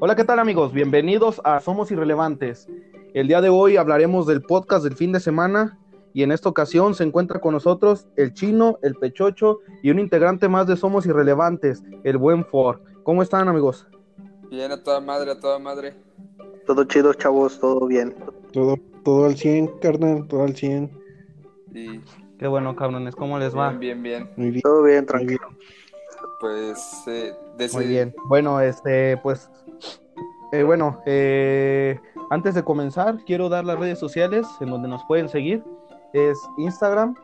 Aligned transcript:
Hola, 0.00 0.16
¿qué 0.16 0.24
tal 0.24 0.38
amigos? 0.38 0.72
Bienvenidos 0.72 1.40
a 1.44 1.60
Somos 1.60 1.90
Irrelevantes. 1.90 2.68
El 3.14 3.28
día 3.28 3.40
de 3.40 3.48
hoy 3.48 3.76
hablaremos 3.76 4.26
del 4.26 4.42
podcast 4.42 4.84
del 4.84 4.96
fin 4.96 5.12
de 5.12 5.20
semana 5.20 5.78
y 6.14 6.22
en 6.22 6.32
esta 6.32 6.48
ocasión 6.48 6.94
se 6.94 7.04
encuentra 7.04 7.40
con 7.40 7.52
nosotros 7.54 8.06
el 8.16 8.32
chino, 8.32 8.78
el 8.82 8.94
pechocho 8.94 9.58
y 9.82 9.90
un 9.90 9.98
integrante 9.98 10.48
más 10.48 10.66
de 10.66 10.76
Somos 10.76 11.06
Irrelevantes, 11.06 11.82
el 12.04 12.16
buen 12.16 12.44
Ford. 12.44 12.80
¿Cómo 13.02 13.22
están 13.22 13.48
amigos? 13.48 13.86
Bien, 14.50 14.72
a 14.72 14.82
toda 14.82 15.00
madre, 15.00 15.32
a 15.32 15.38
toda 15.40 15.58
madre. 15.58 15.94
Todo 16.66 16.84
chido, 16.84 17.12
chavos, 17.14 17.58
todo 17.60 17.86
bien. 17.86 18.14
Todo, 18.52 18.76
todo 19.04 19.26
al 19.26 19.36
100, 19.36 19.78
carnal, 19.80 20.26
todo 20.28 20.44
al 20.44 20.56
100. 20.56 20.90
Y 21.74 22.00
Qué 22.38 22.46
bueno, 22.46 22.74
cabrones, 22.74 23.14
¿cómo 23.14 23.38
les 23.38 23.54
va? 23.56 23.70
bien, 23.72 24.02
bien, 24.02 24.24
bien. 24.24 24.30
Muy 24.36 24.50
bien. 24.50 24.62
Todo 24.62 24.82
bien, 24.82 25.04
tranquilo. 25.04 25.46
Pues, 26.40 27.02
eh, 27.06 27.34
desde- 27.58 27.76
Muy 27.76 27.86
bien. 27.86 28.14
Bueno, 28.28 28.60
este, 28.62 29.18
pues, 29.18 29.50
eh, 30.52 30.62
bueno, 30.62 31.00
eh, 31.06 31.98
antes 32.30 32.54
de 32.54 32.64
comenzar, 32.64 33.18
quiero 33.24 33.48
dar 33.48 33.64
las 33.64 33.78
redes 33.78 33.98
sociales 33.98 34.46
en 34.60 34.70
donde 34.70 34.88
nos 34.88 35.04
pueden 35.04 35.28
seguir. 35.28 35.64
Es 36.12 36.38
Instagram, 36.58 37.14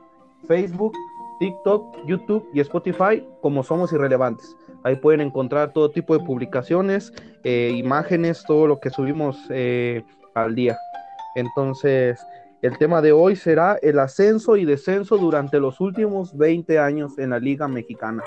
Facebook, 0.46 0.92
TikTok, 1.38 2.06
YouTube 2.06 2.48
y 2.52 2.60
Spotify 2.60 3.26
como 3.40 3.62
Somos 3.62 3.92
Irrelevantes. 3.92 4.56
Ahí 4.84 4.96
pueden 4.96 5.20
encontrar 5.20 5.72
todo 5.72 5.90
tipo 5.90 6.16
de 6.16 6.24
publicaciones, 6.24 7.12
eh, 7.44 7.72
imágenes, 7.74 8.44
todo 8.46 8.66
lo 8.66 8.80
que 8.80 8.90
subimos 8.90 9.38
eh, 9.50 10.04
al 10.34 10.54
día. 10.54 10.78
Entonces, 11.34 12.20
el 12.62 12.78
tema 12.78 13.02
de 13.02 13.12
hoy 13.12 13.36
será 13.36 13.78
el 13.82 13.98
ascenso 13.98 14.56
y 14.56 14.64
descenso 14.64 15.18
durante 15.18 15.60
los 15.60 15.80
últimos 15.80 16.36
20 16.36 16.78
años 16.78 17.18
en 17.18 17.30
la 17.30 17.38
Liga 17.38 17.68
Mexicana. 17.68 18.22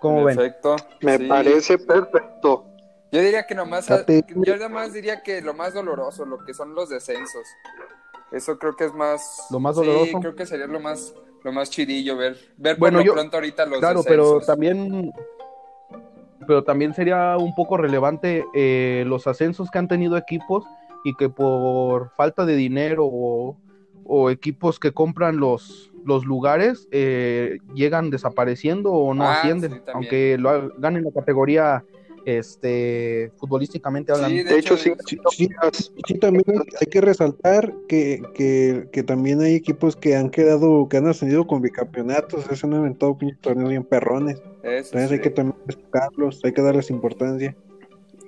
¿Cómo 0.00 0.28
en 0.28 0.36
ven? 0.36 0.52
Me 1.00 1.18
sí. 1.18 1.26
parece 1.26 1.78
perfecto. 1.78 2.71
Yo 3.12 3.20
diría 3.20 3.46
que 3.46 3.54
nomás, 3.54 3.86
yo 3.88 4.54
nada 4.56 4.70
más 4.70 4.94
diría 4.94 5.22
que 5.22 5.42
lo 5.42 5.52
más 5.52 5.74
doloroso, 5.74 6.24
lo 6.24 6.38
que 6.46 6.54
son 6.54 6.74
los 6.74 6.88
descensos. 6.88 7.46
Eso 8.32 8.58
creo 8.58 8.74
que 8.74 8.84
es 8.86 8.94
más... 8.94 9.48
Lo 9.50 9.60
más 9.60 9.76
Sí, 9.76 9.84
doloroso. 9.84 10.20
creo 10.20 10.34
que 10.34 10.46
sería 10.46 10.66
lo 10.66 10.80
más, 10.80 11.14
lo 11.44 11.52
más 11.52 11.68
chidillo 11.68 12.16
ver, 12.16 12.38
ver 12.56 12.78
Bueno, 12.78 12.98
por 12.98 13.04
lo 13.06 13.10
yo- 13.10 13.12
pronto 13.14 13.36
ahorita 13.36 13.66
los 13.66 13.80
Claro, 13.80 14.02
pero 14.02 14.40
también, 14.40 15.12
pero 16.46 16.64
también 16.64 16.94
sería 16.94 17.36
un 17.36 17.54
poco 17.54 17.76
relevante 17.76 18.46
eh, 18.54 19.04
los 19.06 19.26
ascensos 19.26 19.70
que 19.70 19.78
han 19.78 19.88
tenido 19.88 20.16
equipos 20.16 20.64
y 21.04 21.14
que 21.14 21.28
por 21.28 22.08
falta 22.16 22.46
de 22.46 22.56
dinero 22.56 23.04
o, 23.04 23.58
o 24.04 24.30
equipos 24.30 24.78
que 24.78 24.92
compran 24.92 25.36
los, 25.36 25.90
los 26.06 26.24
lugares 26.24 26.88
eh, 26.90 27.58
llegan 27.74 28.08
desapareciendo 28.08 28.90
o 28.90 29.12
no 29.12 29.28
Ah, 29.28 29.32
ascienden, 29.32 29.72
sí, 29.72 29.82
aunque 29.92 30.38
lo 30.38 30.70
ganen 30.78 31.04
la 31.04 31.10
categoría 31.12 31.84
este 32.24 33.32
futbolísticamente 33.36 34.12
hablando. 34.12 34.36
Sí, 34.38 34.44
De 34.44 34.58
hecho, 34.58 34.76
sí, 34.76 34.92
Sí, 35.06 35.16
sí, 35.30 35.48
sí. 35.72 35.84
Sí, 36.06 36.18
también 36.18 36.44
hay, 36.48 36.58
hay 36.80 36.86
que 36.86 37.00
resaltar 37.00 37.74
que, 37.88 38.22
que, 38.34 38.88
que 38.92 39.02
también 39.02 39.40
hay 39.40 39.54
equipos 39.54 39.96
que 39.96 40.14
han 40.16 40.30
quedado, 40.30 40.88
que 40.88 40.98
han 40.98 41.06
ascendido 41.06 41.46
con 41.46 41.62
bicampeonatos, 41.62 42.44
se 42.44 42.66
han 42.66 42.94
pinches 43.18 43.40
torneos 43.40 43.70
bien 43.70 43.84
perrones. 43.84 44.38
Eso 44.62 44.96
Entonces 44.96 45.12
hay 45.12 45.20
que 45.20 45.30
también 45.30 45.56
destacarlos, 45.66 46.40
hay 46.44 46.52
que 46.52 46.62
darles 46.62 46.90
importancia. 46.90 47.56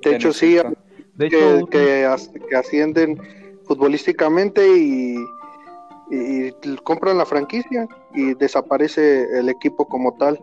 de 0.02 0.14
hecho 0.14 0.32
sí. 0.32 0.58
De 1.16 1.28
que, 1.28 1.36
hecho, 1.58 1.66
que, 1.66 2.04
as- 2.04 2.30
que 2.48 2.56
ascienden 2.56 3.20
futbolísticamente 3.66 4.66
y, 4.76 5.16
y 6.10 6.50
compran 6.82 7.18
la 7.18 7.24
franquicia 7.26 7.86
y 8.14 8.34
desaparece 8.34 9.24
el 9.38 9.48
equipo 9.48 9.86
como 9.86 10.16
tal. 10.16 10.40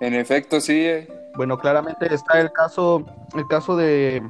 En 0.00 0.14
efecto, 0.14 0.60
sí. 0.60 0.74
eh. 0.74 1.08
Bueno, 1.36 1.58
claramente 1.58 2.12
está 2.12 2.40
el 2.40 2.52
caso, 2.52 3.04
el 3.36 3.46
caso 3.48 3.76
de 3.76 4.22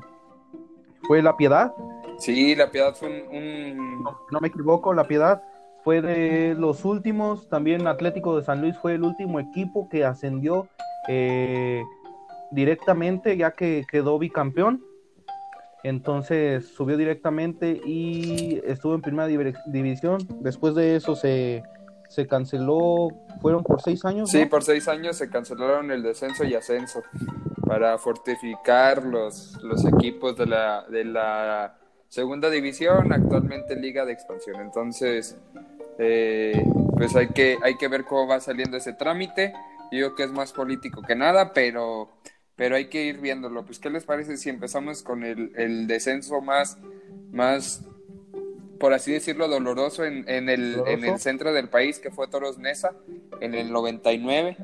fue 1.07 1.23
La 1.23 1.37
Piedad, 1.37 1.73
Sí, 2.19 2.55
la 2.55 2.71
piedad 2.71 2.95
fue 2.95 3.09
un... 3.09 3.37
un- 3.37 4.03
no, 4.05 4.17
no 4.31 4.41
me 4.41 4.49
equivoco, 4.49 4.95
La 4.95 5.05
Piedad 5.05 5.43
fue 5.83 6.01
de 6.01 6.55
los 6.57 6.85
últimos, 6.85 7.49
también 7.49 7.89
Atlético 7.89 8.37
de 8.37 8.45
San 8.45 8.61
Luis 8.61 8.79
fue 8.79 8.95
el 8.95 9.03
último 9.03 9.41
equipo 9.41 9.89
que 9.89 10.05
ascendió 10.05 10.69
eh, 11.09 11.83
directamente 12.53 13.37
ya 13.37 13.51
que 13.51 13.85
quedó 13.91 14.19
bicampeón. 14.21 14.85
Entonces 15.83 16.69
subió 16.69 16.97
directamente 16.97 17.81
y 17.85 18.61
estuvo 18.65 18.95
en 18.95 19.01
primera 19.03 19.27
división. 19.67 20.19
Después 20.41 20.77
de 20.77 20.95
eso 20.95 21.17
se, 21.17 21.65
se 22.13 22.27
canceló, 22.27 23.09
fueron 23.41 23.63
por 23.63 23.81
seis 23.81 24.05
años. 24.05 24.31
Sí, 24.31 24.43
¿no? 24.43 24.49
por 24.51 24.63
seis 24.63 24.87
años 24.87 25.17
se 25.17 25.31
cancelaron 25.31 25.91
el 25.91 26.03
descenso 26.03 26.45
y 26.45 26.55
ascenso 26.55 27.03
para 27.67 27.97
fortificar 27.97 29.03
los, 29.03 29.59
los 29.63 29.83
equipos 29.87 30.37
de 30.37 30.45
la, 30.45 30.85
de 30.91 31.05
la 31.05 31.79
segunda 32.09 32.51
división, 32.51 33.15
actualmente 33.15 33.77
Liga 33.77 34.05
de 34.05 34.13
Expansión. 34.13 34.61
Entonces, 34.61 35.39
eh, 35.99 36.63
pues 36.99 37.17
hay 37.17 37.29
que, 37.29 37.57
hay 37.63 37.79
que 37.79 37.89
ver 37.89 38.05
cómo 38.05 38.27
va 38.27 38.41
saliendo 38.41 38.77
ese 38.77 38.93
trámite. 38.93 39.55
Yo 39.91 39.99
creo 39.99 40.15
que 40.15 40.23
es 40.25 40.33
más 40.33 40.53
político 40.53 41.01
que 41.01 41.15
nada, 41.15 41.55
pero, 41.55 42.11
pero 42.57 42.77
hay 42.77 42.91
que 42.91 43.05
ir 43.05 43.23
viéndolo. 43.23 43.65
Pues, 43.65 43.79
¿qué 43.79 43.89
les 43.89 44.05
parece 44.05 44.37
si 44.37 44.51
empezamos 44.51 45.03
con 45.03 45.25
el, 45.25 45.53
el 45.57 45.87
descenso 45.87 46.43
más, 46.43 46.77
más, 47.31 47.83
por 48.83 48.93
así 48.95 49.13
decirlo, 49.13 49.47
doloroso 49.47 50.05
en, 50.05 50.29
en, 50.29 50.49
el, 50.49 50.83
en 50.89 51.05
el 51.05 51.21
centro 51.21 51.53
del 51.53 51.69
país, 51.69 52.01
que 52.01 52.11
fue 52.11 52.27
Toros 52.27 52.59
Nesa, 52.59 52.97
en 53.41 53.55
el 53.55 53.71
99? 53.71 54.57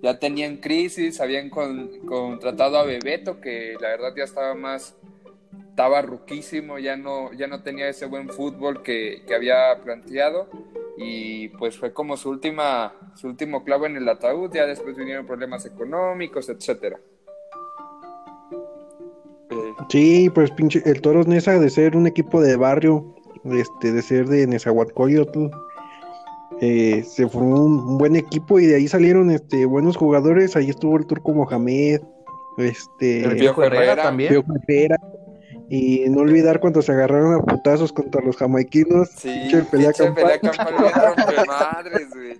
Ya 0.00 0.18
tenían 0.18 0.56
crisis, 0.56 1.20
habían 1.20 1.50
con- 1.50 1.90
contratado 2.06 2.78
a 2.78 2.84
Bebeto, 2.84 3.38
que 3.38 3.76
la 3.78 3.88
verdad 3.88 4.14
ya 4.16 4.24
estaba 4.24 4.54
más, 4.54 4.96
estaba 5.68 6.00
ruquísimo, 6.00 6.78
ya 6.78 6.96
no, 6.96 7.34
ya 7.34 7.48
no 7.48 7.62
tenía 7.62 7.86
ese 7.90 8.06
buen 8.06 8.30
fútbol 8.30 8.82
que, 8.82 9.22
que 9.26 9.34
había 9.34 9.78
planteado 9.84 10.48
y 10.96 11.48
pues 11.48 11.76
fue 11.76 11.92
como 11.92 12.16
su 12.16 12.30
última, 12.30 12.94
su 13.14 13.26
último 13.26 13.62
clavo 13.62 13.84
en 13.84 13.98
el 13.98 14.08
ataúd, 14.08 14.50
ya 14.54 14.64
después 14.64 14.96
vinieron 14.96 15.26
problemas 15.26 15.66
económicos, 15.66 16.48
etcétera. 16.48 16.98
Sí, 19.90 20.30
pues 20.34 20.50
pinche, 20.52 20.82
el 20.86 21.02
Toros 21.02 21.26
Nesa 21.26 21.58
de 21.58 21.68
ser 21.68 21.94
un 21.94 22.06
equipo 22.06 22.40
de 22.40 22.56
barrio, 22.56 23.15
este, 23.52 23.92
de 23.92 24.02
ser 24.02 24.26
de 24.28 24.46
Nezahualcóyotl, 24.46 25.50
eh, 26.60 27.04
se 27.06 27.28
formó 27.28 27.64
un, 27.64 27.78
un 27.78 27.98
buen 27.98 28.16
equipo 28.16 28.58
y 28.58 28.66
de 28.66 28.76
ahí 28.76 28.88
salieron 28.88 29.30
este 29.30 29.66
buenos 29.66 29.96
jugadores, 29.96 30.56
ahí 30.56 30.70
estuvo 30.70 30.96
el 30.96 31.06
Turco 31.06 31.32
Mohamed, 31.34 32.00
este 32.56 33.24
El 33.24 33.36
Piojo 33.36 33.62
Herrera 33.62 33.96
también. 33.96 34.42
Herrera, 34.66 34.96
y 35.68 36.04
no 36.08 36.20
olvidar 36.20 36.60
cuando 36.60 36.80
se 36.80 36.92
agarraron 36.92 37.34
a 37.34 37.42
putazos 37.42 37.92
contra 37.92 38.24
los 38.24 38.36
jamaiquinos, 38.36 39.08
sí, 39.10 39.28
pinche 39.28 39.62
pelea 39.64 39.92
campal. 39.92 40.40
güey. 42.14 42.38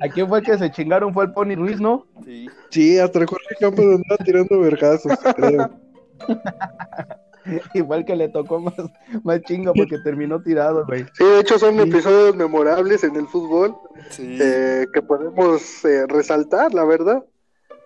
¿A 0.00 0.08
quién 0.08 0.28
fue 0.28 0.40
el 0.40 0.44
que 0.44 0.58
se 0.58 0.70
chingaron? 0.70 1.14
Fue 1.14 1.24
el 1.24 1.32
Pony 1.32 1.54
Ruiz, 1.54 1.80
¿no? 1.80 2.06
Sí. 2.24 2.46
Sí, 2.70 2.98
hasta 2.98 3.20
el 3.20 3.26
Jorge 3.26 3.54
Campos 3.60 3.84
andaba 3.84 4.16
tirando 4.24 4.60
vergazos, 4.60 5.16
creo. 5.36 5.70
Igual 7.74 8.04
que 8.04 8.16
le 8.16 8.28
tocó 8.28 8.58
más, 8.60 8.74
más 9.22 9.40
chinga 9.42 9.72
porque 9.72 9.98
terminó 9.98 10.40
tirado, 10.42 10.84
güey. 10.86 11.04
Sí, 11.14 11.24
de 11.24 11.40
hecho 11.40 11.58
son 11.58 11.74
Sí. 11.76 11.88
episodios 11.88 12.34
memorables 12.36 13.04
en 13.04 13.16
el 13.16 13.26
fútbol 13.26 13.76
Sí. 14.10 14.38
eh, 14.40 14.86
que 14.92 15.02
podemos 15.02 15.84
eh, 15.84 16.06
resaltar, 16.08 16.72
la 16.74 16.84
verdad. 16.84 17.24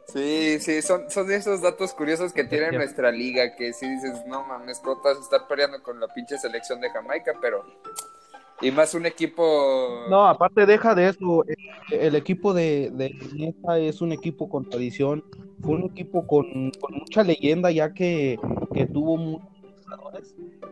Sí, 0.07 0.59
sí, 0.61 0.81
son, 0.81 1.11
son 1.11 1.27
de 1.27 1.37
esos 1.37 1.61
datos 1.61 1.93
curiosos 1.93 2.33
que 2.33 2.45
tiene 2.45 2.73
nuestra 2.73 3.11
liga, 3.13 3.55
que 3.57 3.75
si 3.75 3.87
dices, 3.89 4.23
no 4.27 4.43
mames, 4.47 4.81
¿cómo 4.81 5.03
te 5.03 5.09
vas 5.11 5.19
a 5.19 5.21
estar 5.21 5.47
peleando 5.47 5.83
con 5.83 6.01
la 6.01 6.09
pinche 6.09 6.39
selección 6.39 6.81
de 6.81 6.89
Jamaica? 6.89 7.33
Pero, 7.43 7.63
y 8.63 8.71
más 8.71 8.95
un 8.95 9.05
equipo... 9.05 10.07
No, 10.09 10.27
aparte 10.27 10.65
deja 10.65 10.95
de 10.95 11.11
eso, 11.11 11.45
eh, 11.47 11.57
el 11.91 12.15
equipo 12.17 12.55
de, 12.55 12.91
de 12.95 13.15
Neta 13.35 13.79
es 13.79 14.01
un 14.01 14.13
equipo 14.13 14.49
con 14.49 14.69
tradición, 14.71 15.23
fue 15.63 15.75
un 15.75 15.85
equipo 15.85 16.27
con, 16.27 16.71
con 16.81 16.95
mucha 16.95 17.23
leyenda 17.23 17.71
ya 17.71 17.93
que, 17.93 18.39
que 18.73 18.87
tuvo 18.87 19.19
muchos 19.19 19.47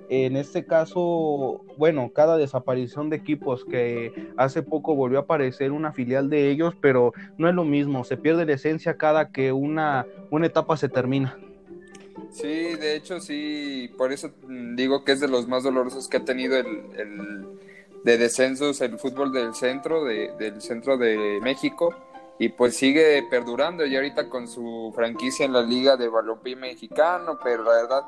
En 0.08 0.36
este 0.36 0.64
caso, 0.64 1.64
bueno, 1.76 2.10
cada 2.14 2.36
desaparición 2.36 3.10
de 3.10 3.16
equipos 3.16 3.64
que 3.64 4.30
hace 4.36 4.62
poco 4.62 4.94
volvió 4.94 5.18
a 5.18 5.22
aparecer 5.22 5.72
una 5.72 5.92
filial 5.92 6.30
de 6.30 6.50
ellos, 6.50 6.74
pero 6.80 7.12
no 7.38 7.48
es 7.48 7.54
lo 7.54 7.64
mismo, 7.64 8.04
se 8.04 8.16
pierde 8.16 8.46
la 8.46 8.52
esencia 8.52 8.96
cada 8.96 9.30
que 9.30 9.52
una, 9.52 10.06
una 10.30 10.46
etapa 10.46 10.76
se 10.76 10.88
termina. 10.88 11.38
Sí, 12.30 12.74
de 12.76 12.96
hecho 12.96 13.20
sí, 13.20 13.90
por 13.96 14.12
eso 14.12 14.30
digo 14.74 15.04
que 15.04 15.12
es 15.12 15.20
de 15.20 15.28
los 15.28 15.48
más 15.48 15.62
dolorosos 15.62 16.08
que 16.08 16.18
ha 16.18 16.24
tenido 16.24 16.56
el, 16.56 16.66
el 16.96 17.46
de 18.04 18.18
descensos 18.18 18.80
el 18.80 18.98
fútbol 18.98 19.32
del 19.32 19.54
centro, 19.54 20.04
de, 20.04 20.30
del 20.38 20.60
centro 20.60 20.96
de 20.96 21.40
México, 21.42 21.94
y 22.38 22.50
pues 22.50 22.76
sigue 22.76 23.24
perdurando 23.30 23.84
y 23.86 23.96
ahorita 23.96 24.28
con 24.28 24.46
su 24.46 24.92
franquicia 24.94 25.46
en 25.46 25.52
la 25.52 25.62
liga 25.62 25.96
de 25.96 26.08
balompié 26.08 26.54
mexicano, 26.54 27.38
pero 27.42 27.64
la 27.64 27.72
verdad 27.72 28.02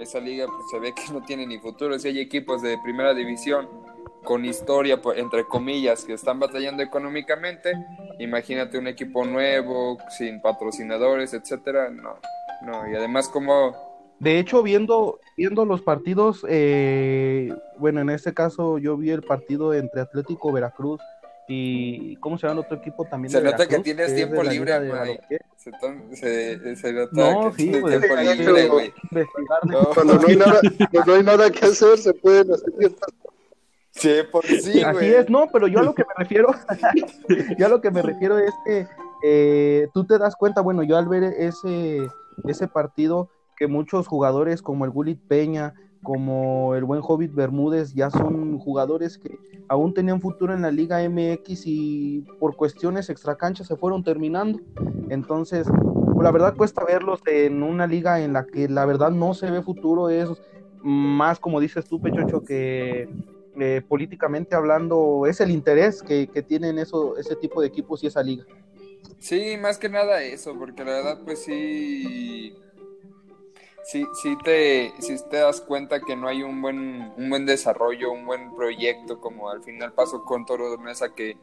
esa 0.00 0.20
liga 0.20 0.46
pues, 0.46 0.70
se 0.70 0.78
ve 0.78 0.92
que 0.94 1.12
no 1.12 1.22
tiene 1.22 1.46
ni 1.46 1.58
futuro, 1.58 1.98
si 1.98 2.08
hay 2.08 2.20
equipos 2.20 2.62
de 2.62 2.78
primera 2.82 3.14
división 3.14 3.68
con 4.24 4.44
historia, 4.44 5.00
pues, 5.00 5.18
entre 5.18 5.44
comillas, 5.44 6.04
que 6.04 6.14
están 6.14 6.38
batallando 6.38 6.82
económicamente, 6.82 7.72
imagínate 8.18 8.78
un 8.78 8.86
equipo 8.86 9.24
nuevo, 9.24 9.98
sin 10.16 10.40
patrocinadores, 10.40 11.32
etcétera, 11.34 11.90
no, 11.90 12.18
no, 12.62 12.90
y 12.90 12.94
además 12.94 13.28
como... 13.28 13.74
De 14.18 14.40
hecho, 14.40 14.64
viendo, 14.64 15.20
viendo 15.36 15.64
los 15.64 15.80
partidos, 15.80 16.44
eh, 16.48 17.54
bueno, 17.78 18.00
en 18.00 18.10
este 18.10 18.34
caso 18.34 18.78
yo 18.78 18.96
vi 18.96 19.10
el 19.10 19.22
partido 19.22 19.72
entre 19.72 20.00
Atlético 20.00 20.52
Veracruz 20.52 21.00
y 21.48 22.16
¿cómo 22.16 22.36
se 22.36 22.46
llama 22.46 22.60
el 22.60 22.66
otro 22.66 22.76
equipo 22.76 23.06
también? 23.06 23.32
Se 23.32 23.40
de 23.40 23.50
nota 23.50 23.66
que 23.66 23.78
tienes 23.78 24.10
es 24.10 24.14
tiempo 24.14 24.42
libre, 24.42 24.86
güey. 24.86 25.18
Se, 25.56 25.72
se, 26.14 26.76
se 26.76 26.92
nota 26.92 27.10
No, 27.12 27.50
que 27.50 27.56
sí, 27.56 27.70
tienes 27.70 27.80
pues, 27.80 28.00
tiempo 28.00 28.16
libre, 28.20 28.68
güey. 28.68 28.94
No, 29.64 29.84
Cuando 29.94 30.14
no 30.14 30.28
hay 30.28 30.36
nada, 30.36 30.60
cuando 30.92 31.12
no 31.12 31.18
hay 31.18 31.24
nada 31.24 31.50
que 31.50 31.64
hacer, 31.64 31.96
se 31.98 32.12
pueden 32.12 32.52
hacer 32.52 32.72
sí, 33.92 34.10
por 34.30 34.44
sí, 34.44 34.82
Así 34.82 35.06
es, 35.06 35.30
no, 35.30 35.48
pero 35.50 35.66
yo 35.68 35.80
a 35.80 35.82
lo 35.82 35.94
que 35.94 36.04
me 36.04 36.14
refiero, 36.16 36.50
yo 37.58 37.66
a 37.66 37.68
lo 37.70 37.80
que 37.80 37.90
me 37.90 38.02
refiero 38.02 38.38
es 38.38 38.52
que 38.66 38.86
eh, 39.24 39.88
tú 39.94 40.04
te 40.04 40.18
das 40.18 40.36
cuenta, 40.36 40.60
bueno, 40.60 40.82
yo 40.82 40.96
al 40.98 41.08
ver 41.08 41.24
ese, 41.24 42.08
ese 42.44 42.68
partido, 42.68 43.30
que 43.56 43.66
muchos 43.66 44.06
jugadores 44.06 44.62
como 44.62 44.84
el 44.84 44.90
Gulit 44.90 45.20
Peña, 45.26 45.74
como 46.02 46.74
el 46.74 46.84
buen 46.84 47.00
Hobbit 47.02 47.34
Bermúdez, 47.34 47.92
ya 47.92 48.10
son 48.10 48.58
jugadores 48.58 49.18
que 49.18 49.38
aún 49.68 49.92
tenían 49.94 50.20
futuro 50.20 50.54
en 50.54 50.62
la 50.62 50.70
Liga 50.70 51.02
MX 51.02 51.66
y 51.66 52.24
por 52.38 52.56
cuestiones 52.56 53.10
extracanchas 53.10 53.66
se 53.66 53.76
fueron 53.76 54.04
terminando. 54.04 54.60
Entonces, 55.08 55.66
pues, 55.66 56.24
la 56.24 56.30
verdad 56.30 56.56
cuesta 56.56 56.84
verlos 56.84 57.20
en 57.26 57.62
una 57.62 57.86
liga 57.86 58.20
en 58.20 58.32
la 58.32 58.46
que 58.46 58.68
la 58.68 58.84
verdad 58.86 59.10
no 59.10 59.34
se 59.34 59.50
ve 59.50 59.62
futuro, 59.62 60.08
es 60.08 60.28
más 60.82 61.38
como 61.40 61.60
dices 61.60 61.84
tú, 61.84 62.00
Pechocho, 62.00 62.42
que 62.44 63.08
eh, 63.58 63.82
políticamente 63.86 64.54
hablando, 64.54 65.26
es 65.26 65.40
el 65.40 65.50
interés 65.50 66.02
que, 66.02 66.28
que 66.28 66.42
tienen 66.42 66.78
eso, 66.78 67.16
ese 67.16 67.34
tipo 67.36 67.60
de 67.60 67.66
equipos 67.66 68.02
y 68.04 68.06
esa 68.06 68.22
liga. 68.22 68.44
Sí, 69.18 69.56
más 69.60 69.78
que 69.78 69.88
nada 69.88 70.22
eso, 70.22 70.54
porque 70.56 70.84
la 70.84 70.92
verdad, 70.92 71.20
pues 71.24 71.42
sí. 71.42 72.56
Sí, 73.88 74.06
sí 74.12 74.36
te, 74.44 74.92
sí 74.98 75.16
te 75.30 75.38
das 75.38 75.62
cuenta 75.62 76.00
que 76.00 76.14
no 76.14 76.28
hay 76.28 76.42
un 76.42 76.60
buen, 76.60 77.10
un 77.16 77.30
buen 77.30 77.46
desarrollo, 77.46 78.12
un 78.12 78.26
buen 78.26 78.54
proyecto, 78.54 79.18
como 79.18 79.48
al 79.48 79.64
final 79.64 79.94
pasó 79.94 80.26
con 80.26 80.44
Toro 80.44 80.70
de 80.70 80.76
Mesa, 80.76 81.14
que, 81.14 81.38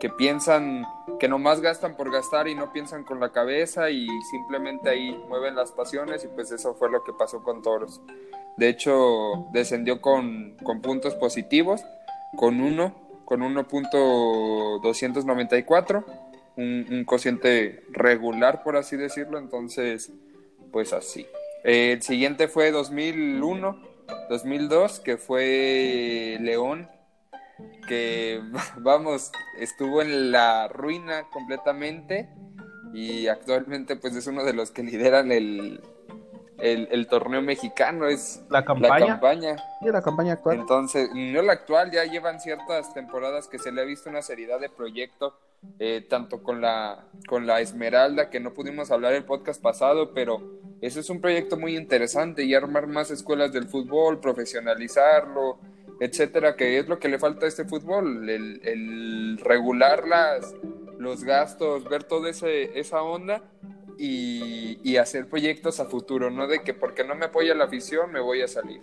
que 0.00 0.10
piensan, 0.10 0.84
que 1.20 1.28
nomás 1.28 1.60
gastan 1.60 1.96
por 1.96 2.10
gastar 2.10 2.48
y 2.48 2.56
no 2.56 2.72
piensan 2.72 3.04
con 3.04 3.20
la 3.20 3.30
cabeza 3.30 3.90
y 3.90 4.08
simplemente 4.28 4.90
ahí 4.90 5.16
mueven 5.28 5.54
las 5.54 5.70
pasiones 5.70 6.24
y 6.24 6.26
pues 6.26 6.50
eso 6.50 6.74
fue 6.74 6.90
lo 6.90 7.04
que 7.04 7.12
pasó 7.12 7.44
con 7.44 7.62
Toros. 7.62 8.00
De 8.56 8.68
hecho, 8.68 9.46
descendió 9.52 10.00
con, 10.00 10.56
con 10.64 10.82
puntos 10.82 11.14
positivos, 11.14 11.84
con 12.36 12.60
uno, 12.60 12.92
con 13.24 13.40
1.294 13.40 16.04
un, 16.56 16.86
un 16.90 17.04
cociente 17.04 17.84
regular, 17.90 18.64
por 18.64 18.76
así 18.76 18.96
decirlo. 18.96 19.38
Entonces, 19.38 20.10
pues 20.72 20.92
así. 20.92 21.24
El 21.64 22.02
siguiente 22.02 22.46
fue 22.46 22.70
2001, 22.70 23.82
2002, 24.28 25.00
que 25.00 25.16
fue 25.16 26.36
León, 26.40 26.90
que 27.88 28.42
vamos, 28.76 29.32
estuvo 29.58 30.02
en 30.02 30.30
la 30.30 30.68
ruina 30.68 31.24
completamente 31.32 32.28
y 32.92 33.28
actualmente 33.28 33.96
pues 33.96 34.14
es 34.14 34.26
uno 34.26 34.44
de 34.44 34.52
los 34.52 34.70
que 34.70 34.82
lideran 34.82 35.32
el, 35.32 35.80
el, 36.64 36.88
el 36.90 37.06
torneo 37.08 37.42
mexicano, 37.42 38.06
es 38.08 38.42
La 38.48 38.60
la 38.60 38.64
campaña, 38.64 39.06
campaña. 39.06 39.56
sí, 39.80 39.88
la 39.90 40.00
campaña 40.00 40.32
actual. 40.32 40.60
Entonces, 40.60 41.10
no 41.14 41.42
la 41.42 41.52
actual, 41.52 41.90
ya 41.90 42.04
llevan 42.04 42.40
ciertas 42.40 42.94
temporadas 42.94 43.48
que 43.48 43.58
se 43.58 43.70
le 43.70 43.82
ha 43.82 43.84
visto 43.84 44.08
una 44.08 44.22
seriedad 44.22 44.58
de 44.58 44.70
proyecto, 44.70 45.38
eh, 45.78 46.06
tanto 46.08 46.42
con 46.42 46.62
la, 46.62 47.04
con 47.28 47.46
la 47.46 47.60
Esmeralda, 47.60 48.30
que 48.30 48.40
no 48.40 48.54
pudimos 48.54 48.90
hablar 48.90 49.12
el 49.12 49.24
podcast 49.24 49.60
pasado, 49.60 50.14
pero 50.14 50.40
eso 50.80 51.00
es 51.00 51.10
un 51.10 51.20
proyecto 51.20 51.58
muy 51.58 51.76
interesante 51.76 52.44
y 52.44 52.54
armar 52.54 52.86
más 52.86 53.10
escuelas 53.10 53.52
del 53.52 53.68
fútbol, 53.68 54.18
profesionalizarlo, 54.18 55.58
etcétera, 56.00 56.56
que 56.56 56.78
es 56.78 56.88
lo 56.88 56.98
que 56.98 57.08
le 57.10 57.18
falta 57.18 57.44
a 57.44 57.48
este 57.48 57.66
fútbol, 57.66 58.28
el, 58.30 58.60
el 58.64 59.38
regular 59.38 60.08
las, 60.08 60.54
los 60.98 61.24
gastos, 61.24 61.84
ver 61.84 62.04
toda 62.04 62.30
ese, 62.30 62.78
esa 62.78 63.02
onda 63.02 63.42
y, 63.98 64.78
y 64.82 64.96
hacer 64.96 65.26
proyectos 65.26 65.80
a 65.80 65.86
futuro, 65.86 66.30
no 66.30 66.46
de 66.46 66.62
que 66.62 66.74
porque 66.74 67.04
no 67.04 67.14
me 67.14 67.26
apoya 67.26 67.54
la 67.54 67.64
afición 67.64 68.12
me 68.12 68.20
voy 68.20 68.42
a 68.42 68.48
salir. 68.48 68.80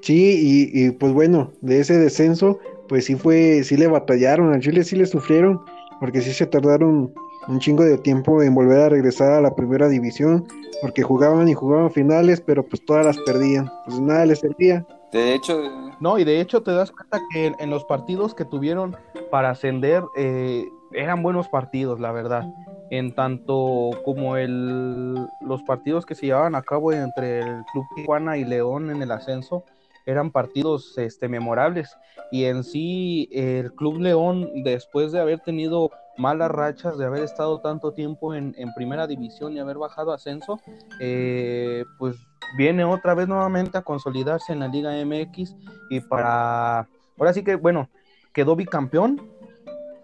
Sí, 0.00 0.70
y, 0.72 0.86
y, 0.86 0.90
pues 0.92 1.12
bueno, 1.12 1.52
de 1.60 1.80
ese 1.80 1.98
descenso, 1.98 2.60
pues 2.88 3.06
sí 3.06 3.16
fue, 3.16 3.62
sí 3.64 3.76
le 3.76 3.88
batallaron, 3.88 4.52
al 4.52 4.60
Chile 4.60 4.84
sí 4.84 4.96
le 4.96 5.06
sufrieron, 5.06 5.60
porque 6.00 6.20
sí 6.20 6.32
se 6.32 6.46
tardaron 6.46 7.12
un 7.48 7.58
chingo 7.58 7.84
de 7.84 7.98
tiempo 7.98 8.42
en 8.42 8.54
volver 8.54 8.78
a 8.78 8.88
regresar 8.90 9.32
a 9.32 9.40
la 9.40 9.54
primera 9.54 9.88
división, 9.88 10.46
porque 10.80 11.02
jugaban 11.02 11.48
y 11.48 11.54
jugaban 11.54 11.90
finales, 11.90 12.40
pero 12.40 12.62
pues 12.62 12.84
todas 12.84 13.04
las 13.04 13.18
perdían, 13.18 13.70
pues 13.86 13.98
nada 14.00 14.26
les 14.26 14.38
servía. 14.38 14.86
De 15.12 15.34
hecho, 15.34 15.60
No, 16.00 16.18
y 16.18 16.24
de 16.24 16.40
hecho 16.40 16.62
te 16.62 16.70
das 16.70 16.92
cuenta 16.92 17.20
que 17.32 17.46
en, 17.46 17.56
en 17.58 17.70
los 17.70 17.84
partidos 17.84 18.34
que 18.34 18.44
tuvieron 18.44 18.96
para 19.30 19.50
ascender 19.50 20.04
eh, 20.16 20.68
eran 20.92 21.22
buenos 21.22 21.48
partidos, 21.48 21.98
la 21.98 22.12
verdad. 22.12 22.44
En 22.90 23.14
tanto 23.14 23.90
como 24.04 24.36
el, 24.36 25.14
los 25.40 25.62
partidos 25.64 26.06
que 26.06 26.14
se 26.14 26.26
llevaban 26.26 26.54
a 26.54 26.62
cabo 26.62 26.92
entre 26.92 27.40
el 27.40 27.64
Club 27.72 27.84
Tijuana 27.96 28.38
y 28.38 28.44
León 28.44 28.90
en 28.90 29.02
el 29.02 29.10
ascenso 29.10 29.64
eran 30.06 30.30
partidos 30.30 30.96
este, 30.96 31.28
memorables. 31.28 31.94
Y 32.32 32.44
en 32.44 32.64
sí, 32.64 33.28
el 33.30 33.74
Club 33.74 34.00
León, 34.00 34.48
después 34.64 35.12
de 35.12 35.20
haber 35.20 35.40
tenido 35.40 35.90
malas 36.16 36.50
rachas, 36.50 36.96
de 36.96 37.04
haber 37.04 37.22
estado 37.22 37.60
tanto 37.60 37.92
tiempo 37.92 38.34
en, 38.34 38.54
primera 38.74 39.06
división 39.06 39.52
y 39.52 39.58
haber 39.58 39.76
bajado 39.76 40.12
ascenso, 40.12 40.60
eh, 41.00 41.84
pues 41.98 42.16
viene 42.56 42.84
otra 42.84 43.14
vez 43.14 43.28
nuevamente 43.28 43.76
a 43.76 43.82
consolidarse 43.82 44.52
en 44.52 44.60
la 44.60 44.68
Liga 44.68 44.92
MX 45.04 45.56
y 45.90 46.00
para, 46.00 46.88
ahora 47.18 47.32
sí 47.34 47.44
que, 47.44 47.56
bueno, 47.56 47.88
quedó 48.32 48.56
bicampeón, 48.56 49.20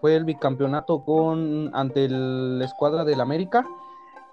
fue 0.05 0.15
el 0.15 0.23
bicampeonato 0.23 1.03
con 1.03 1.71
ante 1.73 2.05
el- 2.05 2.59
la 2.59 2.65
escuadra 2.65 3.03
del 3.05 3.21
América 3.21 3.65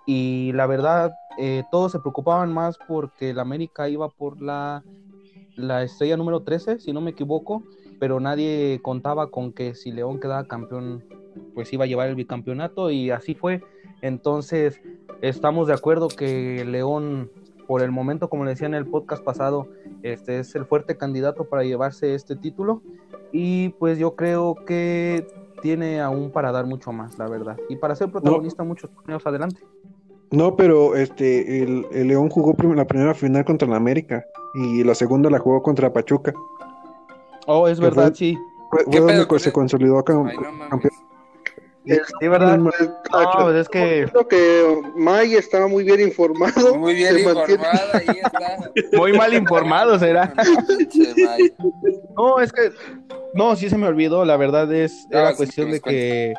y 0.04 0.52
la 0.52 0.66
verdad 0.66 1.14
eh, 1.38 1.62
todos 1.70 1.92
se 1.92 1.98
preocupaban 1.98 2.52
más 2.52 2.76
porque 2.86 3.30
el 3.30 3.38
América 3.38 3.88
iba 3.88 4.10
por 4.10 4.42
la, 4.42 4.84
la 5.56 5.82
estrella 5.82 6.18
número 6.18 6.42
13, 6.42 6.78
si 6.78 6.92
no 6.92 7.00
me 7.00 7.12
equivoco, 7.12 7.62
pero 7.98 8.20
nadie 8.20 8.80
contaba 8.82 9.30
con 9.30 9.50
que 9.54 9.74
si 9.74 9.92
León 9.92 10.20
quedaba 10.20 10.44
campeón, 10.44 11.02
pues 11.54 11.72
iba 11.72 11.84
a 11.84 11.88
llevar 11.88 12.08
el 12.10 12.16
bicampeonato 12.16 12.90
y 12.90 13.10
así 13.10 13.34
fue. 13.34 13.62
Entonces, 14.02 14.78
estamos 15.22 15.68
de 15.68 15.72
acuerdo 15.72 16.08
que 16.08 16.66
León, 16.66 17.30
por 17.66 17.80
el 17.80 17.92
momento, 17.92 18.28
como 18.28 18.44
le 18.44 18.50
decía 18.50 18.66
en 18.66 18.74
el 18.74 18.84
podcast 18.84 19.24
pasado, 19.24 19.68
este 20.02 20.38
es 20.40 20.54
el 20.54 20.66
fuerte 20.66 20.98
candidato 20.98 21.44
para 21.44 21.64
llevarse 21.64 22.14
este 22.14 22.36
título 22.36 22.82
y 23.32 23.70
pues 23.70 23.98
yo 23.98 24.14
creo 24.14 24.54
que 24.66 25.26
tiene 25.62 26.00
aún 26.00 26.30
para 26.30 26.52
dar 26.52 26.66
mucho 26.66 26.92
más, 26.92 27.18
la 27.18 27.28
verdad, 27.28 27.56
y 27.68 27.76
para 27.76 27.94
ser 27.94 28.10
protagonista 28.10 28.64
muchos 28.64 28.90
torneos 28.90 29.26
adelante. 29.26 29.60
No, 30.30 30.56
pero 30.56 30.96
este, 30.96 31.62
el, 31.62 31.86
el 31.92 32.08
León 32.08 32.30
jugó 32.30 32.54
prim- 32.54 32.74
la 32.74 32.86
primera 32.86 33.14
final 33.14 33.44
contra 33.44 33.68
el 33.68 33.74
América 33.74 34.24
y 34.54 34.82
la 34.82 34.94
segunda 34.94 35.28
la 35.30 35.38
jugó 35.38 35.62
contra 35.62 35.92
Pachuca. 35.92 36.32
Oh, 37.46 37.68
es 37.68 37.78
¿Qué 37.78 37.84
verdad, 37.86 38.08
fue? 38.08 38.14
sí. 38.14 38.38
Fue, 38.70 38.84
¿Qué 38.84 38.98
fue 38.98 39.06
pedo 39.12 39.26
donde 39.26 39.38
se 39.40 39.52
consolidó 39.52 40.02
cam- 40.04 40.28
ay, 40.30 40.36
no 40.38 40.42
mames. 40.52 40.70
campeón. 40.70 40.91
Sí, 41.84 42.28
verdad. 42.28 42.58
Pues, 42.60 42.90
No, 43.12 43.30
pues 43.42 43.56
es 43.56 43.68
que 43.68 44.06
Creo 44.10 44.28
que 44.28 44.82
May 44.96 45.34
estaba 45.34 45.66
muy 45.66 45.82
bien 45.84 46.00
informado. 46.00 46.76
Muy 46.76 46.94
bien 46.94 47.14
mantiene- 47.24 47.40
informada, 47.40 47.98
ahí 47.98 48.06
está. 48.24 48.70
muy 48.96 49.12
mal 49.12 49.34
informado 49.34 49.98
será. 49.98 50.32
No, 52.16 52.40
es 52.40 52.52
que 52.52 52.70
no, 53.34 53.56
sí 53.56 53.68
se 53.70 53.78
me 53.78 53.86
olvidó, 53.86 54.24
la 54.24 54.36
verdad 54.36 54.72
es 54.72 55.06
era 55.10 55.30
sí, 55.30 55.36
cuestión 55.38 55.68
que 55.68 55.72
de 55.74 55.80
que 55.80 56.34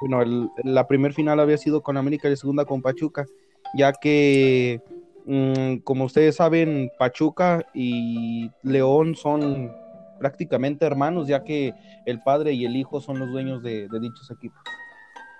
bueno, 0.00 0.22
el- 0.22 0.48
la 0.62 0.86
primer 0.86 1.12
final 1.12 1.40
había 1.40 1.58
sido 1.58 1.82
con 1.82 1.96
América 1.96 2.28
y 2.28 2.30
la 2.32 2.36
segunda 2.36 2.64
con 2.64 2.80
Pachuca, 2.82 3.26
ya 3.74 3.92
que 3.92 4.80
mm, 5.26 5.78
como 5.78 6.04
ustedes 6.04 6.36
saben, 6.36 6.90
Pachuca 6.98 7.66
y 7.74 8.50
León 8.62 9.16
son 9.16 9.72
prácticamente 10.18 10.84
hermanos, 10.84 11.28
ya 11.28 11.44
que 11.44 11.74
el 12.06 12.20
padre 12.22 12.52
y 12.52 12.64
el 12.64 12.76
hijo 12.76 13.00
son 13.00 13.18
los 13.18 13.30
dueños 13.30 13.62
de, 13.62 13.88
de 13.88 14.00
dichos 14.00 14.30
equipos. 14.30 14.60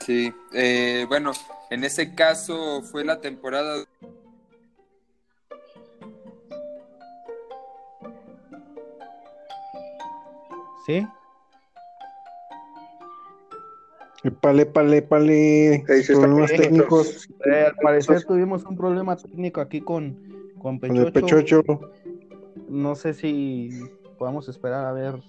Sí, 0.00 0.32
eh, 0.52 1.04
bueno, 1.08 1.32
en 1.70 1.84
ese 1.84 2.14
caso 2.14 2.82
fue 2.82 3.04
la 3.04 3.20
temporada 3.20 3.84
¿Sí? 10.86 11.06
Ahí 15.88 16.02
se 16.02 16.14
está 16.14 16.22
Problemas 16.22 16.50
técnicos 16.50 17.28
Eh, 17.44 17.66
al 17.66 17.74
parecer 17.76 18.24
tuvimos 18.24 18.64
un 18.64 18.74
problema 18.74 19.14
técnico 19.16 19.60
aquí 19.60 19.82
con, 19.82 20.16
con 20.58 20.78
con 20.78 20.96
el 20.96 21.12
Pechocho. 21.12 21.62
Pechocho. 21.62 21.90
No 22.68 22.94
sé 22.94 23.12
si 23.12 23.70
podamos 24.18 24.48
esperar 24.48 24.84
a 24.84 24.92
ver 24.92 25.22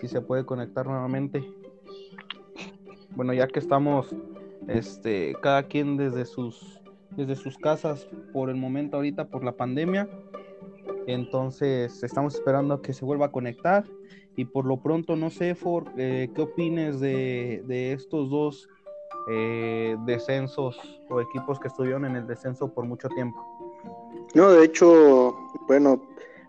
si 0.00 0.08
se 0.08 0.20
puede 0.20 0.44
conectar 0.46 0.86
nuevamente. 0.86 1.44
Bueno, 3.14 3.32
ya 3.32 3.46
que 3.46 3.58
estamos 3.58 4.14
este, 4.68 5.36
cada 5.42 5.64
quien 5.64 5.96
desde 5.96 6.24
sus 6.24 6.80
desde 7.16 7.36
sus 7.36 7.56
casas 7.58 8.08
por 8.32 8.50
el 8.50 8.56
momento 8.56 8.96
ahorita 8.96 9.28
por 9.28 9.44
la 9.44 9.52
pandemia. 9.52 10.08
Entonces 11.06 12.02
estamos 12.02 12.34
esperando 12.34 12.74
a 12.74 12.82
que 12.82 12.92
se 12.92 13.04
vuelva 13.04 13.26
a 13.26 13.30
conectar 13.30 13.84
y 14.36 14.46
por 14.46 14.64
lo 14.64 14.78
pronto 14.78 15.16
no 15.16 15.30
sé, 15.30 15.54
For, 15.54 15.84
eh, 15.96 16.30
¿qué 16.34 16.42
opines 16.42 16.98
de, 16.98 17.62
de 17.66 17.92
estos 17.92 18.30
dos 18.30 18.68
eh, 19.30 19.96
descensos 20.06 20.76
o 21.08 21.20
equipos 21.20 21.60
que 21.60 21.68
estuvieron 21.68 22.04
en 22.04 22.16
el 22.16 22.26
descenso 22.26 22.72
por 22.72 22.84
mucho 22.84 23.08
tiempo? 23.10 23.38
No, 24.34 24.50
de 24.50 24.64
hecho, 24.64 25.36
bueno, 25.68 26.02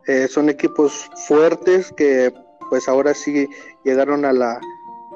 eh, 0.08 0.28
son 0.28 0.50
equipos 0.50 1.10
fuertes 1.28 1.92
que 1.94 2.34
pues 2.70 2.88
ahora 2.88 3.14
sí 3.14 3.48
llegaron 3.84 4.26
a 4.26 4.34
la, 4.34 4.60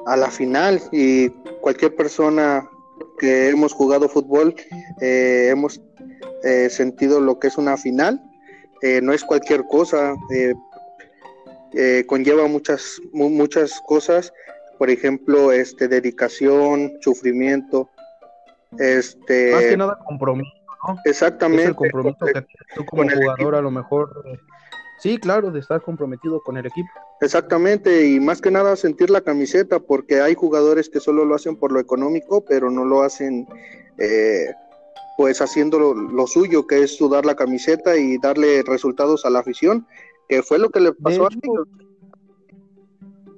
a 0.06 0.16
la 0.16 0.30
final 0.30 0.80
y 0.92 1.28
cualquier 1.60 1.94
persona 1.96 2.68
que 3.18 3.48
hemos 3.48 3.72
jugado 3.72 4.08
fútbol 4.08 4.54
eh, 5.00 5.48
hemos 5.50 5.80
eh, 6.44 6.70
sentido 6.70 7.20
lo 7.20 7.38
que 7.38 7.48
es 7.48 7.58
una 7.58 7.76
final. 7.76 8.22
Eh, 8.82 9.00
no 9.02 9.12
es 9.12 9.24
cualquier 9.24 9.64
cosa, 9.66 10.14
eh, 10.32 10.54
eh, 11.74 12.04
conlleva 12.06 12.46
muchas, 12.46 13.00
mu- 13.12 13.28
muchas 13.28 13.80
cosas, 13.86 14.32
por 14.78 14.88
ejemplo, 14.88 15.52
este, 15.52 15.86
dedicación, 15.86 16.92
sufrimiento, 17.00 17.90
este, 18.78 19.52
Más 19.52 19.64
que 19.64 19.76
nada 19.76 19.98
compromiso, 20.06 20.50
es 21.04 21.10
exactamente, 21.10 21.64
el 21.64 21.74
compromiso 21.74 22.24
que 22.24 22.46
tú 22.74 22.86
como 22.86 23.02
con 23.02 23.10
el 23.10 23.18
jugador 23.18 23.54
a 23.56 23.60
lo 23.60 23.70
mejor. 23.70 24.24
Sí, 25.00 25.16
claro, 25.16 25.50
de 25.50 25.60
estar 25.60 25.80
comprometido 25.80 26.40
con 26.42 26.58
el 26.58 26.66
equipo. 26.66 26.88
Exactamente, 27.20 28.06
y 28.06 28.20
más 28.20 28.40
que 28.40 28.50
nada 28.50 28.76
sentir 28.76 29.08
la 29.08 29.22
camiseta, 29.22 29.80
porque 29.80 30.20
hay 30.20 30.34
jugadores 30.34 30.90
que 30.90 31.00
solo 31.00 31.24
lo 31.24 31.34
hacen 31.34 31.56
por 31.56 31.72
lo 31.72 31.80
económico, 31.80 32.44
pero 32.44 32.70
no 32.70 32.84
lo 32.84 33.02
hacen 33.02 33.46
eh, 33.98 34.46
pues 35.16 35.40
haciendo 35.40 35.78
lo, 35.78 35.94
lo 35.94 36.26
suyo, 36.26 36.66
que 36.66 36.82
es 36.82 36.96
sudar 36.96 37.24
la 37.24 37.34
camiseta 37.34 37.96
y 37.96 38.18
darle 38.18 38.62
resultados 38.62 39.24
a 39.24 39.30
la 39.30 39.38
afición, 39.38 39.86
que 40.28 40.42
fue 40.42 40.58
lo 40.58 40.70
que 40.70 40.80
le 40.80 40.92
pasó 40.92 41.26
a 41.26 41.28
Tigres. 41.30 41.66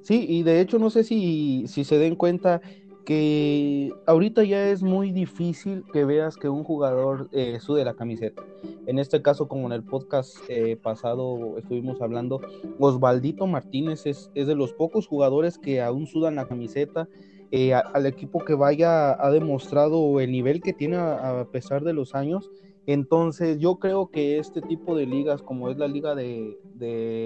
Sí, 0.03 0.27
y 0.29 0.43
de 0.43 0.61
hecho 0.61 0.79
no 0.79 0.91
sé 0.91 1.05
si, 1.05 1.65
si 1.69 1.85
se 1.85 1.97
den 1.99 2.17
cuenta 2.17 2.61
que 3.05 3.93
ahorita 4.07 4.45
ya 4.45 4.69
es 4.69 4.83
muy 4.83 5.11
difícil 5.13 5.85
que 5.93 6.05
veas 6.05 6.37
que 6.37 6.49
un 6.49 6.65
jugador 6.65 7.29
eh, 7.33 7.59
sude 7.61 7.85
la 7.85 7.95
camiseta. 7.95 8.43
En 8.87 8.99
este 8.99 9.23
caso, 9.23 9.49
como 9.49 9.67
en 9.67 9.73
el 9.73 9.83
podcast 9.83 10.37
eh, 10.49 10.77
pasado 10.77 11.59
estuvimos 11.59 12.01
hablando, 12.01 12.41
Osvaldito 12.79 13.47
Martínez 13.47 14.07
es, 14.07 14.31
es 14.35 14.47
de 14.47 14.55
los 14.55 14.73
pocos 14.73 15.07
jugadores 15.07 15.59
que 15.59 15.81
aún 15.81 16.07
sudan 16.07 16.37
la 16.37 16.47
camiseta. 16.47 17.09
Eh, 17.55 17.75
al 17.75 18.07
equipo 18.07 18.43
que 18.45 18.55
vaya 18.55 19.13
ha 19.13 19.31
demostrado 19.31 20.21
el 20.21 20.33
nivel 20.33 20.63
que 20.63 20.73
tiene 20.73 20.97
a 20.97 21.47
pesar 21.53 21.85
de 21.85 21.93
los 21.93 22.15
años. 22.15 22.51
Entonces 22.87 23.59
yo 23.59 23.77
creo 23.77 24.09
que 24.11 24.39
este 24.39 24.61
tipo 24.61 24.97
de 24.97 25.07
ligas, 25.07 25.41
como 25.43 25.71
es 25.71 25.79
la 25.79 25.87
liga 25.87 26.15
de, 26.15 26.59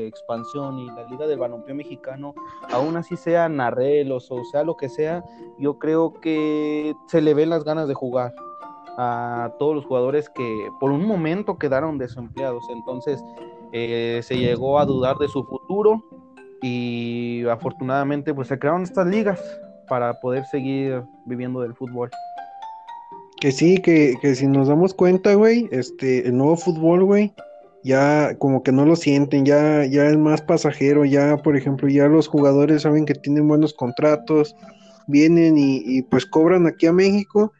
expansión 0.06 0.78
y 0.78 0.86
la 0.86 1.04
liga 1.04 1.26
del 1.26 1.38
balompié 1.38 1.72
mexicano, 1.72 2.34
aún 2.70 2.96
así 2.96 3.16
sean 3.16 3.58
arreglos 3.60 4.30
o 4.30 4.44
sea 4.44 4.64
lo 4.64 4.76
que 4.76 4.90
sea, 4.90 5.24
yo 5.58 5.78
creo 5.78 6.12
que 6.20 6.94
se 7.06 7.22
le 7.22 7.32
ven 7.32 7.48
las 7.48 7.64
ganas 7.64 7.88
de 7.88 7.94
jugar 7.94 8.34
a 8.98 9.52
todos 9.58 9.74
los 9.74 9.86
jugadores 9.86 10.28
que 10.28 10.68
por 10.78 10.90
un 10.90 11.06
momento 11.06 11.56
quedaron 11.56 11.96
desempleados. 11.96 12.64
Entonces 12.70 13.24
eh, 13.72 14.20
se 14.22 14.36
llegó 14.36 14.78
a 14.78 14.84
dudar 14.84 15.16
de 15.16 15.28
su 15.28 15.42
futuro 15.44 16.04
y 16.62 17.46
afortunadamente 17.46 18.34
pues 18.34 18.48
se 18.48 18.58
crearon 18.58 18.82
estas 18.82 19.06
ligas 19.06 19.42
para 19.88 20.20
poder 20.20 20.44
seguir 20.46 21.02
viviendo 21.24 21.60
del 21.60 21.74
fútbol. 21.74 22.10
Que 23.40 23.52
sí, 23.52 23.78
que, 23.78 24.16
que 24.20 24.34
si 24.34 24.46
nos 24.46 24.68
damos 24.68 24.94
cuenta, 24.94 25.34
güey, 25.34 25.68
este, 25.70 26.26
el 26.26 26.36
nuevo 26.36 26.56
fútbol, 26.56 27.04
güey, 27.04 27.32
ya 27.84 28.34
como 28.38 28.62
que 28.62 28.72
no 28.72 28.86
lo 28.86 28.96
sienten, 28.96 29.44
ya, 29.44 29.84
ya 29.84 30.06
es 30.08 30.16
más 30.16 30.40
pasajero, 30.42 31.04
ya, 31.04 31.36
por 31.36 31.56
ejemplo, 31.56 31.88
ya 31.88 32.08
los 32.08 32.28
jugadores 32.28 32.82
saben 32.82 33.04
que 33.04 33.14
tienen 33.14 33.46
buenos 33.46 33.74
contratos, 33.74 34.56
vienen 35.06 35.58
y, 35.58 35.82
y 35.84 36.02
pues 36.02 36.24
cobran 36.24 36.66
aquí 36.66 36.86
a 36.86 36.92
México, 36.92 37.52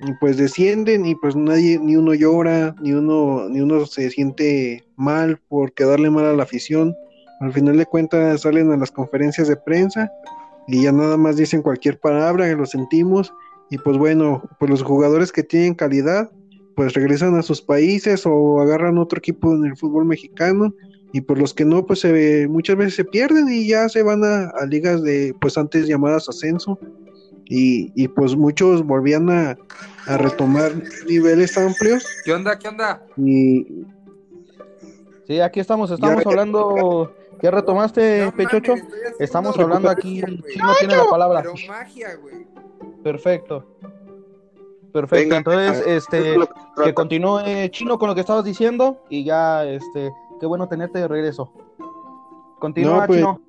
y 0.00 0.12
pues 0.20 0.36
descienden, 0.36 1.06
y 1.06 1.14
pues 1.14 1.34
nadie, 1.36 1.78
ni 1.78 1.96
uno 1.96 2.14
llora, 2.14 2.74
ni 2.80 2.92
uno, 2.92 3.48
ni 3.48 3.60
uno 3.60 3.86
se 3.86 4.10
siente 4.10 4.84
mal 4.96 5.40
por 5.48 5.72
quedarle 5.72 6.10
mal 6.10 6.26
a 6.26 6.34
la 6.34 6.42
afición. 6.42 6.94
Al 7.40 7.52
final 7.52 7.76
de 7.78 7.86
cuentas 7.86 8.42
salen 8.42 8.70
a 8.72 8.76
las 8.76 8.90
conferencias 8.90 9.48
de 9.48 9.56
prensa 9.56 10.10
y 10.68 10.82
ya 10.82 10.92
nada 10.92 11.16
más 11.16 11.36
dicen 11.36 11.62
cualquier 11.62 11.98
palabra, 11.98 12.46
que 12.46 12.56
lo 12.56 12.66
sentimos. 12.66 13.32
Y 13.70 13.78
pues 13.78 13.96
bueno, 13.98 14.42
pues 14.58 14.70
los 14.70 14.82
jugadores 14.82 15.32
que 15.32 15.42
tienen 15.42 15.74
calidad, 15.74 16.30
pues 16.76 16.92
regresan 16.94 17.34
a 17.36 17.42
sus 17.42 17.62
países 17.62 18.24
o 18.26 18.60
agarran 18.60 18.98
otro 18.98 19.18
equipo 19.18 19.52
en 19.54 19.64
el 19.64 19.76
fútbol 19.76 20.04
mexicano. 20.04 20.72
Y 21.12 21.20
pues 21.22 21.38
los 21.38 21.54
que 21.54 21.64
no, 21.64 21.86
pues 21.86 22.00
se, 22.00 22.46
muchas 22.48 22.76
veces 22.76 22.94
se 22.94 23.04
pierden 23.04 23.48
y 23.48 23.66
ya 23.66 23.88
se 23.88 24.02
van 24.02 24.22
a, 24.24 24.50
a 24.50 24.66
ligas 24.66 25.02
de, 25.02 25.34
pues 25.40 25.56
antes 25.56 25.86
llamadas 25.88 26.28
ascenso. 26.28 26.78
Y, 27.48 27.92
y 27.94 28.08
pues 28.08 28.36
muchos 28.36 28.84
volvían 28.84 29.30
a, 29.30 29.56
a 30.06 30.16
retomar 30.18 30.72
niveles 31.08 31.56
amplios. 31.56 32.04
¿Qué 32.24 32.32
onda? 32.32 32.58
¿Qué 32.58 32.68
onda? 32.68 33.04
Y 33.16 33.66
Sí, 35.26 35.40
aquí 35.40 35.58
estamos, 35.60 35.90
estamos 35.90 36.22
Ya- 36.24 36.30
hablando. 36.30 37.12
¿Ya 37.42 37.50
retomaste, 37.50 38.24
No 38.26 38.32
Pechocho? 38.32 38.76
mames, 38.76 38.92
Estamos 39.18 39.58
hablando 39.58 39.90
aquí, 39.90 40.20
el 40.20 40.42
chino 40.52 40.68
tiene 40.78 40.96
la 40.96 41.04
palabra. 41.06 41.42
Pero 41.42 41.54
magia, 41.68 42.14
güey. 42.16 42.46
Perfecto. 43.06 43.64
Perfecto, 44.92 45.22
Venga, 45.22 45.36
entonces, 45.36 45.86
este, 45.86 46.34
Es 46.34 46.48
que 46.82 46.92
continúe 46.92 47.68
Chino 47.70 48.00
con 48.00 48.08
lo 48.08 48.16
que 48.16 48.22
estabas 48.22 48.44
diciendo 48.44 48.98
y 49.08 49.22
ya, 49.22 49.64
este, 49.64 50.10
qué 50.40 50.46
bueno 50.46 50.66
tenerte 50.68 50.98
de 50.98 51.06
regreso. 51.06 51.52
Continúa, 52.58 53.02
No, 53.02 53.06
pues, 53.06 53.20
Chino. 53.20 53.40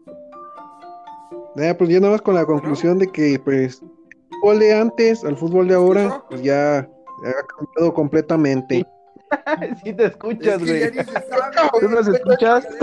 eh, 1.56 1.74
pues 1.76 1.90
ya 1.90 2.00
nada 2.00 2.12
más 2.12 2.22
con 2.22 2.36
la 2.36 2.46
conclusión 2.46 3.00
de 3.00 3.08
que 3.08 3.40
pues 3.44 3.82
el 3.82 3.90
fútbol 4.30 4.60
de 4.60 4.80
antes 4.80 5.26
al 5.26 5.36
fútbol 5.36 5.68
de 5.68 5.74
ahora, 5.74 6.24
pues 6.30 6.44
ya 6.44 6.78
ha 6.78 7.48
cambiado 7.58 7.96
completamente. 7.96 8.86
sí 9.84 9.94
te 9.94 10.06
escuchas, 10.06 10.62
Es 10.62 10.72
que 10.72 10.80
ya 10.80 10.90
güey. 10.90 10.92
ni 10.92 11.04
se 11.04 11.28
sabe, 11.28 11.70
¿Tú 11.80 11.90
nos 11.90 12.08
escuchas? 12.08 12.68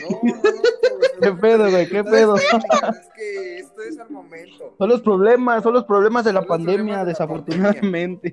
No, 0.00 0.08
no, 0.10 0.20
no, 0.22 0.40
güey. 0.40 1.10
¿Qué 1.20 1.32
pedo, 1.32 1.70
güey? 1.70 1.88
¿Qué 1.88 2.04
pedo? 2.04 2.36
Es 2.36 3.08
que 3.14 3.58
esto 3.58 3.82
es 3.82 3.98
al 3.98 4.10
momento. 4.10 4.74
Son 4.78 4.88
los 4.88 5.00
problemas, 5.02 5.62
son 5.62 5.74
los 5.74 5.84
problemas 5.84 6.24
de 6.24 6.32
la 6.32 6.42
pandemia, 6.42 6.76
problemas 6.76 6.98
de 6.98 7.02
la 7.02 7.04
desafortunadamente. 7.04 8.32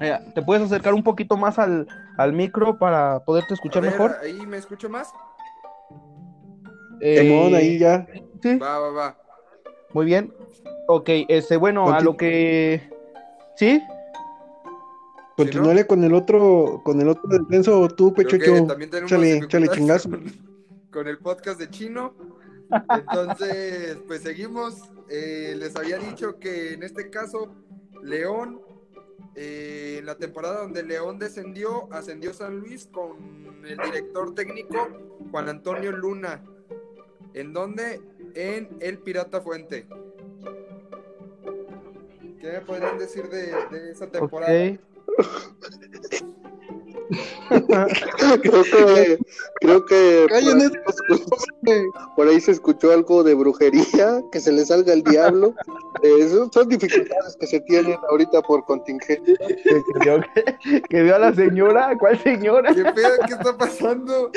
Mira, 0.00 0.22
¿te 0.34 0.42
puedes 0.42 0.62
acercar 0.64 0.94
un 0.94 1.02
poquito 1.02 1.36
más 1.36 1.58
al, 1.58 1.86
al 2.16 2.32
micro 2.32 2.78
para 2.78 3.24
poderte 3.24 3.54
escuchar 3.54 3.82
ver, 3.82 3.92
mejor? 3.92 4.16
¿Ahí 4.22 4.46
me 4.46 4.56
escucho 4.58 4.88
más? 4.88 5.12
Eh, 7.00 7.54
ahí 7.54 7.78
ya. 7.78 8.06
sí, 8.42 8.56
Va, 8.58 8.78
va, 8.78 8.90
va. 8.90 9.16
muy 9.92 10.06
bien. 10.06 10.32
Ok, 10.86 11.08
este, 11.28 11.56
bueno, 11.56 11.92
a 11.92 12.00
lo 12.00 12.16
que... 12.16 12.88
¿Sí? 13.56 13.82
Continuale 15.36 15.86
con 15.86 16.04
el 16.04 16.12
otro, 16.14 16.82
con 16.84 17.00
el 17.00 17.08
otro 17.08 17.22
descenso, 17.28 17.88
tú, 17.88 18.12
Pechocho. 18.12 18.66
también 18.66 18.90
tenemos 18.90 19.10
Chale, 19.10 19.40
chale, 19.48 19.68
chingazo. 19.68 20.10
Con, 20.10 20.24
con 20.90 21.08
el 21.08 21.18
podcast 21.18 21.58
de 21.58 21.70
Chino. 21.70 22.14
Entonces, 22.90 23.98
pues 24.06 24.22
seguimos. 24.22 24.82
Eh, 25.08 25.54
les 25.58 25.74
había 25.76 25.98
dicho 25.98 26.38
que 26.38 26.74
en 26.74 26.82
este 26.82 27.10
caso, 27.10 27.52
León, 28.02 28.60
eh, 29.34 29.96
en 29.98 30.06
la 30.06 30.16
temporada 30.16 30.60
donde 30.60 30.82
León 30.82 31.18
descendió, 31.18 31.92
ascendió 31.92 32.32
San 32.32 32.58
Luis 32.58 32.86
con 32.86 33.64
el 33.66 33.76
director 33.78 34.34
técnico 34.34 34.88
Juan 35.30 35.48
Antonio 35.48 35.92
Luna. 35.92 36.44
¿En 37.34 37.52
dónde? 37.52 38.00
En 38.34 38.68
El 38.80 38.98
Pirata 38.98 39.40
Fuente. 39.40 39.86
¿Qué 42.40 42.50
me 42.52 42.60
podrían 42.62 42.98
decir 42.98 43.28
de, 43.28 43.52
de 43.70 43.90
esa 43.92 44.06
temporada? 44.06 44.52
Creo 48.42 48.62
que 48.64 49.18
creo 49.60 49.84
que 49.84 50.26
por 50.28 50.30
Callen 50.30 50.60
ahí, 50.60 50.66
ese- 50.66 50.74
se 51.08 51.14
escuchó, 51.14 52.14
por 52.16 52.28
ahí 52.28 52.40
se 52.40 52.50
escuchó 52.52 52.92
algo 52.92 53.22
de 53.24 53.34
brujería, 53.34 54.22
que 54.32 54.40
se 54.40 54.52
le 54.52 54.64
salga 54.64 54.92
el 54.92 55.02
diablo. 55.02 55.54
Eh, 56.02 56.28
son, 56.28 56.50
son 56.52 56.68
dificultades 56.68 57.36
que 57.38 57.46
se 57.46 57.60
tienen 57.60 57.98
ahorita 58.08 58.40
por 58.42 58.64
contingencia. 58.64 59.36
que, 59.38 59.82
vio, 60.00 60.20
que 60.88 61.02
vio 61.02 61.16
a 61.16 61.18
la 61.18 61.34
señora, 61.34 61.96
¿cuál 61.98 62.18
señora? 62.22 62.72
¿Qué 62.74 62.84
pedo? 62.84 63.12
¿Qué 63.26 63.34
está 63.34 63.56
pasando? 63.56 64.30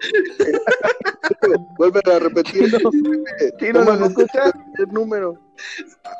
Vuelven 1.76 2.02
a 2.10 2.18
repetir 2.18 2.72
Chino, 3.58 3.84
¿nos 3.84 4.00
escuchas? 4.10 4.52
el 4.78 4.88
número. 4.92 5.38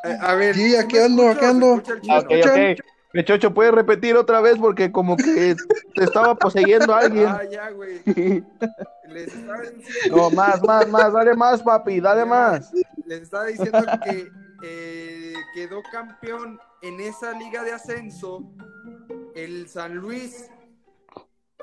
A, 0.04 0.30
a 0.30 0.34
ver. 0.34 0.54
Sí, 0.54 0.72
¿tú 0.72 0.80
aquí 0.80 0.98
ando, 0.98 1.28
aquí 1.28 1.44
ando. 1.44 1.82
se 1.84 1.92
escucha 1.92 1.92
el 1.94 2.00
chino? 2.02 2.16
Ok, 2.18 2.30
ok. 2.46 2.80
Pechocho, 3.12 3.52
¿puedes 3.52 3.74
repetir 3.74 4.16
otra 4.16 4.40
vez? 4.40 4.56
Porque 4.58 4.92
como 4.92 5.16
que 5.16 5.56
te 5.94 6.04
estaba 6.04 6.34
poseyendo 6.36 6.94
alguien. 6.94 7.26
Ah, 7.26 7.42
ya, 7.50 7.70
güey. 7.70 8.02
Les 9.08 9.34
estaba 9.34 9.62
diciendo, 9.62 10.16
No, 10.16 10.30
más, 10.30 10.62
más, 10.62 10.88
más, 10.88 11.12
dale 11.12 11.34
más, 11.34 11.62
papi, 11.62 12.00
dale 12.00 12.24
más. 12.24 12.70
les 13.06 13.22
estaba 13.22 13.46
diciendo 13.46 13.84
que 14.04 14.30
eh, 14.62 15.34
quedó 15.54 15.82
campeón 15.90 16.60
en 16.82 17.00
esa 17.00 17.32
liga 17.32 17.64
de 17.64 17.72
ascenso 17.72 18.44
el 19.34 19.68
San 19.68 19.96
Luis, 19.96 20.48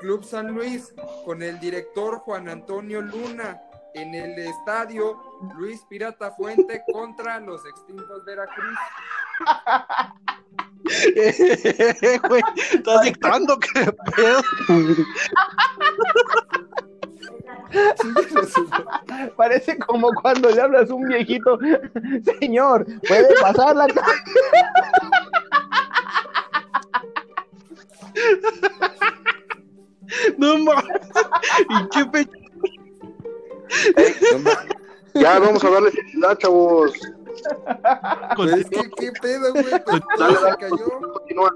Club 0.00 0.24
San 0.24 0.48
Luis, 0.48 0.92
con 1.24 1.42
el 1.42 1.58
director 1.58 2.18
Juan 2.18 2.48
Antonio 2.48 3.00
Luna 3.00 3.60
en 3.94 4.14
el 4.14 4.38
estadio 4.38 5.16
Luis 5.56 5.82
Pirata 5.88 6.30
Fuente 6.32 6.82
contra 6.92 7.40
los 7.40 7.64
extintos 7.66 8.24
Veracruz. 8.24 8.78
Güey, 12.28 12.42
estás 12.72 13.02
dictando 13.02 13.58
qué 13.58 13.92
pedo. 14.16 14.40
Parece 19.36 19.76
como 19.78 20.10
cuando 20.22 20.48
le 20.50 20.62
hablas 20.62 20.88
a 20.88 20.94
un 20.94 21.06
viejito, 21.06 21.58
señor, 22.40 22.86
puede 23.06 23.28
pasar 23.40 23.76
la. 23.76 23.86
No 30.38 30.58
mames. 30.58 30.84
¿Y 31.68 31.88
qué 31.90 32.04
pe... 32.06 32.28
Ya 35.14 35.38
vamos 35.38 35.62
a 35.64 35.70
darle 35.70 35.90
seriedad, 35.90 36.38
chavos. 36.38 36.92
Es 38.52 38.70
que, 38.70 38.90
¿qué 38.96 39.12
pedo, 39.20 39.52
güey? 39.52 39.64
Pues, 39.84 40.02
se 40.40 40.56
cayó. 40.58 41.00
continúa. 41.12 41.54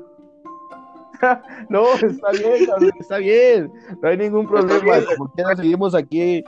No, 1.69 1.95
está 1.95 2.33
bien, 2.33 2.69
está 2.99 3.19
bien, 3.19 3.73
no 4.03 4.09
hay 4.09 4.17
ningún 4.17 4.49
problema. 4.49 5.05
Como 5.17 5.31
quiera, 5.33 5.55
seguimos 5.55 5.95
aquí, 5.95 6.43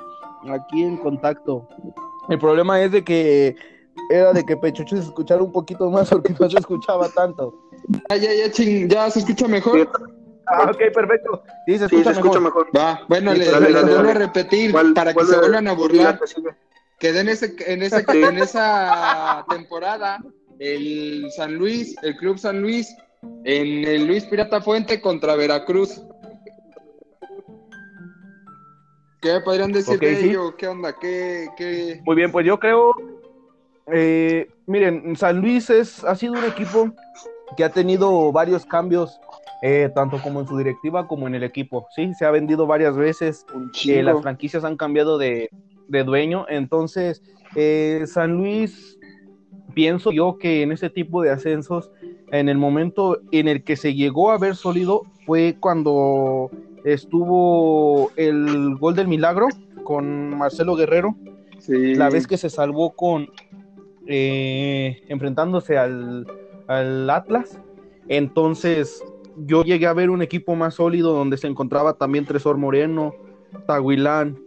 aquí 0.49 0.83
en 0.83 0.97
contacto. 0.97 1.69
El 2.29 2.41
problema 2.41 2.83
es 2.83 2.91
de 2.91 3.05
que 3.05 3.55
era 4.11 4.33
de 4.33 4.45
que 4.45 4.57
Pechucho 4.57 4.97
se 4.97 5.03
escuchara 5.03 5.45
un 5.45 5.53
poquito 5.53 5.89
más 5.91 6.11
porque 6.11 6.35
no 6.41 6.51
se 6.51 6.59
escuchaba 6.59 7.09
tanto. 7.11 7.55
Ya, 8.11 8.17
ya, 8.17 8.35
ya, 8.35 8.51
ching, 8.51 8.89
ya 8.89 9.09
se 9.11 9.21
escucha 9.21 9.47
mejor. 9.47 9.89
Ah, 10.47 10.71
ok, 10.71 10.93
perfecto. 10.93 11.43
Sí, 11.67 11.79
se 11.79 11.89
Sí, 11.89 11.97
escucha 11.97 12.05
se 12.15 12.21
escucha 12.21 12.41
mejor. 12.41 12.67
mejor. 12.73 12.77
Va, 12.77 13.01
bueno, 13.09 13.33
Sí, 13.33 13.39
le, 13.39 13.51
dale, 13.51 13.67
le 13.69 13.73
dale, 13.73 13.93
vuelvo 13.95 14.11
a 14.11 14.15
repetir 14.15 14.73
¿Cuál- 14.73 14.95
para 14.95 15.15
que 15.15 15.25
se 15.25 15.39
vuelvan 15.39 15.69
a 15.69 15.73
burlar. 15.73 16.19
que? 16.21 16.55
Quedé 16.99 17.21
en, 17.21 17.29
ese, 17.29 17.55
en, 17.67 17.83
esa, 17.83 18.03
en 18.09 18.39
esa 18.39 19.45
temporada 19.49 20.19
el 20.59 21.31
San 21.37 21.55
Luis, 21.55 21.97
el 22.03 22.17
Club 22.17 22.39
San 22.39 22.61
Luis, 22.63 22.95
en 23.45 23.87
el 23.87 24.07
Luis 24.07 24.25
Pirata 24.27 24.61
Fuente 24.61 25.01
contra 25.01 25.35
Veracruz. 25.35 26.03
¿Qué 29.21 29.33
me 29.33 29.41
podrían 29.41 29.73
decir 29.73 29.99
de 29.99 30.17
sí. 30.17 30.29
ello? 30.31 30.55
¿Qué 30.57 30.69
onda? 30.69 30.95
¿Qué, 30.99 31.49
qué... 31.57 32.01
Muy 32.05 32.15
bien, 32.17 32.31
pues 32.31 32.45
yo 32.47 32.59
creo, 32.59 32.93
eh, 33.93 34.49
miren, 34.67 35.17
San 35.17 35.41
Luis 35.41 35.71
es, 35.71 36.05
ha 36.05 36.15
sido 36.15 36.35
un 36.35 36.45
equipo 36.45 36.91
que 37.57 37.65
ha 37.65 37.71
tenido 37.71 38.31
varios 38.33 38.67
cambios, 38.67 39.19
eh, 39.67 39.91
tanto 39.95 40.21
como 40.21 40.41
en 40.41 40.47
su 40.47 40.59
directiva 40.59 41.09
como 41.09 41.27
en 41.27 41.35
el 41.35 41.43
equipo. 41.43 41.87
Sí, 41.97 42.13
se 42.13 42.27
ha 42.27 42.31
vendido 42.31 42.67
varias 42.67 42.99
veces, 42.99 43.47
que 43.83 44.03
las 44.03 44.21
franquicias 44.21 44.63
han 44.63 44.77
cambiado 44.77 45.17
de, 45.17 45.49
de 45.89 46.05
dueño. 46.05 46.45
Entonces, 46.51 47.23
eh, 47.57 48.03
San 48.07 48.37
Luis, 48.37 48.99
pienso 49.73 50.13
yo 50.13 50.37
que 50.37 50.61
en 50.61 50.71
ese 50.73 50.91
tipo 50.91 51.23
de 51.23 51.31
ascensos, 51.31 51.91
en 52.31 52.51
el 52.51 52.59
momento 52.59 53.23
en 53.33 53.49
el 53.49 53.65
que 53.65 53.77
se 53.77 53.95
llegó 53.95 54.33
a 54.33 54.37
ver 54.39 54.55
sólido, 54.55 55.05
fue 55.25 55.57
cuando 55.59 56.51
estuvo 56.85 58.11
el 58.17 58.77
gol 58.77 58.95
del 58.95 59.09
milagro 59.09 59.49
con 59.83 60.37
Marcelo 60.37 60.77
Guerrero, 60.77 61.17
Sí. 61.59 61.95
la 61.95 62.11
vez 62.11 62.27
que 62.27 62.37
se 62.37 62.51
salvó 62.51 62.91
con 62.91 63.31
eh, 64.07 65.01
enfrentándose 65.09 65.79
al, 65.79 66.27
al 66.67 67.09
Atlas. 67.09 67.59
Entonces, 68.09 69.03
yo 69.37 69.63
llegué 69.65 69.87
a 69.87 69.93
ver 69.93 70.11
un 70.11 70.23
equipo 70.23 70.55
más 70.55 70.75
sólido 70.75 71.13
donde 71.13 71.37
se 71.37 71.47
encontraba 71.47 71.95
también 71.95 72.25
Tresor 72.25 72.57
Moreno, 72.57 73.15
Tahuilán. 73.67 74.39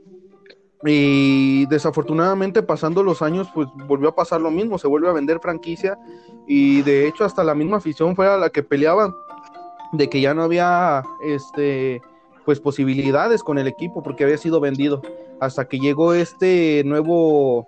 Y 0.84 1.66
desafortunadamente 1.68 2.62
pasando 2.62 3.02
los 3.02 3.22
años, 3.24 3.48
pues 3.54 3.68
volvió 3.88 4.10
a 4.10 4.16
pasar 4.16 4.42
lo 4.42 4.52
mismo, 4.52 4.78
se 4.78 4.88
vuelve 4.88 5.10
a 5.10 5.14
vender 5.14 5.40
franquicia 5.40 5.98
y 6.48 6.84
de 6.84 7.08
hecho 7.08 7.26
hasta 7.26 7.44
la 7.44 7.56
misma 7.56 7.78
afición 7.78 8.16
fue 8.16 8.28
a 8.28 8.38
la 8.38 8.52
que 8.52 8.62
peleaban 8.62 9.12
de 9.92 10.08
que 10.08 10.22
ya 10.22 10.34
no 10.34 10.44
había 10.44 11.04
este 11.24 12.02
pues 12.46 12.60
posibilidades 12.60 13.44
con 13.44 13.58
el 13.58 13.68
equipo 13.68 14.04
porque 14.04 14.24
había 14.24 14.38
sido 14.38 14.60
vendido 14.60 15.02
hasta 15.40 15.68
que 15.68 15.80
llegó 15.80 16.14
este 16.14 16.84
nuevo 16.86 17.68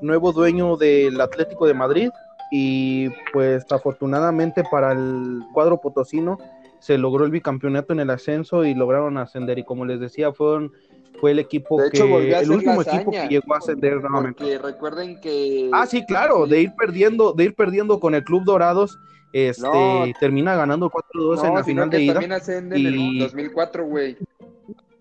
nuevo 0.00 0.32
dueño 0.32 0.76
del 0.76 1.20
Atlético 1.20 1.66
de 1.66 1.74
Madrid 1.74 2.10
y 2.54 3.08
pues 3.32 3.64
afortunadamente 3.72 4.62
para 4.70 4.92
el 4.92 5.40
cuadro 5.54 5.80
potosino 5.80 6.36
se 6.80 6.98
logró 6.98 7.24
el 7.24 7.30
bicampeonato 7.30 7.94
en 7.94 8.00
el 8.00 8.10
ascenso 8.10 8.64
y 8.66 8.74
lograron 8.74 9.16
ascender 9.16 9.58
y 9.58 9.64
como 9.64 9.86
les 9.86 9.98
decía 10.00 10.32
fueron 10.32 10.70
fue 11.18 11.30
el 11.30 11.38
equipo 11.38 11.80
De 11.80 11.88
hecho, 11.88 12.04
que 12.06 12.38
el 12.40 12.50
último 12.50 12.82
equipo 12.82 13.10
que 13.10 13.26
llegó 13.28 13.54
a 13.54 13.58
ascender 13.58 14.00
nuevamente. 14.02 14.42
Porque 14.42 14.58
recuerden 14.58 15.20
que... 15.20 15.70
Ah, 15.72 15.86
sí, 15.86 16.04
claro, 16.04 16.46
de 16.46 16.60
ir 16.62 16.72
perdiendo, 16.76 17.32
de 17.32 17.44
ir 17.44 17.54
perdiendo 17.54 18.00
con 18.00 18.14
el 18.14 18.24
Club 18.24 18.42
Dorados, 18.44 18.98
este 19.32 19.62
No. 19.62 20.04
termina 20.20 20.54
ganando 20.56 20.90
4-2 20.90 21.46
en 21.46 21.54
la 21.54 21.64
final 21.64 21.88
de 21.90 22.02
ida. 22.02 22.14
también 22.14 22.32
ascenden 22.32 22.86
en 22.86 22.94
y- 22.98 23.18
el 23.18 23.24
2004, 23.24 23.86
güey. 23.86 24.16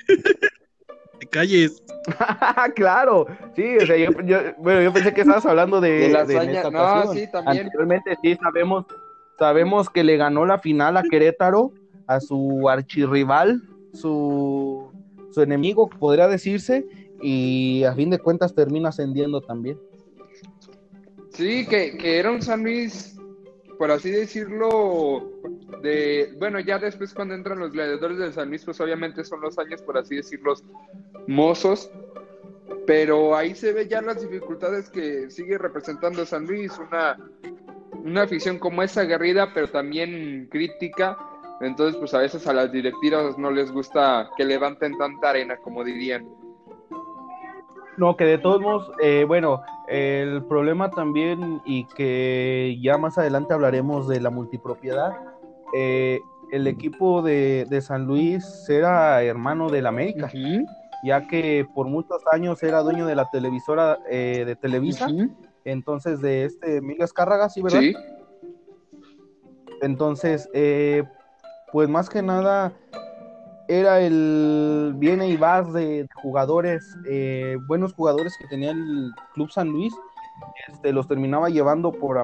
Calles. 1.32 1.82
claro, 2.76 3.26
sí, 3.56 3.78
o 3.78 3.86
sea, 3.86 3.96
yo, 3.98 4.12
yo- 4.26 4.40
bueno, 4.58 4.82
yo 4.82 4.92
pensé 4.94 5.14
que 5.14 5.22
estabas 5.22 5.46
hablando 5.46 5.80
de, 5.82 5.92
De 5.92 6.10
la 6.10 6.26
de 6.26 6.34
en 6.34 6.40
hazaña, 6.40 6.62
esta 6.62 6.72
no, 6.72 7.14
sí, 7.14 7.28
también. 7.32 7.66
Anteriormente 7.66 8.18
sí 8.22 8.36
sabemos, 8.42 8.86
sabemos 9.38 9.90
que 9.90 10.04
le 10.04 10.18
ganó 10.18 10.46
la 10.46 10.58
final 10.60 10.98
a 10.98 11.04
Querétaro, 11.04 11.72
a 12.08 12.20
su 12.20 12.68
archirrival, 12.70 13.62
su, 13.94 14.92
su 15.32 15.42
enemigo, 15.42 15.90
podría 15.90 16.28
decirse, 16.28 16.86
y 17.22 17.84
a 17.84 17.94
fin 17.94 18.10
de 18.10 18.18
cuentas 18.20 18.54
termina 18.56 18.90
ascendiendo 18.90 19.42
también. 19.42 19.78
Sí, 21.34 21.66
que, 21.68 21.98
que 21.98 22.18
era 22.18 22.32
un 22.32 22.42
San 22.42 22.64
Luis, 22.64 23.16
por 23.82 23.90
así 23.90 24.12
decirlo, 24.12 25.32
de, 25.82 26.36
bueno, 26.38 26.60
ya 26.60 26.78
después 26.78 27.16
cuando 27.16 27.34
entran 27.34 27.58
los 27.58 27.72
gladiadores 27.72 28.20
del 28.20 28.32
San 28.32 28.50
Luis, 28.50 28.64
pues 28.64 28.80
obviamente 28.80 29.24
son 29.24 29.42
los 29.42 29.58
años, 29.58 29.82
por 29.82 29.98
así 29.98 30.18
decirlo, 30.18 30.54
mozos, 31.26 31.90
pero 32.86 33.36
ahí 33.36 33.56
se 33.56 33.74
ve 33.74 33.88
ya 33.88 34.04
las 34.04 34.22
dificultades 34.22 34.88
que 34.88 35.32
sigue 35.32 35.58
representando 35.58 36.28
San 36.28 36.46
Luis, 36.46 36.78
una, 36.78 37.18
una 38.04 38.22
afición 38.22 38.60
como 38.60 38.84
es 38.84 38.96
aguerrida, 39.00 39.52
pero 39.52 39.68
también 39.68 40.48
crítica, 40.52 41.18
entonces 41.60 41.98
pues 41.98 42.14
a 42.14 42.20
veces 42.20 42.46
a 42.46 42.54
las 42.54 42.72
directivas 42.72 43.36
no 43.40 43.50
les 43.50 43.72
gusta 43.72 44.30
que 44.38 44.46
levanten 44.46 44.96
tanta 44.96 45.32
arena, 45.32 45.58
como 45.58 45.84
dirían. 45.84 46.30
No, 47.98 48.16
que 48.16 48.26
de 48.26 48.38
todos 48.38 48.62
modos, 48.62 48.92
eh, 49.02 49.26
bueno, 49.28 49.64
el 49.92 50.46
problema 50.46 50.90
también, 50.90 51.62
y 51.66 51.86
que 51.86 52.80
ya 52.82 52.98
más 52.98 53.18
adelante 53.18 53.54
hablaremos 53.54 54.08
de 54.08 54.22
la 54.22 54.30
multipropiedad, 54.30 55.12
eh, 55.76 56.22
el 56.52 56.68
equipo 56.68 57.22
de, 57.22 57.66
de 57.70 57.82
San 57.82 58.06
Luis 58.06 58.70
era 58.70 59.22
hermano 59.24 59.70
del 59.70 59.88
América, 59.88 60.32
ya 61.04 61.28
que 61.28 61.66
por 61.76 61.88
muchos 61.88 62.22
años 62.32 62.64
era 62.64 62.82
dueño 62.82 63.06
de 63.06 63.16
la 63.16 63.30
televisora 63.30 64.00
eh, 64.10 64.44
de 64.46 64.56
Televisa, 64.56 65.08
entonces 65.66 66.22
de 66.22 66.46
este 66.46 66.78
Emilio 66.78 67.04
Azcárraga, 67.04 67.50
¿sí, 67.50 67.62
verdad? 67.62 67.80
Sí. 67.80 67.94
Entonces, 69.82 70.50
eh, 70.54 71.04
pues 71.72 71.90
más 71.90 72.10
que 72.10 72.22
nada 72.22 72.74
era 73.80 74.02
el 74.02 74.94
viene 74.98 75.30
y 75.30 75.38
vas 75.38 75.72
de, 75.72 76.08
jugadores, 76.16 76.98
eh, 77.06 77.58
buenos 77.68 77.94
jugadores 77.94 78.36
que 78.38 78.48
tenía 78.48 78.72
el 78.72 79.12
Club 79.34 79.50
San 79.50 79.70
Luis, 79.70 79.94
este, 80.68 80.92
los 80.92 81.08
terminaba 81.08 81.50
llevando 81.50 81.92
por, 81.94 82.22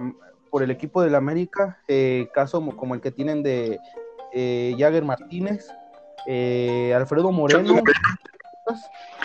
por 0.49 0.61
el 0.61 0.71
equipo 0.71 1.01
del 1.01 1.15
América, 1.15 1.77
eh, 1.87 2.27
caso 2.33 2.59
mo- 2.59 2.75
como 2.75 2.95
el 2.95 3.01
que 3.01 3.11
tienen 3.11 3.43
de 3.43 3.79
eh, 4.33 4.75
Jagger 4.77 5.05
Martínez, 5.05 5.71
eh, 6.25 6.93
Alfredo 6.93 7.31
Moreno, 7.31 7.75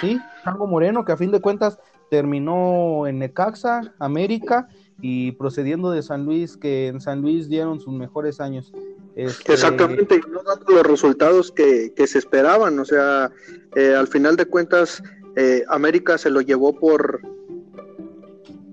sí, 0.00 0.20
Chango 0.44 0.66
Moreno, 0.68 1.04
que 1.04 1.12
a 1.12 1.16
fin 1.16 1.32
de 1.32 1.40
cuentas 1.40 1.78
terminó 2.08 3.06
en 3.08 3.18
Necaxa, 3.18 3.92
América, 3.98 4.68
y 5.02 5.32
procediendo 5.32 5.90
de 5.90 6.00
San 6.00 6.24
Luis, 6.24 6.56
que 6.56 6.86
en 6.86 7.00
San 7.00 7.20
Luis 7.20 7.48
dieron 7.48 7.80
sus 7.80 7.92
mejores 7.92 8.40
años. 8.40 8.72
Este, 9.16 9.52
Exactamente, 9.52 10.14
y 10.14 10.30
no 10.30 10.42
dando 10.44 10.72
los 10.72 10.86
resultados 10.86 11.50
que, 11.50 11.92
que 11.94 12.06
se 12.06 12.18
esperaban. 12.18 12.78
O 12.78 12.84
sea, 12.84 13.30
eh, 13.74 13.94
al 13.94 14.06
final 14.06 14.36
de 14.36 14.46
cuentas, 14.46 15.02
eh, 15.36 15.64
América 15.68 16.16
se 16.18 16.30
lo 16.30 16.40
llevó 16.40 16.72
por, 16.78 17.20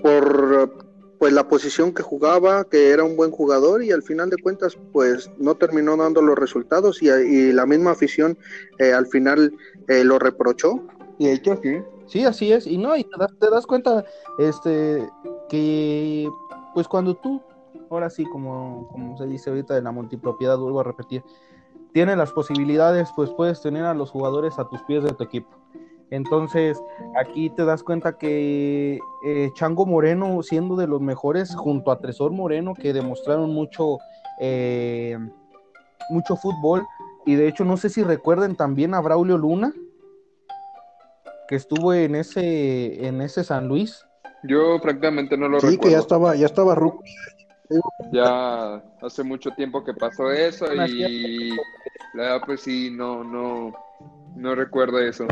por 0.02 0.72
pues 1.18 1.34
la 1.34 1.48
posición 1.48 1.94
que 1.94 2.04
jugaba, 2.04 2.64
que 2.64 2.92
era 2.92 3.04
un 3.04 3.18
buen 3.18 3.32
jugador, 3.32 3.84
y 3.84 3.92
al 3.92 4.04
final 4.04 4.30
de 4.30 4.38
cuentas, 4.38 4.78
pues 4.94 5.32
no 5.40 5.56
terminó 5.56 5.98
dando 5.98 6.22
los 6.22 6.38
resultados, 6.38 7.02
y, 7.02 7.10
y 7.10 7.52
la 7.52 7.66
misma 7.66 7.92
afición 7.92 8.38
eh, 8.78 8.94
al 8.94 9.08
final 9.08 9.52
eh, 9.88 10.04
lo 10.04 10.20
reprochó. 10.20 10.80
Y 11.18 11.26
de 11.26 11.34
hecho, 11.34 11.60
sí. 12.10 12.20
Sí, 12.20 12.26
así 12.26 12.52
es, 12.52 12.68
y 12.68 12.78
no, 12.78 12.96
y 12.98 13.04
te 13.04 13.18
das, 13.18 13.32
te 13.40 13.50
das 13.50 13.66
cuenta, 13.66 14.04
este, 14.38 15.10
que 15.48 16.28
pues 16.74 16.88
cuando 16.88 17.16
tú, 17.16 17.42
ahora 17.90 18.10
sí, 18.10 18.26
como, 18.26 18.88
como 18.92 19.18
se 19.18 19.26
dice 19.26 19.50
ahorita 19.50 19.76
de 19.76 19.82
la 19.82 19.92
multipropiedad, 19.92 20.58
vuelvo 20.58 20.80
a 20.80 20.84
repetir, 20.84 21.24
tienes 21.94 22.18
las 22.18 22.32
posibilidades, 22.32 23.10
pues 23.16 23.30
puedes 23.32 23.62
tener 23.62 23.86
a 23.86 23.94
los 23.94 24.12
jugadores 24.12 24.60
a 24.60 24.68
tus 24.70 24.82
pies 24.84 25.04
de 25.04 25.14
tu 25.14 25.24
equipo. 25.24 25.50
Entonces, 26.12 26.82
aquí 27.20 27.52
te 27.52 27.66
das 27.66 27.84
cuenta 27.84 28.18
que 28.18 29.00
eh, 29.26 29.52
Chango 29.54 29.86
Moreno, 29.86 30.42
siendo 30.42 30.76
de 30.76 30.88
los 30.88 31.02
mejores, 31.02 31.56
junto 31.56 31.92
a 31.92 32.00
Tresor 32.00 32.32
Moreno, 32.32 32.74
que 32.74 32.94
demostraron 32.94 33.54
mucho, 33.54 33.98
eh, 34.40 35.18
mucho 36.10 36.36
fútbol, 36.36 36.84
y 37.26 37.36
de 37.36 37.48
hecho, 37.48 37.66
no 37.66 37.78
sé 37.78 37.90
si 37.90 38.02
recuerden 38.02 38.56
también 38.56 38.94
a 38.94 39.02
Braulio 39.02 39.38
Luna, 39.38 39.74
que 41.50 41.56
estuvo 41.56 41.96
en 41.96 42.14
ese, 42.14 43.08
en 43.08 43.22
ese 43.22 43.44
San 43.44 43.68
Luis. 43.68 44.06
Yo 44.44 44.80
prácticamente 44.80 45.36
no 45.36 45.50
lo 45.50 45.60
Sí, 45.60 45.66
recuerdo. 45.72 45.82
que 45.82 45.92
ya 45.92 45.98
estaba, 46.00 46.36
ya 46.36 46.46
estaba 46.46 46.76
ruco. 46.76 47.04
Ya 48.12 48.76
hace 49.02 49.24
mucho 49.24 49.50
tiempo 49.56 49.84
que 49.84 49.96
pasó 49.96 50.32
eso 50.32 50.68
y 50.72 51.56
la 52.14 52.24
verdad 52.24 52.42
pues 52.46 52.62
sí, 52.62 52.92
no, 52.92 53.24
no, 53.24 53.74
no 54.36 54.54
recuerdo 54.54 55.00
eso. 55.00 55.26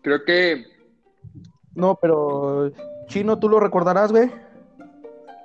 Creo 0.00 0.24
que, 0.24 0.64
No, 1.74 1.98
pero 2.00 2.72
Chino, 3.08 3.38
tú 3.38 3.50
lo 3.50 3.60
recordarás, 3.60 4.10
güey. 4.10 4.30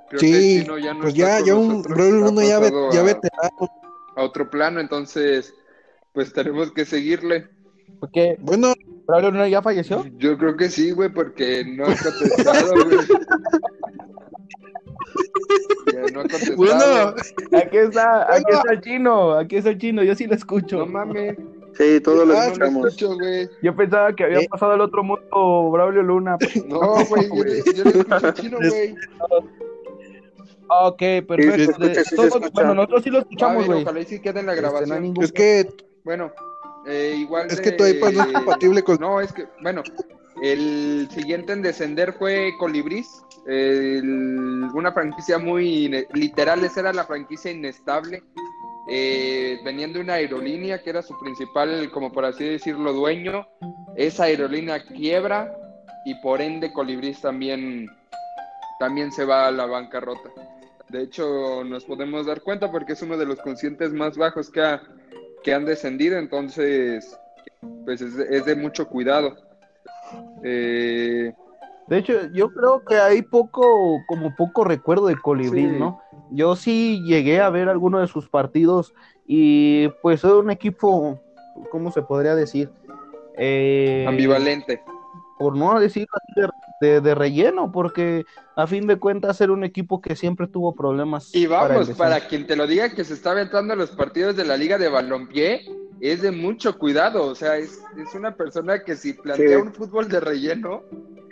creo 0.07 0.21
Sí, 0.21 0.61
Chino 0.61 0.77
ya 0.77 0.93
no 0.93 1.01
pues 1.01 1.15
ya, 1.15 1.41
ya 1.45 1.53
un 1.53 1.83
Luna 1.83 2.45
ya, 2.45 2.59
ve- 2.59 2.71
ya 2.93 3.01
a- 3.01 3.03
veterano. 3.03 3.69
a 4.15 4.23
otro 4.23 4.49
plano, 4.49 4.79
entonces 4.79 5.53
pues 6.13 6.31
tenemos 6.31 6.71
que 6.71 6.85
seguirle. 6.85 7.49
Porque 7.99 8.37
Bueno, 8.39 8.73
Braulio 9.07 9.31
Luna 9.31 9.47
ya 9.47 9.61
falleció. 9.61 10.05
Yo 10.17 10.37
creo 10.37 10.57
que 10.57 10.69
sí, 10.69 10.91
güey, 10.91 11.09
porque 11.09 11.63
no 11.65 11.85
ha 11.85 11.95
contestado, 11.95 12.73
güey. 12.85 12.97
Ya 15.93 16.01
no 16.13 16.19
ha 16.19 16.23
contestado. 16.23 16.57
bueno, 16.57 17.15
Aquí 17.57 17.77
está, 17.77 18.33
aquí 18.33 18.43
está 18.51 18.73
el 18.73 18.81
chino, 18.81 19.33
aquí 19.33 19.55
está 19.57 19.69
el 19.69 19.77
chino, 19.77 20.03
yo 20.03 20.15
sí 20.15 20.27
lo 20.27 20.35
escucho. 20.35 20.77
No 20.79 20.85
mames, 20.87 21.37
Sí, 21.77 22.01
todos 22.01 22.27
lo 22.27 22.33
Ah, 22.33 22.37
no 22.37 22.43
lo 22.45 22.51
escuchamos. 22.51 22.87
escucho, 22.87 23.15
güey. 23.15 23.47
Yo 23.61 23.75
pensaba 23.75 24.11
que 24.13 24.23
había 24.23 24.39
Eh. 24.39 24.47
pasado 24.49 24.71
al 24.71 24.81
otro 24.81 25.03
mundo 25.03 25.69
Braulio 25.71 26.01
Luna. 26.01 26.37
No, 26.67 26.79
güey, 27.05 27.27
yo, 27.29 27.43
le- 27.43 27.63
yo 27.75 27.83
le 27.83 27.89
escucho 27.99 28.31
chino, 28.31 28.57
güey. 28.57 28.95
Ok, 30.69 30.97
perfecto. 31.27 31.53
Sí, 31.55 31.65
se 31.65 31.71
escucha, 31.71 32.03
sí 32.03 32.09
se 32.09 32.15
Todos- 32.15 32.27
escucha. 32.29 32.49
bueno, 32.53 32.73
nosotros 32.73 33.03
sí 33.03 33.09
lo 33.11 33.19
escuchamos, 33.19 33.65
güey. 33.67 33.83
ojalá 33.83 33.99
y 34.01 34.05
sí 34.05 34.19
quede 34.19 34.39
en 34.41 34.47
la 34.47 34.53
Este, 34.53 34.63
no 34.63 34.71
grabación. 34.71 35.01
ningún- 35.03 35.23
es 35.23 35.31
que 35.31 35.69
Bueno, 36.03 36.31
eh, 36.87 37.15
igual 37.17 37.47
Es 37.49 37.57
de- 37.57 37.61
que 37.63 37.71
tu 37.73 37.85
iPad 37.85 38.13
no 38.13 38.21
es 38.21 38.27
compatible 38.33 38.83
con- 38.83 38.97
No, 38.99 39.21
es 39.21 39.31
que, 39.33 39.45
bueno, 39.61 39.83
el 40.41 41.07
siguiente 41.11 41.53
en 41.53 41.61
descender 41.61 42.13
fue 42.13 42.51
Colibrís, 42.59 43.07
el- 43.45 44.69
una 44.73 44.91
franquicia 44.91 45.37
muy 45.37 46.05
literal, 46.13 46.63
esa 46.63 46.79
era 46.81 46.93
la 46.93 47.05
franquicia 47.05 47.51
inestable, 47.51 48.23
eh, 48.89 49.59
venían 49.65 49.91
de 49.93 49.99
una 49.99 50.13
aerolínea 50.13 50.81
que 50.81 50.89
era 50.91 51.01
su 51.01 51.17
principal, 51.19 51.89
como 51.91 52.11
por 52.11 52.23
así 52.25 52.45
decirlo, 52.45 52.93
dueño. 52.93 53.45
Esa 53.95 54.25
aerolínea 54.25 54.81
quiebra 54.85 55.51
y 56.05 56.15
por 56.21 56.39
ende 56.41 56.71
Colibrís 56.71 57.19
también, 57.19 57.87
también 58.79 59.11
se 59.11 59.25
va 59.25 59.47
a 59.47 59.51
la 59.51 59.65
bancarrota. 59.65 60.29
De 60.89 61.01
hecho, 61.03 61.63
nos 61.65 61.83
podemos 61.83 62.25
dar 62.27 62.41
cuenta 62.41 62.71
porque 62.71 62.93
es 62.93 63.01
uno 63.01 63.17
de 63.17 63.25
los 63.25 63.39
conscientes 63.39 63.91
más 63.91 64.15
bajos 64.15 64.49
que, 64.49 64.61
ha- 64.61 64.81
que 65.47 65.53
han 65.53 65.63
descendido, 65.63 66.17
entonces, 66.17 67.17
pues 67.85 68.01
es 68.01 68.17
de, 68.17 68.35
es 68.37 68.43
de 68.43 68.53
mucho 68.57 68.85
cuidado. 68.89 69.37
Eh, 70.43 71.31
De 71.87 71.97
hecho, 71.97 72.13
yo 72.33 72.49
creo 72.49 72.83
que 72.83 72.95
hay 72.97 73.21
poco, 73.21 73.97
como 74.09 74.35
poco 74.35 74.65
recuerdo 74.65 75.07
de 75.07 75.15
Colibrí, 75.15 75.61
Sí. 75.69 75.77
¿no? 75.79 76.01
Yo 76.31 76.57
sí 76.57 77.01
llegué 77.05 77.39
a 77.39 77.49
ver 77.49 77.69
algunos 77.69 78.01
de 78.01 78.07
sus 78.07 78.27
partidos 78.27 78.93
y 79.25 79.87
pues 80.01 80.21
era 80.25 80.35
un 80.35 80.51
equipo, 80.51 81.17
¿cómo 81.71 81.93
se 81.93 82.01
podría 82.01 82.35
decir? 82.35 82.69
Eh, 83.37 84.03
ambivalente. 84.05 84.81
por 85.39 85.55
no 85.55 85.79
decir 85.79 86.07
de, 86.79 87.15
relleno, 87.15 87.71
porque 87.71 88.25
a 88.55 88.67
fin 88.67 88.87
de 88.87 88.97
cuentas 88.97 89.41
era 89.41 89.51
un 89.51 89.63
equipo 89.63 90.01
que 90.01 90.15
siempre 90.15 90.47
tuvo 90.47 90.75
problemas. 90.75 91.33
Y 91.33 91.47
vamos, 91.47 91.89
para 91.91 92.27
quien 92.27 92.45
te 92.45 92.55
lo 92.55 92.67
diga 92.67 92.93
que 92.93 93.03
se 93.03 93.13
está 93.13 93.31
aventando 93.31 93.75
los 93.75 93.91
partidos 93.91 94.35
de 94.35 94.45
la 94.45 94.57
Liga 94.57 94.77
de 94.77 94.89
Balompié, 94.89 95.61
es 95.99 96.21
de 96.21 96.31
mucho 96.31 96.77
cuidado. 96.77 97.25
O 97.25 97.35
sea, 97.35 97.57
es, 97.57 97.81
es 97.97 98.13
una 98.13 98.35
persona 98.35 98.83
que 98.83 98.95
si 98.95 99.13
plantea 99.13 99.47
Sí. 99.49 99.55
un 99.55 99.73
fútbol 99.73 100.07
de 100.07 100.19
relleno, 100.19 100.83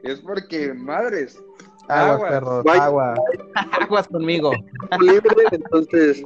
es 0.03 0.19
porque, 0.19 0.73
madres, 0.73 1.41
Aguas, 1.87 2.31
perros, 2.31 2.63
Vaya. 2.63 2.85
aguas. 2.85 4.07
Conmigo. 4.07 4.51
libre, 4.99 5.29
entonces 5.51 6.23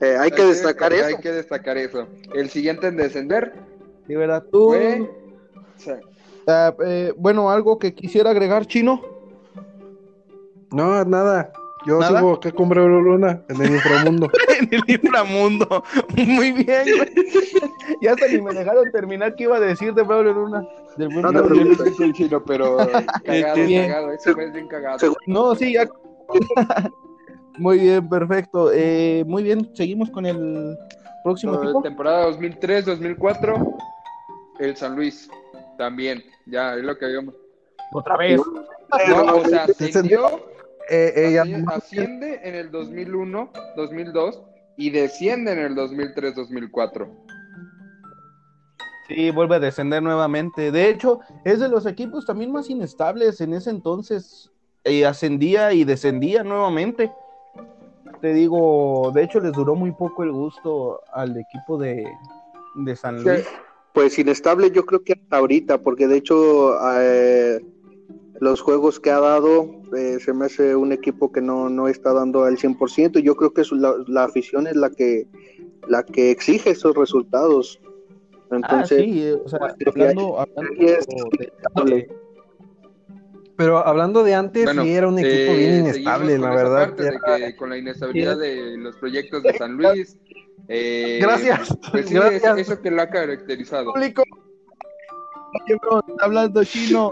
eh, 0.00 0.16
hay 0.18 0.30
que 0.30 0.44
destacar 0.44 0.92
hay 0.92 1.12
eso. 1.12 1.20
que 1.20 1.32
destacar 1.32 1.76
eso. 1.76 2.08
El 2.34 2.48
siguiente 2.48 2.86
en 2.86 2.96
descender 2.96 3.52
Sí, 4.06 4.14
¿verdad? 4.16 4.44
Tú, 4.50 4.68
fue... 4.70 5.10
ah, 6.46 6.74
eh, 6.84 7.12
bueno, 7.16 7.50
algo 7.50 7.78
que 7.78 7.94
quisiera 7.94 8.30
agregar, 8.30 8.66
Chino. 8.66 9.00
no, 10.72 11.04
nada. 11.04 11.52
Yo 11.86 11.98
¿Nada? 11.98 12.18
sigo 12.18 12.34
acá 12.34 12.52
con 12.52 12.68
Braulio 12.68 13.00
Luna 13.00 13.42
en 13.48 13.62
el 13.62 13.72
inframundo. 13.72 14.30
en 14.60 14.68
el 14.70 14.82
inframundo. 14.86 15.82
Muy 16.14 16.52
bien, 16.52 16.84
güey. 16.96 17.10
Ya 18.02 18.12
hasta 18.12 18.28
ni 18.28 18.40
me 18.40 18.52
dejaron 18.52 18.90
terminar 18.92 19.34
qué 19.34 19.44
iba 19.44 19.56
a 19.56 19.60
decir 19.60 19.94
de 19.94 20.02
Braulio 20.02 20.32
Luna. 20.34 20.66
Del 20.96 21.08
buen 21.08 21.22
No 21.22 22.12
chino, 22.12 22.44
pero 22.44 22.76
cagado, 23.24 23.66
Bien. 23.66 23.88
cagado. 23.88 24.12
Ese 24.12 24.30
es 24.30 24.52
bien 24.52 24.68
cagado. 24.68 25.16
No, 25.26 25.54
sí, 25.54 25.72
ya. 25.72 25.88
Muy 27.58 27.78
bien, 27.78 28.08
perfecto. 28.08 28.70
Eh, 28.72 29.24
muy 29.26 29.42
bien, 29.42 29.70
seguimos 29.74 30.10
con 30.10 30.26
el 30.26 30.76
próximo 31.24 31.54
equipo. 31.54 31.82
temporada 31.82 32.30
2003-2004, 32.30 33.76
el 34.60 34.76
San 34.76 34.96
Luis 34.96 35.28
también, 35.80 36.22
ya 36.44 36.74
es 36.74 36.84
lo 36.84 36.98
que 36.98 37.06
habíamos. 37.06 37.34
Otra 37.92 38.18
vez. 38.18 38.38
No, 39.08 39.36
o 39.36 39.44
sea, 39.46 39.64
ascendió, 39.64 40.44
Eh, 40.90 41.12
eh, 41.16 41.64
asciende 41.68 42.40
en 42.42 42.54
el 42.54 42.70
2001, 42.70 43.50
2002 43.76 44.42
y 44.76 44.90
desciende 44.90 45.52
en 45.52 45.58
el 45.60 45.74
2003-2004. 45.76 47.08
Sí, 49.08 49.30
vuelve 49.30 49.56
a 49.56 49.60
descender 49.60 50.02
nuevamente. 50.02 50.70
De 50.70 50.90
hecho, 50.90 51.20
es 51.44 51.60
de 51.60 51.68
los 51.68 51.86
equipos 51.86 52.26
también 52.26 52.52
más 52.52 52.68
inestables 52.68 53.40
en 53.40 53.54
ese 53.54 53.70
entonces. 53.70 54.50
Eh, 54.84 55.06
ascendía 55.06 55.72
y 55.72 55.84
descendía 55.84 56.42
nuevamente. 56.42 57.10
Te 58.20 58.34
digo, 58.34 59.12
de 59.14 59.22
hecho 59.22 59.40
les 59.40 59.52
duró 59.52 59.74
muy 59.74 59.92
poco 59.92 60.24
el 60.24 60.32
gusto 60.32 61.00
al 61.12 61.38
equipo 61.38 61.78
de, 61.78 62.06
de 62.74 62.96
San 62.96 63.22
Luis. 63.22 63.46
Pues 63.92 64.18
inestable 64.18 64.70
yo 64.70 64.86
creo 64.86 65.02
que 65.02 65.14
hasta 65.14 65.36
ahorita, 65.36 65.82
porque 65.82 66.06
de 66.06 66.16
hecho 66.18 66.76
eh, 66.98 67.60
los 68.40 68.60
juegos 68.60 69.00
que 69.00 69.10
ha 69.10 69.20
dado 69.20 69.68
eh, 69.96 70.18
se 70.20 70.32
me 70.32 70.46
hace 70.46 70.76
un 70.76 70.92
equipo 70.92 71.32
que 71.32 71.40
no, 71.40 71.68
no 71.68 71.88
está 71.88 72.12
dando 72.12 72.44
al 72.44 72.56
100%. 72.56 73.18
Yo 73.20 73.36
creo 73.36 73.52
que 73.52 73.62
es 73.62 73.72
la, 73.72 73.94
la 74.06 74.24
afición 74.24 74.66
es 74.66 74.76
la 74.76 74.90
que 74.90 75.26
la 75.88 76.04
que 76.04 76.30
exige 76.30 76.70
esos 76.70 76.94
resultados. 76.96 77.80
Ah, 78.50 78.56
Entonces, 78.56 79.02
sí, 79.04 79.22
eh, 79.22 79.34
o 79.34 79.48
sea, 79.48 79.58
pues, 79.58 79.74
hablando, 79.86 80.40
hablando 80.40 80.72
sí 80.76 80.86
es 80.86 81.06
de-. 81.86 82.08
Pero 83.56 83.86
hablando 83.86 84.24
de 84.24 84.34
antes, 84.34 84.64
Bueno, 84.64 84.82
sí 84.82 84.90
era 84.90 85.08
un 85.08 85.18
equipo 85.18 85.52
eh, 85.52 85.56
bien 85.56 85.80
inestable, 85.80 86.38
la 86.38 86.50
verdad. 86.50 86.94
de 86.94 87.10
que 87.50 87.56
con 87.56 87.70
la 87.70 87.76
inestabilidad 87.76 88.38
de 88.38 88.78
los 88.78 88.96
proyectos 88.96 89.42
de 89.42 89.52
San 89.58 89.76
Luis. 89.76 90.18
Eh, 90.70 91.18
Gracias, 91.20 91.76
Pues 91.90 92.08
sí, 92.08 92.14
gracias. 92.14 92.58
es- 92.58 92.68
eso 92.70 92.80
que 92.80 92.90
lo 92.90 93.02
ha 93.02 93.08
caracterizado. 93.10 93.92
público. 93.92 94.22
Oye, 95.64 95.76
bro, 95.82 96.00
está 96.06 96.24
hablando 96.24 96.62
chino. 96.64 97.10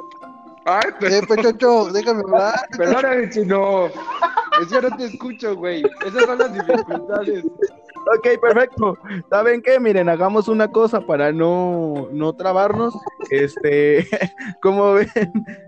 Ay, 0.64 0.90
Eh, 1.00 1.20
Pechocho, 1.26 1.86
déjame 1.92 2.20
hablar. 2.20 2.54
Perdóname, 2.76 3.28
chino. 3.30 3.86
Es 4.60 4.68
que 4.70 4.80
no 4.80 4.96
te 4.96 5.04
escucho, 5.06 5.56
güey. 5.56 5.82
Esas 6.06 6.24
son 6.24 6.38
las 6.38 6.52
dificultades. 6.52 7.44
Ok, 8.16 8.40
perfecto. 8.40 8.96
¿Saben 9.28 9.60
qué? 9.60 9.78
Miren, 9.80 10.08
hagamos 10.08 10.48
una 10.48 10.68
cosa 10.70 11.00
para 11.00 11.32
no, 11.32 12.08
no 12.12 12.32
trabarnos. 12.34 12.94
Este, 13.30 14.06
como 14.62 14.92
ven, 14.94 15.08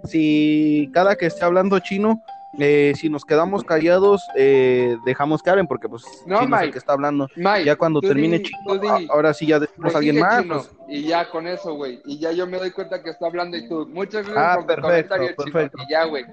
si 0.05 0.90
cada 0.94 1.16
que 1.16 1.26
esté 1.26 1.44
hablando 1.44 1.79
chino, 1.81 2.22
eh, 2.60 2.92
si 2.96 3.08
nos 3.08 3.24
quedamos 3.24 3.64
callados, 3.64 4.22
eh, 4.36 4.96
dejamos 5.04 5.42
que 5.42 5.50
hablen, 5.50 5.66
porque 5.66 5.88
pues 5.88 6.04
No, 6.26 6.40
chino 6.40 6.40
es 6.40 6.42
el 6.44 6.48
Mike. 6.66 6.72
que 6.72 6.78
está 6.78 6.92
hablando. 6.92 7.28
Mike, 7.36 7.64
Ya 7.64 7.76
cuando 7.76 8.00
termine 8.00 8.38
di- 8.38 8.44
chino, 8.44 8.78
di, 8.78 9.08
ahora 9.10 9.32
sí 9.34 9.46
ya 9.46 9.58
decimos 9.58 9.94
a 9.94 9.98
alguien 9.98 10.18
más. 10.20 10.42
Chino, 10.42 10.54
pues, 10.56 10.70
Y 10.88 11.02
ya 11.08 11.28
con 11.30 11.46
eso, 11.46 11.74
güey. 11.74 12.00
Y 12.04 12.18
ya 12.18 12.32
yo 12.32 12.46
me 12.46 12.58
doy 12.58 12.70
cuenta 12.70 13.02
que 13.02 13.10
está 13.10 13.26
hablando 13.26 13.56
y 13.56 13.68
tú. 13.68 13.86
Muchas 13.88 14.26
gracias 14.26 14.36
Ah, 14.36 14.54
por 14.56 14.62
tu 14.62 14.66
perfecto, 14.68 15.14
comentario, 15.16 15.26
Chino. 15.28 15.52
perfecto. 15.52 15.78
Y 15.86 15.90
ya, 15.90 16.04
güey. 16.04 16.24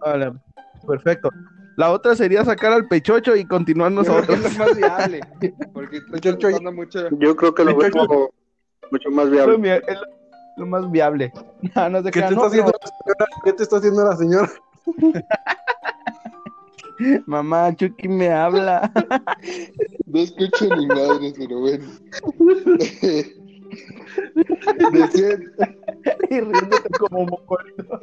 vale, 0.00 0.32
perfecto. 0.86 1.28
La 1.76 1.90
otra 1.90 2.14
sería 2.14 2.44
sacar 2.44 2.72
al 2.72 2.86
pechocho 2.86 3.34
y 3.34 3.44
continuar 3.46 3.90
nosotros. 3.90 4.38
es 4.44 4.56
más 4.58 4.76
viable. 4.76 5.20
Porque 5.72 6.00
Pechocho, 6.02 6.48
mucho. 6.72 7.08
yo 7.18 7.34
creo 7.34 7.54
que 7.54 7.64
lo 7.64 7.76
veo 7.76 7.90
como 7.90 8.30
mucho 8.92 9.10
más 9.10 9.24
Es 9.26 9.30
viable. 9.32 9.58
lo, 9.58 9.74
es 9.88 10.00
lo- 10.00 10.06
lo 10.56 10.66
más 10.66 10.88
viable. 10.90 11.32
No, 11.74 11.88
no 11.88 11.98
se 12.02 12.04
¿Qué 12.04 12.20
te, 12.20 12.26
crean, 12.26 12.32
está 12.34 12.42
no, 12.42 12.46
haciendo? 12.46 12.72
¿Qué 13.44 13.52
te 13.54 13.62
está 13.64 13.76
haciendo 13.78 14.04
la 14.04 14.16
señora? 14.16 14.48
Mamá, 17.26 17.74
Chucky 17.76 18.08
me 18.08 18.30
habla. 18.30 18.90
No 20.06 20.20
escucho 20.20 20.66
ni 20.76 20.86
madres, 20.86 21.34
pero 21.36 21.58
bueno. 21.58 21.84
Decían, 24.92 25.52
y 26.30 26.40
riéndote 26.40 26.88
como 27.00 27.26
mongolito. 27.26 28.00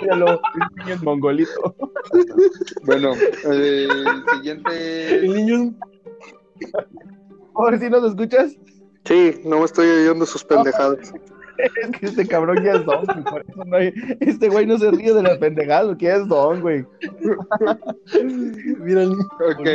Míralo, 0.00 0.30
el 0.30 0.38
niño 0.78 0.94
es 0.94 1.02
mongolito. 1.02 1.76
bueno, 2.84 3.12
eh, 3.12 3.86
el 3.90 4.24
siguiente. 4.36 5.16
El 5.16 5.34
niño 5.34 5.74
Por 7.52 7.78
si 7.78 7.90
nos 7.90 8.04
escuchas, 8.04 8.56
Sí, 9.04 9.40
no 9.44 9.58
me 9.58 9.64
estoy 9.64 9.88
oyendo 9.88 10.24
sus 10.26 10.44
pendejadas. 10.44 11.12
Es 11.58 11.90
que 11.98 12.06
este 12.06 12.26
cabrón 12.26 12.62
ya 12.64 12.72
es 12.74 12.84
don, 12.84 13.04
güey, 13.04 13.24
por 13.24 13.44
eso 13.48 13.64
no 13.64 13.76
hay- 13.76 13.92
Este 14.20 14.48
güey 14.48 14.66
no 14.66 14.78
se 14.78 14.90
ríe 14.90 15.12
de 15.12 15.22
las 15.22 15.38
pendejadas, 15.38 15.86
lo 15.88 15.96
que 15.98 16.06
ya 16.06 16.16
es 16.16 16.26
don, 16.28 16.60
güey. 16.60 16.84
Mira 18.78 19.02
el 19.02 19.10
niño. 19.10 19.24
Ok, 19.50 19.68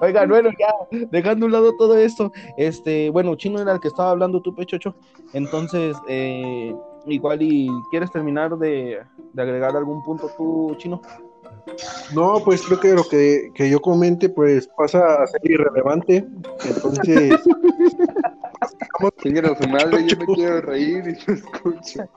Oigan, 0.00 0.28
bueno, 0.28 0.50
ya, 0.58 1.06
dejando 1.10 1.44
a 1.44 1.48
un 1.48 1.52
lado 1.52 1.76
todo 1.76 1.96
esto, 1.96 2.30
este, 2.56 3.10
bueno, 3.10 3.34
Chino 3.36 3.60
era 3.60 3.72
el 3.72 3.80
que 3.80 3.88
estaba 3.88 4.10
hablando 4.10 4.40
tú, 4.40 4.54
Pechocho. 4.54 4.94
Entonces, 5.32 5.96
eh, 6.08 6.74
igual 7.06 7.40
y 7.42 7.68
quieres 7.90 8.10
terminar 8.10 8.56
de, 8.58 8.98
de 9.32 9.42
agregar 9.42 9.76
algún 9.76 10.02
punto 10.04 10.30
tú, 10.36 10.74
Chino. 10.78 11.00
No, 12.14 12.40
pues 12.44 12.62
creo 12.62 12.80
que 12.80 12.92
lo 12.94 13.04
que, 13.08 13.50
que 13.54 13.68
yo 13.68 13.80
comente 13.80 14.28
pues 14.28 14.68
pasa 14.76 15.22
a 15.22 15.26
ser 15.26 15.40
irrelevante. 15.50 16.24
Entonces, 16.64 17.40
Chinguen 19.22 19.46
a 19.46 19.56
su 19.56 19.68
madre, 19.68 20.06
yo 20.06 20.16
me 20.16 20.26
quiero 20.34 20.60
reír 20.62 21.04
y 21.08 21.12
no 21.26 21.34
escucho. 21.34 22.08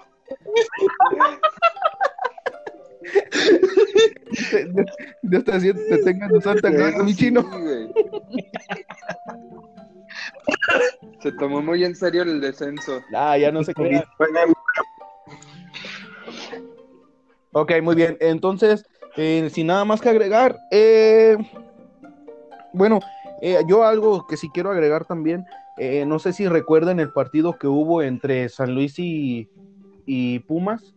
Dios 5.23 5.43
te, 5.43 5.59
siente- 5.59 5.83
te 5.89 5.97
tenga 6.03 6.25
en 6.27 6.31
tu 6.33 6.41
santa 6.41 6.69
gloria, 6.69 7.03
mi 7.03 7.15
chino. 7.15 7.43
güey. 7.43 7.89
Se 11.21 11.31
tomó 11.33 11.61
muy 11.61 11.83
en 11.83 11.95
serio 11.95 12.21
el 12.23 12.39
descenso. 12.41 13.01
Ah, 13.13 13.37
ya 13.37 13.51
no 13.51 13.63
se 13.63 13.73
quería. 13.73 14.05
Ok, 17.51 17.71
muy 17.81 17.95
bien. 17.95 18.15
Entonces, 18.19 18.85
eh, 19.17 19.49
sin 19.51 19.67
nada 19.67 19.85
más 19.85 20.01
que 20.01 20.09
agregar, 20.09 20.57
eh, 20.71 21.37
bueno, 22.73 22.99
eh, 23.41 23.57
yo 23.67 23.83
algo 23.83 24.25
que 24.27 24.37
sí 24.37 24.49
quiero 24.53 24.69
agregar 24.71 25.05
también, 25.05 25.45
eh, 25.77 26.05
no 26.05 26.19
sé 26.19 26.33
si 26.33 26.47
recuerdan 26.47 26.99
el 26.99 27.11
partido 27.11 27.57
que 27.57 27.67
hubo 27.67 28.01
entre 28.01 28.49
San 28.49 28.75
Luis 28.75 28.99
y, 28.99 29.47
y 30.05 30.39
Pumas, 30.39 30.93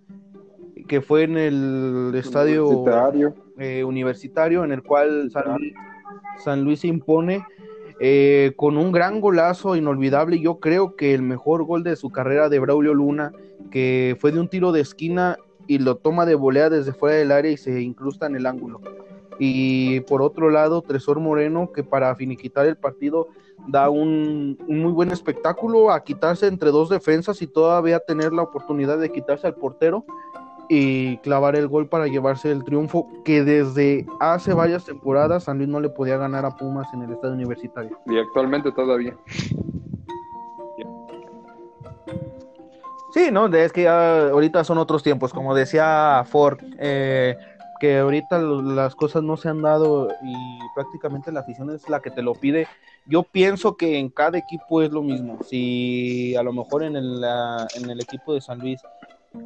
que 0.88 1.01
fue 1.01 1.22
en 1.22 1.38
el 1.38 2.12
estadio 2.16 2.66
Universitario. 2.68 3.35
eh, 3.59 3.85
universitario 3.85 4.64
en 4.64 4.72
el 4.72 4.83
cual 4.83 5.31
San 5.31 5.57
Luis, 5.59 5.75
San 6.38 6.64
Luis 6.64 6.81
se 6.81 6.88
impone 6.88 7.44
eh, 8.01 8.53
con 8.57 8.77
un 8.77 8.90
gran 8.90 9.20
golazo 9.20 9.77
inolvidable. 9.77 10.40
Yo 10.40 10.59
creo 10.59 10.96
que 10.96 11.14
el 11.14 11.22
mejor 11.22 11.62
gol 11.64 11.85
de 11.85 11.94
su 11.94 12.11
carrera 12.11 12.48
de 12.48 12.59
Braulio 12.59 12.94
Luna, 12.94 13.33
que 13.70 14.16
fue 14.18 14.33
de 14.33 14.40
un 14.40 14.48
tiro 14.48 14.72
de 14.72 14.81
esquina 14.81 15.37
y 15.66 15.79
lo 15.79 15.96
toma 15.96 16.27
de 16.27 16.35
volea 16.35 16.70
desde 16.70 16.92
fuera 16.92 17.16
del 17.16 17.33
área 17.33 17.51
y 17.51 17.57
se 17.57 17.81
incrusta 17.81 18.27
en 18.27 18.37
el 18.37 18.46
ángulo. 18.46 18.81
Y 19.38 20.01
por 20.01 20.22
otro 20.22 20.51
lado, 20.51 20.83
Tresor 20.83 21.18
Moreno, 21.18 21.72
que 21.72 21.83
para 21.83 22.14
finiquitar 22.14 22.66
el 22.66 22.77
partido 22.77 23.29
da 23.68 23.90
un, 23.90 24.59
un 24.66 24.83
muy 24.83 24.92
buen 24.92 25.11
espectáculo 25.11 25.90
a 25.90 26.05
quitarse 26.05 26.46
entre 26.46 26.70
dos 26.70 26.88
defensas 26.88 27.42
y 27.42 27.46
todavía 27.46 28.01
tener 28.01 28.33
la 28.33 28.42
oportunidad 28.42 28.98
de 28.98 29.11
quitarse 29.11 29.46
al 29.46 29.55
portero 29.55 30.05
y 30.68 31.18
clavar 31.18 31.57
el 31.57 31.68
gol 31.68 31.88
para 31.88 32.07
llevarse 32.07 32.51
el 32.51 32.64
triunfo 32.64 33.07
que 33.25 33.44
desde 33.44 34.07
hace 34.20 34.55
varias 34.55 34.85
temporadas 34.85 35.44
San 35.44 35.59
Luis 35.59 35.68
no 35.68 35.81
le 35.81 35.90
podía 35.90 36.16
ganar 36.16 36.46
a 36.46 36.57
Pumas 36.57 36.88
en 36.94 37.03
el 37.03 37.12
estadio 37.12 37.35
universitario. 37.35 37.98
Y 38.07 38.18
actualmente 38.18 38.72
todavía. 38.72 39.16
Sí, 43.12 43.31
no, 43.31 43.46
es 43.46 43.72
que 43.72 43.83
ya 43.83 44.29
ahorita 44.29 44.64
son 44.64 44.79
otros 44.79 45.03
tiempos, 45.03 45.33
como 45.33 45.55
decía 45.55 46.25
Ford, 46.27 46.59
eh, 46.79 47.37
que 47.79 47.98
ahorita 47.98 48.38
las 48.38 48.94
cosas 48.94 49.22
no 49.22 49.37
se 49.37 49.51
han 49.51 49.61
dado 49.61 50.09
y 50.22 50.59
prácticamente 50.75 51.31
la 51.31 51.40
afición 51.40 51.68
es 51.70 51.88
la 51.90 52.01
que 52.01 52.11
te 52.11 52.22
lo 52.22 52.33
pide. 52.33 52.66
Yo 53.07 53.22
pienso 53.22 53.77
que 53.77 53.98
en 53.98 54.09
cada 54.09 54.38
equipo 54.38 54.81
es 54.81 54.90
lo 54.92 55.03
mismo. 55.03 55.42
Si 55.42 56.35
a 56.37 56.42
lo 56.42 56.53
mejor 56.53 56.85
en 56.85 56.96
el, 56.96 57.22
en 57.77 57.90
el 57.90 58.01
equipo 58.01 58.33
de 58.33 58.40
San 58.40 58.61
Luis 58.61 58.81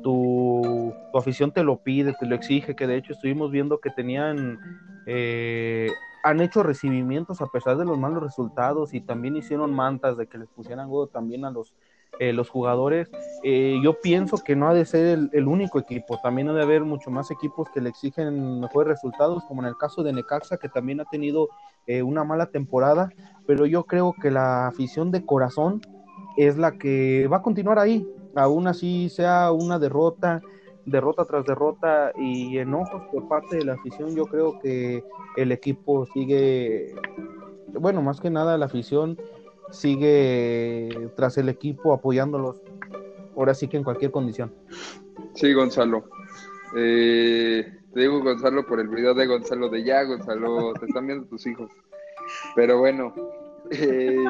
tu, 0.02 0.92
tu 1.10 1.18
afición 1.18 1.50
te 1.50 1.64
lo 1.64 1.78
pide, 1.78 2.12
te 2.12 2.26
lo 2.26 2.34
exige, 2.34 2.76
que 2.76 2.86
de 2.86 2.96
hecho 2.96 3.14
estuvimos 3.14 3.50
viendo 3.50 3.78
que 3.78 3.90
tenían, 3.90 4.58
eh, 5.06 5.90
han 6.22 6.40
hecho 6.40 6.62
recibimientos 6.62 7.40
a 7.40 7.46
pesar 7.46 7.76
de 7.76 7.84
los 7.84 7.98
malos 7.98 8.22
resultados 8.22 8.94
y 8.94 9.00
también 9.00 9.36
hicieron 9.36 9.74
mantas 9.74 10.16
de 10.16 10.26
que 10.26 10.38
les 10.38 10.48
pusieran 10.50 10.88
huevo 10.88 11.06
también 11.06 11.44
a 11.44 11.50
los, 11.50 11.72
eh, 12.18 12.32
los 12.32 12.48
jugadores. 12.48 13.10
Eh, 13.42 13.78
yo 13.82 14.00
pienso 14.00 14.38
que 14.38 14.56
no 14.56 14.68
ha 14.68 14.74
de 14.74 14.86
ser 14.86 15.18
el, 15.32 15.46
único 15.46 15.78
equipo, 15.78 16.18
también 16.22 16.48
ha 16.48 16.54
de 16.54 16.62
haber 16.62 16.82
mucho 16.82 17.10
más 17.10 17.30
equipos 17.30 17.68
que 17.74 17.80
le 17.82 17.90
exigen 17.90 18.60
mejores 18.60 18.88
resultados, 18.88 19.44
como 19.44 19.62
en 19.62 19.68
el 19.68 19.76
caso 19.76 20.02
de 20.02 20.12
Necaxa, 20.12 20.56
que 20.56 20.70
también 20.70 21.00
ha 21.00 21.04
tenido 21.04 21.48
eh, 21.86 22.02
una 22.02 22.24
mala 22.24 22.46
temporada, 22.46 23.10
pero 23.46 23.66
yo 23.66 23.84
creo 23.84 24.14
que 24.20 24.30
la 24.30 24.66
afición 24.66 25.10
de 25.10 25.26
corazón 25.26 25.82
es 26.38 26.56
la 26.56 26.78
que 26.78 27.28
va 27.30 27.38
a 27.38 27.42
continuar 27.42 27.78
ahí, 27.78 28.08
aún 28.34 28.66
así 28.66 29.10
sea 29.10 29.52
una 29.52 29.78
derrota, 29.78 30.40
derrota 30.86 31.26
tras 31.26 31.44
derrota 31.44 32.12
y 32.16 32.56
enojos 32.58 33.02
por 33.12 33.28
parte 33.28 33.56
de 33.56 33.64
la 33.66 33.74
afición, 33.74 34.16
yo 34.16 34.24
creo 34.24 34.58
que 34.58 35.04
el 35.36 35.52
equipo 35.52 36.06
sigue, 36.06 36.94
bueno, 37.78 38.00
más 38.00 38.20
que 38.20 38.30
nada 38.30 38.56
la 38.56 38.66
afición 38.66 39.18
sigue 39.70 41.10
tras 41.16 41.38
el 41.38 41.48
equipo 41.48 41.92
apoyándolos, 41.92 42.62
ahora 43.36 43.54
sí 43.54 43.68
que 43.68 43.76
en 43.76 43.84
cualquier 43.84 44.10
condición. 44.10 44.52
Sí, 45.34 45.52
Gonzalo. 45.52 46.04
Eh, 46.76 47.64
te 47.94 48.00
digo 48.00 48.20
Gonzalo 48.20 48.66
por 48.66 48.80
el 48.80 48.88
video 48.88 49.14
de 49.14 49.26
Gonzalo 49.26 49.68
de 49.68 49.84
ya, 49.84 50.02
Gonzalo, 50.04 50.72
te 50.74 50.86
están 50.86 51.06
viendo 51.06 51.26
tus 51.26 51.46
hijos. 51.46 51.70
Pero 52.54 52.78
bueno, 52.78 53.14
eh, 53.70 54.24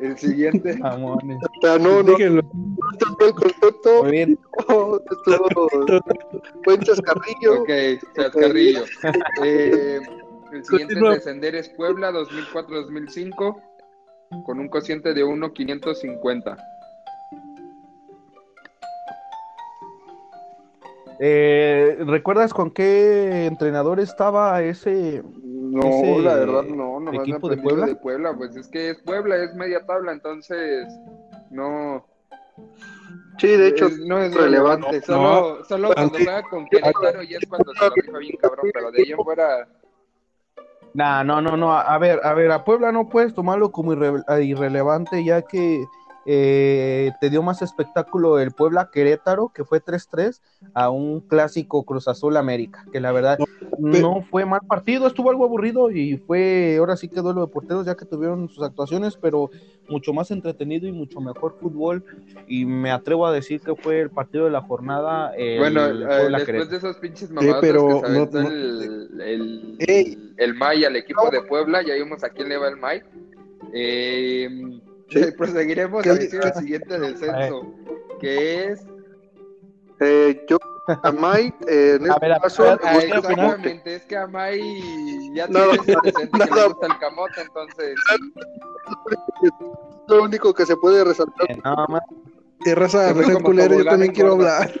el 0.00 0.16
siguiente. 0.18 0.74
Sea, 1.60 1.78
no, 1.78 2.02
no, 2.02 2.02
Déjenlo. 2.02 2.42
no 2.42 3.26
el 3.26 3.32
concepto. 3.34 4.02
Muy 4.02 4.12
bien. 4.12 4.38
No, 4.68 4.96
estuvo 4.98 5.68
buen 6.64 6.80
chascarrillo. 6.80 7.62
Ok, 7.62 7.70
Chascarrillo. 8.14 8.84
Eh, 9.42 10.00
el 10.52 10.64
siguiente 10.64 10.94
Continúa. 10.94 11.08
en 11.12 11.14
descender 11.18 11.54
es 11.54 11.68
Puebla 11.70 12.12
2004-2005 12.12 13.62
con 14.44 14.58
un 14.60 14.68
cociente 14.68 15.14
de 15.14 15.24
1.550. 15.24 16.56
Eh, 21.18 21.96
¿Recuerdas 22.06 22.52
con 22.52 22.70
qué 22.70 23.46
entrenador 23.46 24.00
estaba 24.00 24.62
ese? 24.62 25.22
No, 25.42 25.82
Ese 25.88 26.18
la 26.22 26.36
verdad 26.36 26.62
no, 26.64 27.00
nomás 27.00 27.22
equipo 27.22 27.48
me 27.48 27.54
de 27.54 27.60
aprendí 27.60 27.62
Puebla. 27.62 27.86
de 27.86 27.96
Puebla, 27.96 28.34
pues 28.36 28.56
es 28.56 28.68
que 28.68 28.90
es 28.90 28.98
Puebla, 29.02 29.36
es 29.36 29.54
media 29.54 29.84
tabla, 29.86 30.12
entonces 30.12 30.86
no, 31.50 32.04
Sí, 33.38 33.48
de 33.48 33.68
hecho, 33.68 33.86
es- 33.86 33.98
no 33.98 34.18
es 34.18 34.34
relevante. 34.34 35.00
relevante, 35.00 35.06
solo, 35.06 35.64
solo 35.64 35.94
cuando 35.94 36.18
juega 36.18 36.42
con 36.42 36.66
Querétaro 36.66 37.22
y 37.22 37.34
es 37.34 37.46
cuando 37.46 37.72
se 37.74 37.84
lo 37.88 37.94
rifa 37.94 38.18
bien 38.18 38.36
cabrón, 38.40 38.66
pero 38.72 38.90
de 38.90 39.02
ahí 39.02 39.12
en 39.12 39.18
fuera, 39.18 39.68
Nah, 40.98 41.22
no, 41.24 41.40
no, 41.42 41.56
no. 41.56 41.72
A 41.76 41.98
ver, 41.98 42.20
a 42.24 42.32
ver, 42.34 42.50
a 42.52 42.64
Puebla 42.64 42.90
no 42.92 43.08
puedes 43.08 43.34
tomarlo 43.34 43.70
como 43.70 43.92
irre- 43.92 44.24
irrelevante, 44.42 45.22
ya 45.24 45.42
que 45.42 45.90
eh, 46.26 47.12
te 47.20 47.30
dio 47.30 47.42
más 47.42 47.62
espectáculo 47.62 48.38
el 48.40 48.50
Puebla 48.52 48.90
Querétaro, 48.92 49.50
que 49.54 49.64
fue 49.64 49.80
3-3, 49.80 50.42
a 50.74 50.90
un 50.90 51.20
clásico 51.20 51.84
Cruz 51.84 52.08
Azul 52.08 52.36
América, 52.36 52.84
que 52.92 53.00
la 53.00 53.12
verdad 53.12 53.38
no 53.78 54.22
fue 54.22 54.44
mal 54.44 54.60
partido, 54.68 55.06
estuvo 55.06 55.30
algo 55.30 55.44
aburrido 55.44 55.90
y 55.90 56.18
fue, 56.18 56.76
ahora 56.78 56.96
sí 56.96 57.08
que 57.08 57.20
duelo 57.20 57.42
de 57.42 57.46
porteros, 57.48 57.86
ya 57.86 57.94
que 57.94 58.04
tuvieron 58.04 58.48
sus 58.48 58.62
actuaciones, 58.64 59.16
pero 59.20 59.50
mucho 59.88 60.12
más 60.12 60.30
entretenido 60.30 60.86
y 60.86 60.92
mucho 60.92 61.20
mejor 61.20 61.54
fútbol. 61.60 62.04
Y 62.46 62.64
me 62.66 62.90
atrevo 62.90 63.26
a 63.26 63.32
decir 63.32 63.60
que 63.60 63.74
fue 63.76 64.00
el 64.00 64.10
partido 64.10 64.44
de 64.44 64.50
la 64.50 64.60
jornada. 64.60 65.32
el 65.36 65.58
bueno, 65.58 65.86
eh, 65.86 66.06
Puebla 66.06 66.38
después 66.38 66.46
Querétaro. 66.46 66.70
de 66.70 66.76
esos 66.76 66.96
pinches 66.96 67.30
mamadas 67.30 67.60
pero 67.60 68.00
que 68.02 68.06
se 68.06 68.12
no- 68.12 68.42
no- 68.42 68.48
el, 68.50 69.20
el, 69.20 70.34
el 70.36 70.54
May 70.54 70.84
al 70.84 70.96
equipo 70.96 71.30
de 71.30 71.40
Puebla, 71.42 71.82
ya 71.82 71.94
vimos 71.94 72.24
a 72.24 72.30
quién 72.30 72.48
le 72.48 72.56
va 72.56 72.68
el 72.68 72.76
May. 72.76 73.02
Eh, 73.72 74.48
proseguiremos 75.36 76.02
¿Qué 76.02 76.10
a 76.10 76.14
le- 76.14 76.18
decir 76.20 76.40
el 76.42 76.54
siguiente 76.54 76.98
descenso, 76.98 77.74
que 78.20 78.72
es 78.72 78.80
eh, 80.00 80.44
yo, 80.48 80.58
a 81.02 81.10
Mike, 81.10 81.56
eh, 81.68 81.96
en 81.98 82.04
A 82.04 82.08
este 82.14 82.20
ver, 82.20 82.32
a 82.34 82.40
caso, 82.40 82.62
ver, 82.64 82.78
me 82.82 82.88
a 82.88 82.96
ver, 82.98 83.04
exactamente, 83.16 83.94
es 83.94 84.04
que 84.04 84.16
a 84.16 84.26
May 84.26 85.32
ya 85.34 85.46
Nada, 85.48 85.70
tiene 85.70 85.82
ese 85.82 85.96
decente 86.04 86.38
que 86.38 86.50
nada. 86.50 86.62
le 86.62 86.68
gusta 86.68 86.86
el 86.86 86.98
camote, 86.98 87.40
entonces 87.40 87.94
lo 90.08 90.22
único 90.22 90.52
que 90.54 90.66
se 90.66 90.76
puede 90.76 91.02
resaltar. 91.02 91.50
Eh, 91.50 91.58
nada 91.64 91.86
más. 91.88 92.02
Eh, 92.64 92.74
raza, 92.74 93.12
no 93.12 93.22
como 93.22 93.42
culeros, 93.42 93.78
yo 93.78 93.84
también 93.86 94.12
quiero 94.12 94.32
hablar. 94.32 94.70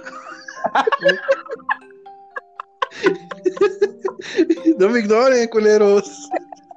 No 4.78 4.88
me 4.88 5.00
ignoren, 5.00 5.48
culeros. 5.48 6.28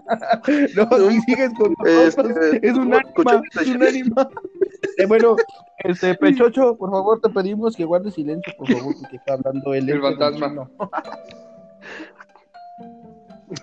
No, 0.75 1.09
si 1.11 1.21
sigues 1.21 1.51
con 1.57 1.73
Este, 1.85 2.05
nosotros, 2.23 2.37
es 2.61 2.73
un 2.73 2.93
ánima, 2.93 3.41
es 3.61 3.67
un 3.67 3.83
ánima. 3.83 4.29
Eh, 4.97 5.05
bueno, 5.05 5.35
este 5.83 6.15
Pechocho, 6.15 6.75
por 6.77 6.89
favor, 6.91 7.19
te 7.21 7.29
pedimos 7.29 7.75
que 7.75 7.85
guardes 7.85 8.13
silencio, 8.15 8.51
por 8.57 8.67
favor, 8.71 8.95
porque 8.99 9.15
está 9.17 9.33
hablando 9.33 9.73
el, 9.73 9.89
este 9.89 10.01
fantasma. 10.01 10.69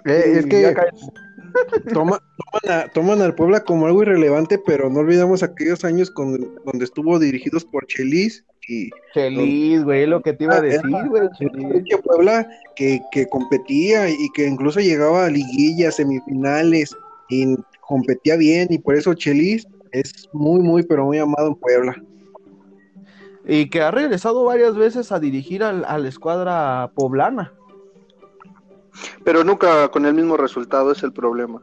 Eh, 0.04 0.38
es 0.38 0.46
que 0.46 0.74
toman, 1.92 2.18
a- 2.68 2.88
toman 2.92 3.22
al 3.22 3.34
Puebla 3.36 3.60
como 3.60 3.86
algo 3.86 4.02
irrelevante, 4.02 4.58
pero 4.66 4.90
no 4.90 4.98
olvidamos 5.00 5.42
aquellos 5.44 5.84
años 5.84 6.10
con, 6.10 6.54
donde 6.64 6.84
estuvo 6.84 7.18
dirigidos 7.20 7.64
por 7.64 7.86
Chelis 7.86 8.44
y 8.68 8.90
Chelis, 9.14 9.84
güey, 9.84 10.06
lo 10.06 10.20
que 10.22 10.32
te 10.32 10.44
iba 10.44 10.54
a 10.54 10.58
Ah, 10.58 10.60
decir, 10.62 10.90
güey. 11.08 11.28
pinche 11.72 11.98
Puebla 11.98 12.48
que, 12.74 13.00
que 13.12 13.26
competía 13.28 14.08
y 14.08 14.28
que 14.34 14.46
incluso 14.46 14.80
llegaba 14.80 15.26
a 15.26 15.30
liguillas, 15.30 15.96
semifinales 15.96 16.94
y 17.28 17.56
competía 17.80 18.36
bien 18.36 18.68
y 18.70 18.78
por 18.78 18.96
eso 18.96 19.14
Chelis 19.14 19.66
es 19.92 20.28
muy, 20.32 20.60
muy, 20.60 20.82
pero 20.82 21.04
muy 21.04 21.18
amado 21.18 21.48
en 21.48 21.54
Puebla. 21.54 21.94
Y 23.46 23.70
que 23.70 23.80
ha 23.80 23.92
regresado 23.92 24.44
varias 24.44 24.74
veces 24.76 25.12
a 25.12 25.20
dirigir 25.20 25.62
al, 25.62 25.84
a 25.84 25.98
la 25.98 26.08
escuadra 26.08 26.90
poblana. 26.94 27.52
Pero 29.24 29.44
nunca 29.44 29.88
con 29.88 30.04
el 30.06 30.14
mismo 30.14 30.36
resultado 30.36 30.90
es 30.90 31.02
el 31.04 31.12
problema. 31.12 31.62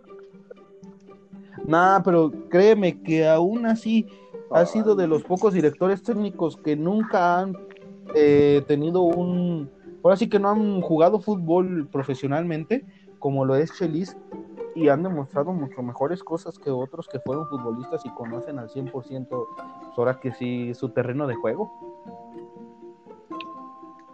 Nah, 1.65 2.01
pero 2.01 2.31
créeme 2.49 3.01
que 3.01 3.27
aún 3.27 3.65
así 3.65 4.05
ha 4.53 4.65
sido 4.65 4.95
de 4.95 5.07
los 5.07 5.23
pocos 5.23 5.53
directores 5.53 6.03
técnicos 6.03 6.57
que 6.57 6.75
nunca 6.75 7.39
han 7.39 7.57
eh, 8.15 8.63
tenido 8.67 9.01
un... 9.01 9.69
Ahora 10.03 10.15
sí 10.15 10.29
que 10.29 10.39
no 10.39 10.49
han 10.49 10.81
jugado 10.81 11.19
fútbol 11.19 11.87
profesionalmente, 11.91 12.85
como 13.19 13.45
lo 13.45 13.55
es 13.55 13.73
Chelis, 13.73 14.17
y 14.75 14.89
han 14.89 15.03
demostrado 15.03 15.53
mucho 15.53 15.81
mejores 15.81 16.23
cosas 16.23 16.59
que 16.59 16.69
otros 16.69 17.07
que 17.07 17.19
fueron 17.19 17.47
futbolistas 17.47 18.05
y 18.05 18.09
conocen 18.13 18.59
al 18.59 18.69
100%, 18.69 18.91
pues 18.91 19.47
ahora 19.97 20.19
que 20.19 20.33
sí, 20.33 20.73
su 20.73 20.89
terreno 20.89 21.25
de 21.25 21.35
juego. 21.35 21.71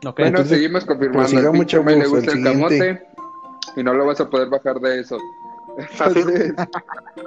Bueno, 0.02 0.14
Entonces, 0.18 0.50
seguimos 0.50 0.86
confirmando. 0.86 1.28
pues, 1.30 1.52
pinche 1.52 1.80
May 1.82 1.96
le 1.96 2.04
chavos, 2.04 2.20
gusta 2.20 2.32
el 2.32 2.44
camote 2.44 3.08
y 3.76 3.84
no 3.84 3.94
lo 3.94 4.06
vas 4.06 4.22
a 4.22 4.30
poder 4.30 4.50
bajar 4.50 4.80
de 4.80 5.02
eso. 5.02 5.18
Entonces, 5.78 6.54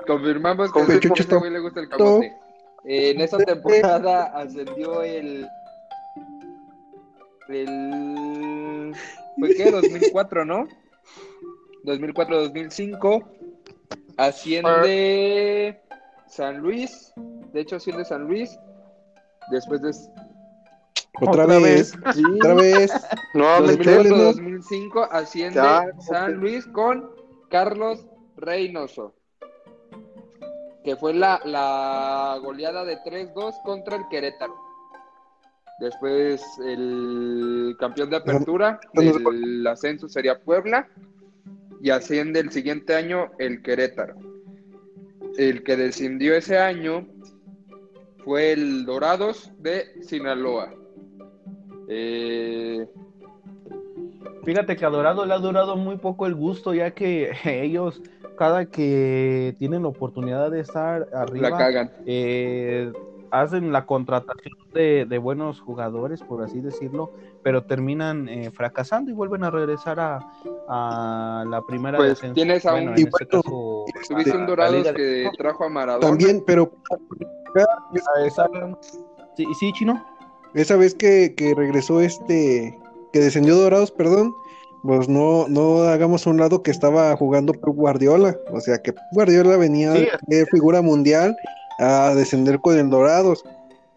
confirmamos 0.07 0.73
que 0.73 1.37
güey 1.37 1.51
le 1.51 1.59
gusta 1.59 1.81
el 1.81 1.89
camote. 1.89 2.42
Eh, 2.85 3.11
en 3.11 3.21
esa 3.21 3.39
temporada 3.39 4.25
ascendió 4.35 5.03
el. 5.03 5.47
El. 7.49 8.93
¿Fue 9.39 9.55
qué? 9.55 9.71
2004, 9.71 10.45
¿no? 10.45 10.67
2004-2005. 11.85 13.25
Asciende 14.17 15.81
San 16.29 16.59
Luis. 16.59 17.13
De 17.53 17.61
hecho, 17.61 17.77
asciende 17.77 18.05
San 18.05 18.25
Luis. 18.25 18.59
Después 19.51 19.83
de. 19.83 19.91
Otra, 21.21 21.45
Otra 21.45 21.59
vez, 21.59 21.93
Sí. 22.15 22.23
otra 22.37 22.55
vez. 22.55 22.91
¿no? 23.35 23.45
2004-2005 23.61 25.09
asciende 25.11 25.57
Ya, 25.57 25.87
San 26.01 26.35
Luis 26.35 26.67
con 26.67 27.11
Carlos 27.51 28.07
Reynoso, 28.37 29.15
que 30.85 30.97
fue 30.97 31.15
la, 31.15 31.41
la 31.45 32.39
goleada 32.43 32.85
de 32.85 32.99
3-2 32.99 33.63
contra 33.65 33.97
el 33.97 34.03
Querétaro. 34.11 34.55
Después 35.81 36.43
el 36.65 37.77
campeón 37.79 38.11
de 38.11 38.17
apertura 38.17 38.81
del 38.93 39.67
ascenso 39.67 40.09
sería 40.09 40.39
Puebla 40.39 40.89
y 41.81 41.91
asciende 41.91 42.41
el 42.41 42.51
siguiente 42.51 42.95
año 42.95 43.31
el 43.39 43.63
Querétaro. 43.63 44.15
El 45.37 45.65
que 45.65 45.77
descendió 45.77 46.35
ese 46.35 46.59
año 46.59 47.07
fue 48.25 48.53
el 48.53 48.85
Dorados 48.85 49.51
de 49.59 49.87
Sinaloa. 50.03 50.73
Eh, 51.89 52.87
Fíjate 54.45 54.77
que 54.77 54.85
a 54.85 54.91
Dorado 54.91 55.25
le 55.25 55.35
ha 55.35 55.39
durado 55.39 55.77
muy 55.77 55.97
poco 55.99 56.27
el 56.27 56.35
gusto, 56.35 56.75
ya 56.75 56.91
que 56.91 57.33
ellos, 57.45 58.03
cada 58.43 58.67
que 58.67 59.55
tienen 59.61 59.83
la 59.83 59.89
oportunidad 59.91 60.51
de 60.51 60.59
estar 60.59 61.07
la 61.13 61.21
arriba, 61.23 61.57
cagan. 61.57 61.93
eh, 62.07 62.91
hacen 63.31 63.71
la 63.71 63.87
contratación 63.87 64.55
de, 64.75 65.07
de 65.09 65.19
buenos 65.19 65.61
jugadores, 65.61 66.21
por 66.25 66.43
así 66.43 66.61
decirlo, 66.61 67.13
pero 67.45 67.63
terminan 67.63 68.29
eh, 68.29 68.51
fracasando 68.51 69.13
y 69.13 69.15
vuelven 69.15 69.45
a 69.45 69.51
regresar 69.53 70.01
a, 70.01 70.19
a 70.69 71.45
la 71.49 71.63
primera 71.63 71.99
Pues, 71.99 72.21
tienes 72.35 72.67
a 72.67 72.73
Bueno, 72.73 72.91
un- 72.91 72.99
en 72.99 73.07
este 73.07 73.11
bueno, 73.31 73.43
caso, 73.45 73.85
Tuviste 74.09 74.33
a- 74.33 74.37
un 74.37 74.47
Dorados 74.49 74.85
de- 74.87 74.93
que 74.95 75.31
trajo 75.39 75.63
a 75.63 75.69
Maradona. 75.69 76.05
También, 76.09 76.43
pero 76.45 76.69
a 78.17 78.25
esa- 78.27 78.49
Sí, 79.37 79.47
sí, 79.61 79.73
Chino. 79.73 80.05
esa 80.53 80.75
vez 80.77 80.97
que, 80.97 81.35
que 81.37 81.55
regresó 81.55 82.01
este, 82.01 82.77
que 83.13 83.21
descendió 83.21 83.55
Dorados, 83.55 83.93
perdón, 83.93 84.35
pues 84.83 85.09
no, 85.09 85.47
no 85.49 85.83
hagamos 85.85 86.27
un 86.27 86.39
lado 86.39 86.63
que 86.63 86.71
estaba 86.71 87.17
jugando 87.17 87.53
Pep 87.53 87.75
Guardiola, 87.75 88.37
o 88.51 88.61
sea 88.61 88.79
que 88.79 88.93
Guardiola 89.13 89.57
venía 89.57 89.95
Sí. 89.95 90.09
de 90.27 90.47
figura 90.47 90.83
mundial 90.83 91.37
a 91.79 92.15
descender 92.15 92.59
con 92.61 92.77
el 92.79 92.91
Dorados 92.91 93.45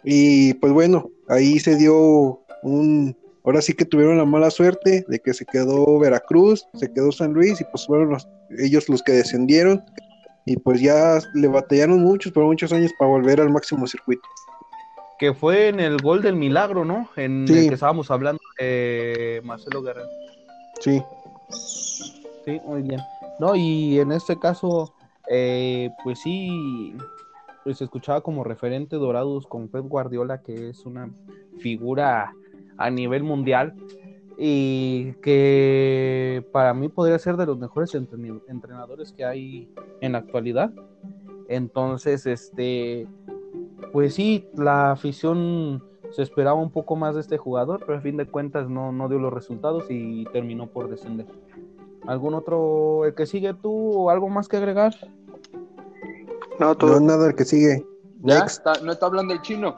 y 0.03 0.53
pues 0.55 0.71
bueno, 0.73 1.09
ahí 1.27 1.59
se 1.59 1.75
dio 1.75 2.39
un, 2.63 3.17
ahora 3.43 3.61
sí 3.61 3.73
que 3.73 3.85
tuvieron 3.85 4.17
la 4.17 4.25
mala 4.25 4.51
suerte 4.51 5.03
de 5.07 5.19
que 5.19 5.33
se 5.33 5.45
quedó 5.45 5.97
Veracruz, 5.99 6.67
se 6.75 6.91
quedó 6.93 7.11
San 7.11 7.33
Luis 7.33 7.59
y 7.59 7.63
pues 7.65 7.85
fueron 7.87 8.09
los- 8.11 8.27
ellos 8.59 8.87
los 8.89 9.01
que 9.01 9.13
descendieron 9.13 9.83
y 10.45 10.57
pues 10.57 10.79
ya 10.81 11.17
le 11.33 11.47
batallaron 11.47 11.99
muchos, 12.03 12.31
por 12.31 12.43
muchos 12.45 12.71
años 12.71 12.91
para 12.99 13.09
volver 13.09 13.41
al 13.41 13.49
máximo 13.49 13.87
circuito. 13.87 14.21
Que 15.17 15.33
fue 15.33 15.69
en 15.69 15.79
el 15.79 15.97
gol 15.97 16.21
del 16.21 16.35
milagro, 16.35 16.85
¿no? 16.85 17.09
En 17.15 17.47
Sí. 17.47 17.57
el 17.57 17.67
que 17.69 17.73
estábamos 17.73 18.11
hablando 18.11 18.41
de 18.59 19.41
Marcelo 19.43 19.81
Guerrero. 19.81 20.07
Sí. 20.79 21.01
Sí, 22.45 22.61
muy 22.65 22.81
bien. 22.83 23.01
No, 23.39 23.55
y 23.55 23.99
en 23.99 24.11
este 24.11 24.37
caso, 24.37 24.93
eh, 25.29 25.89
pues 26.03 26.19
sí, 26.19 26.95
pues 27.63 27.81
escuchaba 27.81 28.21
como 28.21 28.43
referente 28.43 28.95
Dorados 28.95 29.47
con 29.47 29.67
Pep 29.67 29.85
Guardiola, 29.85 30.41
que 30.41 30.69
es 30.69 30.85
una 30.85 31.09
figura 31.57 32.33
a 32.77 32.89
nivel 32.89 33.23
mundial 33.23 33.73
y 34.37 35.13
que 35.21 36.45
para 36.51 36.73
mí 36.73 36.89
podría 36.89 37.17
ser 37.19 37.37
de 37.37 37.45
los 37.45 37.57
mejores 37.57 37.95
entrenadores 37.95 39.11
que 39.13 39.25
hay 39.25 39.69
en 40.01 40.11
la 40.11 40.19
actualidad. 40.19 40.71
Entonces, 41.47 42.25
este, 42.25 43.07
pues 43.91 44.15
sí, 44.15 44.47
la 44.55 44.91
afición 44.91 45.83
se 46.15 46.21
esperaba 46.21 46.55
un 46.59 46.71
poco 46.71 46.95
más 46.95 47.15
de 47.15 47.21
este 47.21 47.37
jugador, 47.37 47.81
pero 47.85 47.97
a 47.97 48.01
fin 48.01 48.15
de 48.17 48.25
cuentas 48.25 48.69
no, 48.69 48.91
no 48.91 49.09
dio 49.09 49.19
los 49.19 49.33
resultados 49.33 49.85
y 49.89 50.23
terminó 50.31 50.67
por 50.67 50.89
descender. 50.89 51.25
¿Algún 52.07 52.33
otro, 52.35 53.03
el 53.05 53.13
que 53.15 53.25
sigue 53.25 53.53
tú 53.53 53.71
o 53.93 54.09
algo 54.09 54.29
más 54.29 54.47
que 54.47 54.57
agregar? 54.57 54.95
No, 56.59 56.67
No, 56.67 56.75
todo. 56.75 56.99
nada, 56.99 57.27
el 57.27 57.35
que 57.35 57.43
sigue. 57.45 57.85
¿Ya? 58.21 58.39
Next. 58.39 58.57
Está- 58.65 58.81
no 58.83 58.91
está 58.91 59.07
hablando 59.07 59.33
el 59.33 59.41
chino. 59.41 59.75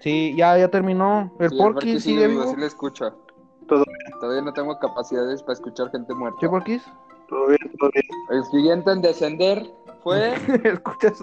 Sí, 0.00 0.34
ya, 0.36 0.58
ya 0.58 0.68
terminó. 0.68 1.32
El 1.38 1.48
Sí, 1.50 1.56
Porky 1.56 1.98
sigue 2.00 2.26
vivo, 2.28 2.44
sí 2.50 2.56
le 2.56 2.66
escucha. 2.66 3.14
Todo 3.66 3.84
Todavía 4.20 4.42
no 4.42 4.52
tengo 4.52 4.78
capacidades 4.78 5.42
para 5.42 5.54
escuchar 5.54 5.90
gente 5.90 6.12
muerta. 6.14 6.38
¿Sí, 6.40 6.48
Porky? 6.48 6.78
Todo 7.28 7.46
bien, 7.46 7.58
todo 7.78 7.90
bien. 7.94 8.04
El 8.30 8.44
siguiente 8.44 8.90
en 8.90 9.00
descender 9.00 9.66
fue 10.02 10.34
escuchas, 10.64 11.18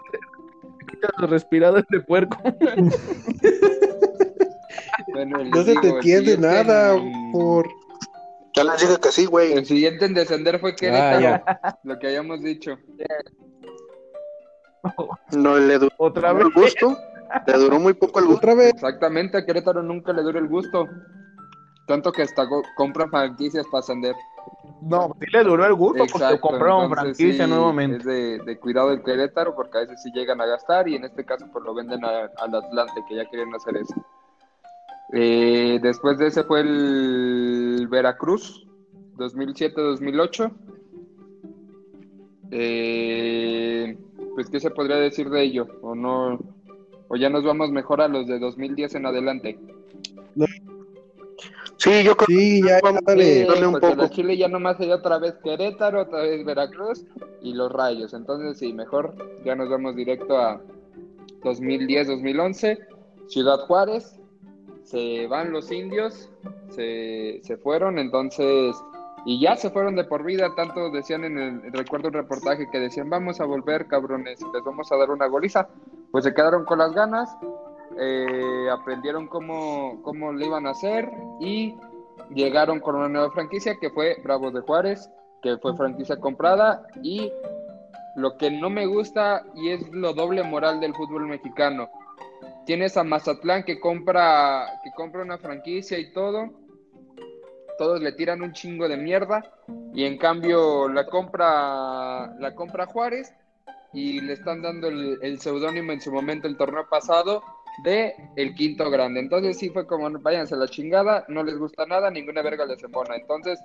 escuchas 1.02 1.22
los 1.22 1.30
respiradores 1.30 1.86
de 1.90 2.00
puerco. 2.02 2.38
bueno, 5.14 5.44
No 5.46 5.64
se 5.64 5.70
digo, 5.72 5.82
te 5.82 5.88
el 5.90 5.94
entiende 5.96 6.38
nada 6.38 6.94
en- 6.96 7.32
por... 7.32 7.68
Ya 8.54 8.66
les 8.66 8.82
dije 8.82 8.98
que 9.02 9.12
sí, 9.14 9.26
güey. 9.26 9.54
El 9.54 9.66
siguiente 9.66 10.06
en 10.06 10.14
descender 10.14 10.60
fue 10.60 10.76
Querétaro, 10.76 11.42
Ah, 11.48 11.78
lo 11.84 11.98
que 11.98 12.08
habíamos 12.08 12.42
dicho. 12.42 12.78
No 15.32 15.58
le 15.58 15.78
duró 15.80 15.92
Otra 15.98 16.32
el 16.32 16.38
vez. 16.38 16.48
gusto. 16.54 16.98
Le 17.48 17.54
duró 17.58 17.80
muy 17.80 17.94
poco 17.94 18.20
el 18.20 18.26
gusto. 18.26 18.40
Otra 18.40 18.56
vez. 18.56 18.74
Exactamente, 18.74 19.38
a 19.38 19.46
Querétaro 19.46 19.82
nunca 19.82 20.12
le 20.12 20.22
dura 20.22 20.40
el 20.40 20.50
gusto. 20.50 20.86
Tanto 21.88 22.12
que 22.12 22.24
hasta 22.24 22.46
compran 22.76 23.10
franquicias 23.10 23.66
para 23.72 23.80
ascender. 23.80 24.16
No, 24.82 25.16
sí 25.20 25.26
le 25.32 25.44
duró 25.44 25.66
el 25.66 25.74
gusto 25.74 26.06
porque 26.12 26.26
Exacto, 26.26 26.42
compraron 26.42 26.84
entonces 26.86 27.18
franquicia 27.18 27.46
sí, 27.46 27.52
nuevamente. 27.52 27.98
Es 27.98 28.06
de, 28.06 28.40
de 28.40 28.60
cuidado 28.60 28.90
del 28.90 29.04
Querétaro 29.04 29.56
porque 29.56 29.78
a 29.78 29.82
veces 29.82 30.02
sí 30.02 30.12
llegan 30.12 30.42
a 30.42 30.46
gastar 30.46 30.88
y 30.88 30.96
en 30.96 31.04
este 31.04 31.24
caso 31.24 31.46
pues 31.52 31.64
lo 31.64 31.74
venden 31.74 32.04
al 32.04 32.56
Atlante 32.56 33.04
que 33.08 33.16
ya 33.16 33.26
querían 33.30 33.54
hacer 33.54 33.78
eso. 33.78 33.96
Eh, 35.14 35.80
después 35.82 36.18
de 36.18 36.28
ese 36.28 36.44
fue 36.44 36.62
el 36.62 37.88
Veracruz, 37.90 38.66
2007-2008. 39.18 40.52
Eh, 42.52 43.98
pues 44.36 44.50
qué 44.50 44.60
se 44.60 44.72
podría 44.72 44.98
decir 44.98 45.30
de 45.30 45.42
ello 45.44 45.68
o 45.82 45.96
no 45.96 46.40
o 47.14 47.18
ya 47.18 47.30
nos 47.30 47.44
vamos 47.44 47.72
mejor 47.72 48.02
a 48.02 48.08
los 48.08 48.26
de 48.26 48.40
2010 48.40 48.96
en 48.96 49.06
adelante. 49.06 49.60
Sí, 51.82 52.04
yo 52.04 52.16
creo 52.16 52.28
Sí, 52.28 52.62
ya, 52.64 52.80
Vamos, 52.84 53.02
dale. 53.06 53.42
eh, 53.42 53.46
dale 53.48 53.66
un 53.66 53.80
poco. 53.80 54.08
Chile 54.10 54.38
ya 54.38 54.48
nomás 54.48 54.78
sería 54.78 54.96
otra 54.96 55.18
vez 55.18 55.34
Querétaro, 55.44 56.04
otra 56.04 56.22
vez 56.22 56.46
Veracruz 56.46 57.04
y 57.42 57.54
los 57.54 57.72
Rayos. 57.72 58.14
Entonces, 58.14 58.60
sí, 58.60 58.72
mejor 58.72 59.16
ya 59.44 59.56
nos 59.56 59.68
vamos 59.68 59.96
directo 59.96 60.38
a 60.38 60.62
2010-2011. 61.42 62.78
Ciudad 63.28 63.58
Juárez, 63.62 64.20
se 64.84 65.26
van 65.26 65.52
los 65.52 65.72
indios, 65.72 66.30
se, 66.70 67.40
se 67.44 67.58
fueron, 67.58 67.98
entonces, 67.98 68.76
y 69.26 69.42
ya 69.42 69.56
se 69.56 69.72
fueron 69.72 69.96
de 69.96 70.04
por 70.04 70.24
vida. 70.24 70.54
Tanto 70.56 70.92
decían 70.92 71.24
en 71.24 71.40
el, 71.40 71.74
recuerdo 71.74 72.10
un 72.10 72.14
reportaje 72.14 72.70
que 72.72 72.80
decían, 72.80 73.10
vamos 73.10 73.42
a 73.42 73.46
volver, 73.46 73.88
cabrones, 73.88 74.40
y 74.40 74.46
les 74.54 74.64
vamos 74.64 74.92
a 74.92 74.98
dar 74.98 75.10
una 75.10 75.26
goliza. 75.26 75.68
Pues 76.12 76.26
se 76.26 76.34
quedaron 76.36 76.64
con 76.66 76.78
las 76.78 76.94
ganas, 76.94 77.36
eh, 78.00 78.70
aprendieron 78.72 79.28
cómo, 79.28 80.02
cómo 80.04 80.32
le 80.34 80.46
iban 80.46 80.68
a 80.68 80.72
hacer 80.72 81.10
y 81.40 81.76
llegaron 82.34 82.80
con 82.80 82.96
una 82.96 83.10
nueva 83.10 83.32
franquicia 83.32 83.78
que 83.80 83.90
fue 83.90 84.18
Bravos 84.24 84.54
de 84.54 84.62
Juárez, 84.62 85.10
que 85.42 85.58
fue 85.58 85.76
franquicia 85.76 86.18
comprada 86.18 86.86
y 87.02 87.32
lo 88.16 88.38
que 88.38 88.52
no 88.52 88.70
me 88.70 88.86
gusta 88.86 89.44
y 89.56 89.70
es 89.70 89.90
lo 89.92 90.14
doble 90.14 90.44
moral 90.44 90.80
del 90.80 90.96
fútbol 90.96 91.28
mexicano. 91.28 91.90
Tienes 92.66 92.96
a 92.98 93.04
Mazatlán 93.04 93.64
que 93.64 93.80
compra 93.80 94.80
que 94.84 94.92
compra 94.92 95.24
una 95.24 95.38
franquicia 95.38 95.98
y 95.98 96.14
todo. 96.14 96.50
Todos 97.78 98.02
le 98.02 98.12
tiran 98.12 98.44
un 98.44 98.54
chingo 98.54 98.88
de 98.88 98.98
mierda 98.98 99.42
y 99.94 100.06
en 100.06 100.18
cambio 100.18 100.88
la 100.88 101.08
compra 101.08 102.36
la 102.38 102.54
compra 102.54 102.86
Juárez 102.86 103.34
y 103.94 104.22
le 104.22 104.34
están 104.34 104.62
dando 104.62 104.88
el 104.88 105.40
seudónimo 105.40 105.92
en 105.92 106.02
su 106.02 106.12
momento 106.12 106.48
el 106.48 106.58
torneo 106.58 106.88
pasado 106.88 107.42
de 107.84 108.16
el 108.36 108.54
quinto 108.56 108.90
grande. 108.90 109.20
Entonces 109.20 109.58
sí 109.58 109.70
fue 109.70 109.88
como, 109.88 110.10
váyanse 110.20 110.56
a 110.56 110.58
la 110.58 110.68
chingada, 110.68 111.26
no 111.28 111.44
les 111.44 111.58
gusta 111.58 111.86
nada, 111.86 112.10
ninguna 112.10 112.42
verga 112.42 112.66
les 112.66 112.84
embona. 112.84 113.16
Entonces 113.16 113.60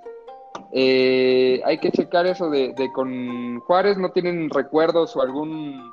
eh, 0.73 1.61
hay 1.65 1.79
que 1.79 1.91
checar 1.91 2.27
eso 2.27 2.51
de, 2.51 2.73
de 2.77 2.93
con 2.93 3.61
Juárez, 3.61 3.99
¿no 3.99 4.11
tienen 4.11 4.51
recuerdos 4.51 5.17
o 5.17 5.23
algún 5.23 5.91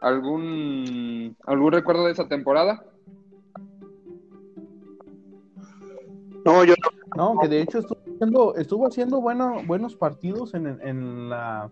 algún 0.00 1.36
algún 1.44 1.72
recuerdo 1.72 2.06
de 2.06 2.12
esa 2.12 2.28
temporada? 2.28 2.84
No, 6.44 6.64
yo 6.64 6.74
No, 7.16 7.38
que 7.40 7.48
de 7.48 7.62
hecho 7.62 7.78
estuvo 7.80 8.09
estuvo 8.56 8.86
haciendo 8.86 9.20
bueno, 9.20 9.62
buenos 9.66 9.96
partidos 9.96 10.54
en, 10.54 10.66
en 10.66 11.28
la 11.30 11.70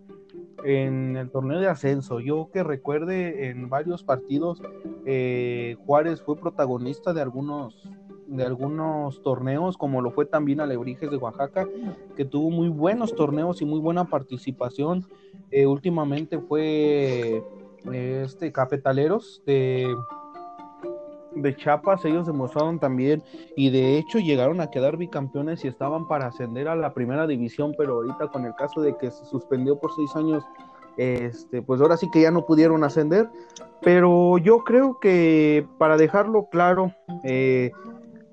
en 0.64 1.16
el 1.16 1.30
torneo 1.30 1.60
de 1.60 1.68
ascenso. 1.68 2.20
Yo 2.20 2.50
que 2.52 2.62
recuerde 2.62 3.48
en 3.48 3.68
varios 3.68 4.02
partidos 4.02 4.62
eh, 5.06 5.76
Juárez 5.86 6.22
fue 6.22 6.36
protagonista 6.36 7.12
de 7.12 7.22
algunos 7.22 7.88
de 8.26 8.44
algunos 8.44 9.22
torneos, 9.22 9.78
como 9.78 10.02
lo 10.02 10.10
fue 10.10 10.26
también 10.26 10.60
Alebrijes 10.60 11.10
de 11.10 11.16
Oaxaca, 11.16 11.66
que 12.14 12.26
tuvo 12.26 12.50
muy 12.50 12.68
buenos 12.68 13.14
torneos 13.14 13.62
y 13.62 13.64
muy 13.64 13.80
buena 13.80 14.04
participación. 14.04 15.06
Eh, 15.50 15.64
últimamente 15.64 16.38
fue 16.38 17.42
eh, 17.90 18.22
este 18.26 18.52
Cafetaleros 18.52 19.42
de 19.46 19.96
de 21.42 21.56
Chiapas, 21.56 22.04
ellos 22.04 22.26
demostraron 22.26 22.78
también 22.78 23.22
y 23.56 23.70
de 23.70 23.98
hecho 23.98 24.18
llegaron 24.18 24.60
a 24.60 24.70
quedar 24.70 24.96
bicampeones 24.96 25.64
y 25.64 25.68
estaban 25.68 26.06
para 26.06 26.26
ascender 26.26 26.68
a 26.68 26.76
la 26.76 26.94
primera 26.94 27.26
división, 27.26 27.74
pero 27.76 27.94
ahorita 27.94 28.28
con 28.28 28.44
el 28.44 28.54
caso 28.54 28.80
de 28.80 28.96
que 28.96 29.10
se 29.10 29.24
suspendió 29.24 29.78
por 29.78 29.94
seis 29.94 30.14
años, 30.16 30.44
este, 30.96 31.62
pues 31.62 31.80
ahora 31.80 31.96
sí 31.96 32.10
que 32.10 32.22
ya 32.22 32.30
no 32.30 32.46
pudieron 32.46 32.84
ascender. 32.84 33.28
Pero 33.80 34.38
yo 34.38 34.64
creo 34.64 34.98
que 35.00 35.66
para 35.78 35.96
dejarlo 35.96 36.48
claro, 36.50 36.92
eh, 37.24 37.70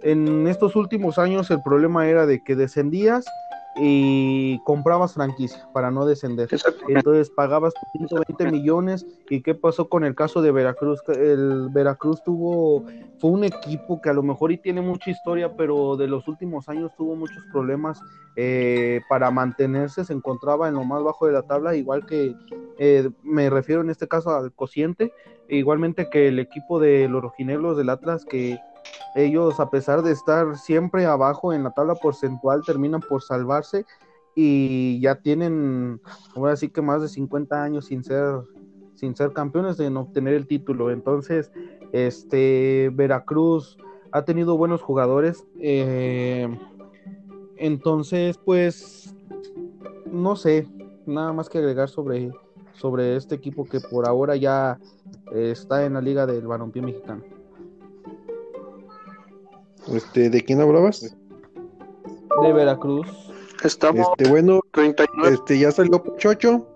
en 0.01 0.47
estos 0.47 0.75
últimos 0.75 1.17
años 1.17 1.49
el 1.51 1.61
problema 1.63 2.07
era 2.07 2.25
de 2.25 2.43
que 2.43 2.55
descendías 2.55 3.25
y 3.77 4.59
comprabas 4.63 5.13
franquicia 5.13 5.67
para 5.73 5.91
no 5.91 6.05
descender. 6.05 6.49
Entonces 6.87 7.29
pagabas 7.29 7.73
120 7.91 8.51
millones. 8.51 9.05
¿Y 9.29 9.41
qué 9.41 9.53
pasó 9.53 9.89
con 9.89 10.05
el 10.05 10.15
caso 10.15 10.41
de 10.41 10.51
Veracruz? 10.51 11.01
El 11.09 11.69
Veracruz 11.71 12.23
tuvo, 12.23 12.85
fue 13.19 13.31
un 13.31 13.43
equipo 13.43 14.01
que 14.01 14.09
a 14.09 14.13
lo 14.13 14.23
mejor 14.23 14.51
y 14.51 14.57
tiene 14.57 14.81
mucha 14.81 15.11
historia, 15.11 15.55
pero 15.55 15.97
de 15.97 16.07
los 16.07 16.27
últimos 16.27 16.69
años 16.69 16.91
tuvo 16.95 17.15
muchos 17.15 17.43
problemas 17.51 17.99
eh, 18.37 19.01
para 19.09 19.29
mantenerse. 19.29 20.05
Se 20.05 20.13
encontraba 20.13 20.69
en 20.69 20.75
lo 20.75 20.83
más 20.85 21.03
bajo 21.03 21.27
de 21.27 21.33
la 21.33 21.41
tabla, 21.41 21.75
igual 21.75 22.05
que 22.05 22.33
eh, 22.77 23.09
me 23.23 23.49
refiero 23.49 23.81
en 23.81 23.89
este 23.89 24.07
caso 24.07 24.31
al 24.31 24.53
cociente, 24.53 25.11
igualmente 25.49 26.09
que 26.09 26.29
el 26.29 26.39
equipo 26.39 26.79
de 26.79 27.09
los 27.09 27.21
rojineros 27.21 27.77
del 27.77 27.89
Atlas, 27.89 28.25
que 28.25 28.57
ellos 29.15 29.59
a 29.61 29.69
pesar 29.69 30.01
de 30.01 30.11
estar 30.11 30.57
siempre 30.57 31.05
abajo 31.05 31.53
en 31.53 31.63
la 31.63 31.71
tabla 31.71 31.95
porcentual 31.95 32.61
terminan 32.65 32.99
por 32.99 33.21
salvarse 33.21 33.85
y 34.35 34.99
ya 34.99 35.15
tienen 35.15 36.01
ahora 36.35 36.57
sí 36.57 36.67
que 36.69 36.81
más 36.81 37.01
de 37.01 37.07
50 37.07 37.63
años 37.63 37.85
sin 37.85 38.03
ser 38.03 38.41
sin 38.95 39.15
ser 39.15 39.31
campeones 39.33 39.77
de 39.77 39.89
no 39.89 40.01
obtener 40.01 40.33
el 40.33 40.47
título. 40.47 40.91
Entonces 40.91 41.51
este 41.93 42.91
Veracruz 42.93 43.77
ha 44.11 44.23
tenido 44.25 44.57
buenos 44.57 44.81
jugadores 44.81 45.45
eh, 45.59 46.47
entonces 47.55 48.37
pues 48.37 49.15
no 50.05 50.35
sé 50.35 50.67
nada 51.05 51.31
más 51.31 51.47
que 51.47 51.59
agregar 51.59 51.87
sobre 51.87 52.31
sobre 52.73 53.15
este 53.15 53.35
equipo 53.35 53.63
que 53.63 53.79
por 53.79 54.05
ahora 54.05 54.35
ya 54.35 54.77
eh, 55.31 55.51
está 55.51 55.85
en 55.85 55.93
la 55.93 56.01
liga 56.01 56.25
del 56.25 56.47
balompié 56.47 56.81
mexicano 56.81 57.34
Este, 59.93 60.29
¿de 60.29 60.43
quién 60.43 60.61
hablabas? 60.61 61.01
de 62.41 62.53
Veracruz 62.53 63.07
Estamos 63.63 64.07
Este, 64.17 64.29
bueno, 64.29 64.59
39. 64.71 65.33
este, 65.35 65.57
ya 65.59 65.71
salió 65.71 66.03
Pochocho. 66.03 66.67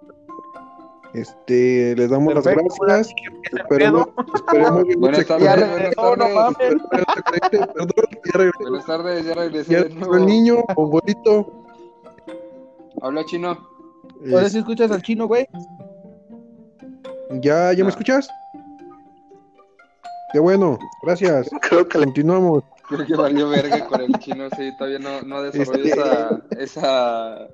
Este, 1.14 1.96
les 1.96 2.10
damos 2.10 2.34
Perfecto, 2.36 2.62
las 2.62 2.78
gracias. 2.80 3.16
Esperemos, 3.52 4.08
esperemos 4.36 4.84
que 4.86 4.96
Buenas 4.96 5.26
tardes, 5.28 5.44
Ya 5.44 5.56
buenas 5.56 5.76
regresó, 5.76 6.02
no 6.02 6.16
tardes. 6.18 6.36
mames. 6.36 6.60
Espérate, 6.72 7.58
Perdón, 7.74 7.90
ya. 8.34 8.52
Buenas 8.60 8.86
tardes, 8.86 9.26
ya 9.26 9.34
regresé 9.34 9.72
Ya 9.74 9.78
de 9.80 9.84
regresó 9.86 10.00
nuevo. 10.10 10.16
el 10.16 10.26
niño, 10.28 10.58
bonito. 10.76 11.66
Habla 13.02 13.26
chino. 13.26 13.58
Ahora 14.32 14.50
sí 14.50 14.60
escuchas 14.60 14.92
al 14.92 15.02
chino, 15.02 15.28
güey. 15.28 15.48
¿Ya, 17.42 17.74
ya 17.74 17.84
me 17.84 17.88
Ah. 17.88 17.90
escuchas? 17.90 18.30
Qué 20.32 20.40
bueno, 20.40 20.78
gracias. 21.04 21.50
Creo 21.62 21.88
que 21.88 21.98
le- 21.98 22.06
Continuamos. 22.06 22.64
Creo 22.90 23.06
que 23.06 23.16
valió 23.16 23.48
verga 23.50 23.86
con 23.88 24.02
el 24.02 24.12
chino, 24.20 24.50
sí, 24.58 24.76
todavía 24.78 25.00
no, 25.00 25.22
no 25.22 25.42
desarrolló 25.44 25.84
Este- 25.86 25.92
esa, 26.02 26.42
esa, 26.58 27.48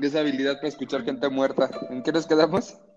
esa 0.00 0.20
habilidad 0.20 0.56
para 0.56 0.68
escuchar 0.68 1.02
gente 1.04 1.28
muerta. 1.28 1.70
¿En 1.90 2.02
qué 2.02 2.10
nos 2.12 2.26
quedamos? 2.26 2.78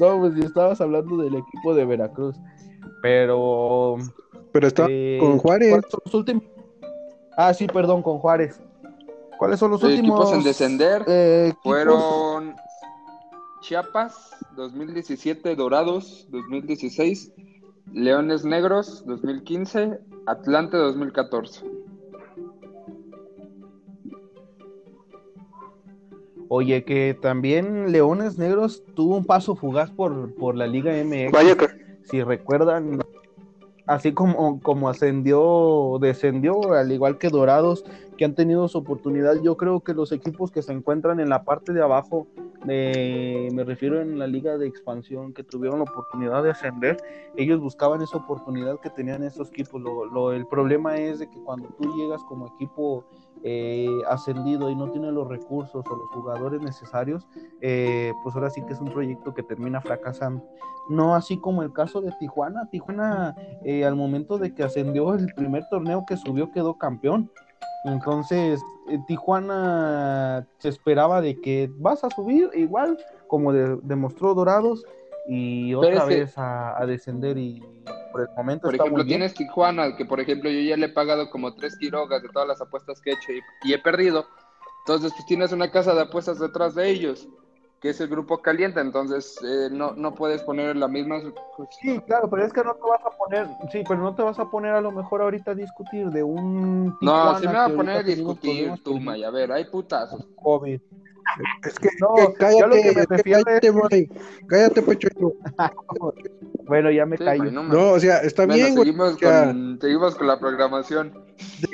No, 0.00 0.18
pues 0.18 0.34
si 0.34 0.40
estabas 0.42 0.80
hablando 0.80 1.16
del 1.18 1.34
equipo 1.36 1.74
de 1.74 1.84
Veracruz. 1.84 2.36
Pero. 3.00 3.96
Pero 4.52 4.66
está 4.66 4.86
eh, 4.88 5.18
con 5.20 5.38
Juárez. 5.38 5.70
¿cuáles 5.70 5.90
son 5.90 6.00
los 6.04 6.14
últimos? 6.14 6.44
Ah, 7.36 7.54
sí, 7.54 7.66
perdón, 7.66 8.02
con 8.02 8.18
Juárez. 8.18 8.60
¿Cuáles 9.38 9.58
son 9.60 9.70
los 9.70 9.82
Los 9.82 9.90
últimos? 9.92 10.20
equipos 10.20 10.36
en 10.38 10.44
descender 10.44 11.04
eh, 11.06 11.48
equipos? 11.52 12.44
Chiapas 13.62 14.36
2017, 14.56 15.54
Dorados 15.54 16.26
2016, 16.30 17.32
Leones 17.92 18.44
Negros 18.44 19.06
2015, 19.06 20.00
Atlante 20.26 20.76
2014. 20.76 21.64
Oye, 26.48 26.84
que 26.84 27.16
también 27.22 27.92
Leones 27.92 28.36
Negros 28.36 28.82
tuvo 28.96 29.16
un 29.16 29.24
paso 29.24 29.54
fugaz 29.54 29.92
por, 29.92 30.34
por 30.34 30.56
la 30.56 30.66
Liga 30.66 30.92
MX. 30.92 31.30
Vaya 31.30 31.56
que 31.56 31.68
si 32.02 32.20
recuerdan, 32.20 33.00
así 33.86 34.12
como, 34.12 34.60
como 34.60 34.88
ascendió, 34.88 35.98
descendió, 36.00 36.72
al 36.72 36.90
igual 36.90 37.16
que 37.16 37.28
Dorados, 37.28 37.84
que 38.18 38.24
han 38.24 38.34
tenido 38.34 38.66
su 38.66 38.78
oportunidad, 38.78 39.40
yo 39.40 39.56
creo 39.56 39.80
que 39.80 39.94
los 39.94 40.10
equipos 40.10 40.50
que 40.50 40.62
se 40.62 40.72
encuentran 40.72 41.20
en 41.20 41.28
la 41.28 41.44
parte 41.44 41.72
de 41.72 41.80
abajo, 41.80 42.26
de- 42.64 43.48
me 43.52 43.64
refiero 43.64 44.00
en 44.00 44.18
la 44.18 44.26
liga 44.26 44.56
de 44.58 44.66
expansión, 44.66 45.32
que 45.32 45.42
tuvieron 45.44 45.78
la 45.78 45.84
oportunidad 45.84 46.42
de 46.42 46.50
ascender, 46.50 46.96
ellos 47.36 47.60
buscaban 47.60 48.02
esa 48.02 48.16
oportunidad 48.18 48.78
que 48.80 48.90
tenían 48.90 49.22
esos 49.22 49.50
equipos. 49.50 49.80
Lo, 49.80 50.04
lo- 50.06 50.32
el 50.32 50.46
problema 50.46 50.96
es 50.98 51.18
de 51.18 51.28
que 51.28 51.38
cuando 51.44 51.68
tú 51.78 51.84
llegas 51.96 52.22
como 52.24 52.46
equipo 52.48 53.04
eh, 53.44 53.88
ascendido 54.08 54.70
y 54.70 54.76
no 54.76 54.90
tienes 54.92 55.12
los 55.12 55.26
recursos 55.26 55.84
o 55.84 55.96
los 55.96 56.08
jugadores 56.10 56.60
necesarios, 56.62 57.26
eh, 57.60 58.12
pues 58.22 58.34
ahora 58.36 58.50
sí 58.50 58.62
que 58.64 58.72
es 58.72 58.80
un 58.80 58.92
proyecto 58.92 59.34
que 59.34 59.42
termina 59.42 59.80
fracasando. 59.80 60.44
No 60.88 61.14
así 61.16 61.38
como 61.38 61.62
el 61.62 61.72
caso 61.72 62.00
de 62.00 62.12
Tijuana. 62.20 62.68
Tijuana, 62.70 63.34
eh, 63.64 63.84
al 63.84 63.96
momento 63.96 64.38
de 64.38 64.54
que 64.54 64.62
ascendió 64.62 65.14
el 65.14 65.26
primer 65.34 65.64
torneo 65.68 66.04
que 66.06 66.16
subió, 66.16 66.50
quedó 66.52 66.74
campeón. 66.74 67.30
Entonces, 67.84 68.62
eh, 68.88 68.98
Tijuana 69.06 70.46
se 70.58 70.68
esperaba 70.68 71.20
de 71.20 71.40
que 71.40 71.70
vas 71.78 72.04
a 72.04 72.10
subir 72.10 72.48
igual 72.54 72.96
como 73.26 73.52
de- 73.52 73.78
demostró 73.82 74.34
Dorados 74.34 74.84
y 75.28 75.74
otra 75.74 75.90
es 75.90 76.02
que- 76.04 76.16
vez 76.16 76.38
a, 76.38 76.80
a 76.80 76.86
descender 76.86 77.38
y 77.38 77.60
por 78.12 78.20
el 78.22 78.28
momento 78.36 78.66
Por 78.66 78.74
está 78.74 78.84
ejemplo, 78.84 79.02
muy 79.02 79.06
bien. 79.08 79.18
tienes 79.20 79.34
Tijuana, 79.34 79.96
que 79.96 80.04
por 80.04 80.20
ejemplo 80.20 80.50
yo 80.50 80.60
ya 80.60 80.76
le 80.76 80.86
he 80.86 80.90
pagado 80.90 81.30
como 81.30 81.54
tres 81.54 81.76
Quirogas 81.76 82.22
de 82.22 82.28
todas 82.28 82.46
las 82.48 82.60
apuestas 82.60 83.00
que 83.00 83.10
he 83.10 83.14
hecho 83.14 83.32
y, 83.32 83.40
y 83.68 83.72
he 83.72 83.78
perdido. 83.78 84.26
Entonces, 84.86 85.12
pues 85.12 85.24
tienes 85.26 85.52
una 85.52 85.70
casa 85.70 85.94
de 85.94 86.02
apuestas 86.02 86.38
detrás 86.40 86.74
de 86.74 86.88
ellos, 86.90 87.28
que 87.82 87.90
es 87.90 88.00
el 88.00 88.08
grupo 88.08 88.38
caliente. 88.38 88.80
Entonces, 88.80 89.36
eh, 89.42 89.68
no, 89.70 89.92
no 89.94 90.14
puedes 90.14 90.42
poner 90.44 90.76
la 90.76 90.86
misma. 90.88 91.20
pues, 91.56 91.68
Sí, 91.80 91.98
claro, 92.06 92.30
pero 92.30 92.44
es 92.46 92.52
que 92.52 92.62
no 92.62 92.74
te 92.74 92.80
vas 92.88 93.00
a 93.04 93.10
poner, 93.10 93.46
sí, 93.72 93.82
pero 93.86 94.00
no 94.00 94.14
te 94.14 94.22
vas 94.22 94.38
a 94.38 94.48
poner 94.48 94.72
a 94.72 94.80
lo 94.80 94.92
mejor 94.92 95.20
ahorita 95.20 95.50
a 95.50 95.54
discutir 95.54 96.06
de 96.10 96.22
un 96.22 96.96
no, 97.00 97.38
si 97.38 97.46
me 97.48 97.52
va 97.52 97.64
a 97.64 97.68
poner 97.68 97.96
a 97.98 98.02
discutir 98.04 98.72
tú, 98.84 99.00
May. 99.00 99.24
A 99.24 99.30
ver, 99.30 99.50
hay 99.52 99.64
putazos. 99.64 100.24
COVID. 100.36 100.80
Es 101.64 101.78
que, 101.78 101.88
No, 102.00 102.14
que 102.14 102.22
yo 102.22 102.34
cállate, 102.38 102.66
lo 102.68 102.74
que 102.82 102.92
me 102.92 103.06
refiero 103.16 103.42
cállate. 103.44 104.08
Cállate, 104.46 104.82
Pechocho. 104.82 105.32
Bueno, 106.64 106.90
ya 106.92 107.04
me 107.04 107.16
Sí, 107.18 107.24
callo. 107.24 107.42
May, 107.50 107.68
no 107.68 107.90
o 107.92 108.00
sea, 108.00 108.18
está 108.18 108.46
Bueno, 108.46 108.62
bien, 108.62 108.74
güey. 108.76 108.86
seguimos, 108.86 109.14
sea, 109.18 109.46
con, 109.46 109.78
seguimos 109.80 110.14
con 110.14 110.26
la 110.28 110.38
programación. 110.38 111.12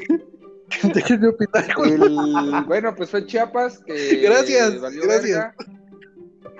déjenme 0.94 1.28
opinar, 1.28 1.74
güey. 1.76 1.92
El- 1.92 2.64
bueno, 2.66 2.94
pues 2.96 3.10
fue 3.10 3.26
Chiapas 3.26 3.78
que 3.80 4.16
Gracias, 4.22 4.80
valió 4.80 5.02
gracias. 5.02 5.38
verga, 5.38 5.54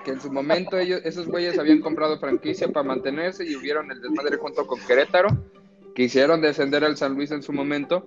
que 0.03 0.11
en 0.11 0.21
su 0.21 0.31
momento 0.31 0.77
ellos, 0.77 1.01
esos 1.03 1.27
güeyes 1.27 1.57
habían 1.59 1.81
comprado 1.81 2.19
franquicia 2.19 2.67
para 2.69 2.87
mantenerse 2.87 3.45
y 3.45 3.55
hubieron 3.55 3.91
el 3.91 4.01
desmadre 4.01 4.37
junto 4.37 4.65
con 4.65 4.79
Querétaro, 4.87 5.29
que 5.95 6.03
hicieron 6.03 6.41
descender 6.41 6.83
al 6.83 6.97
San 6.97 7.15
Luis 7.15 7.31
en 7.31 7.41
su 7.43 7.51
momento. 7.53 8.03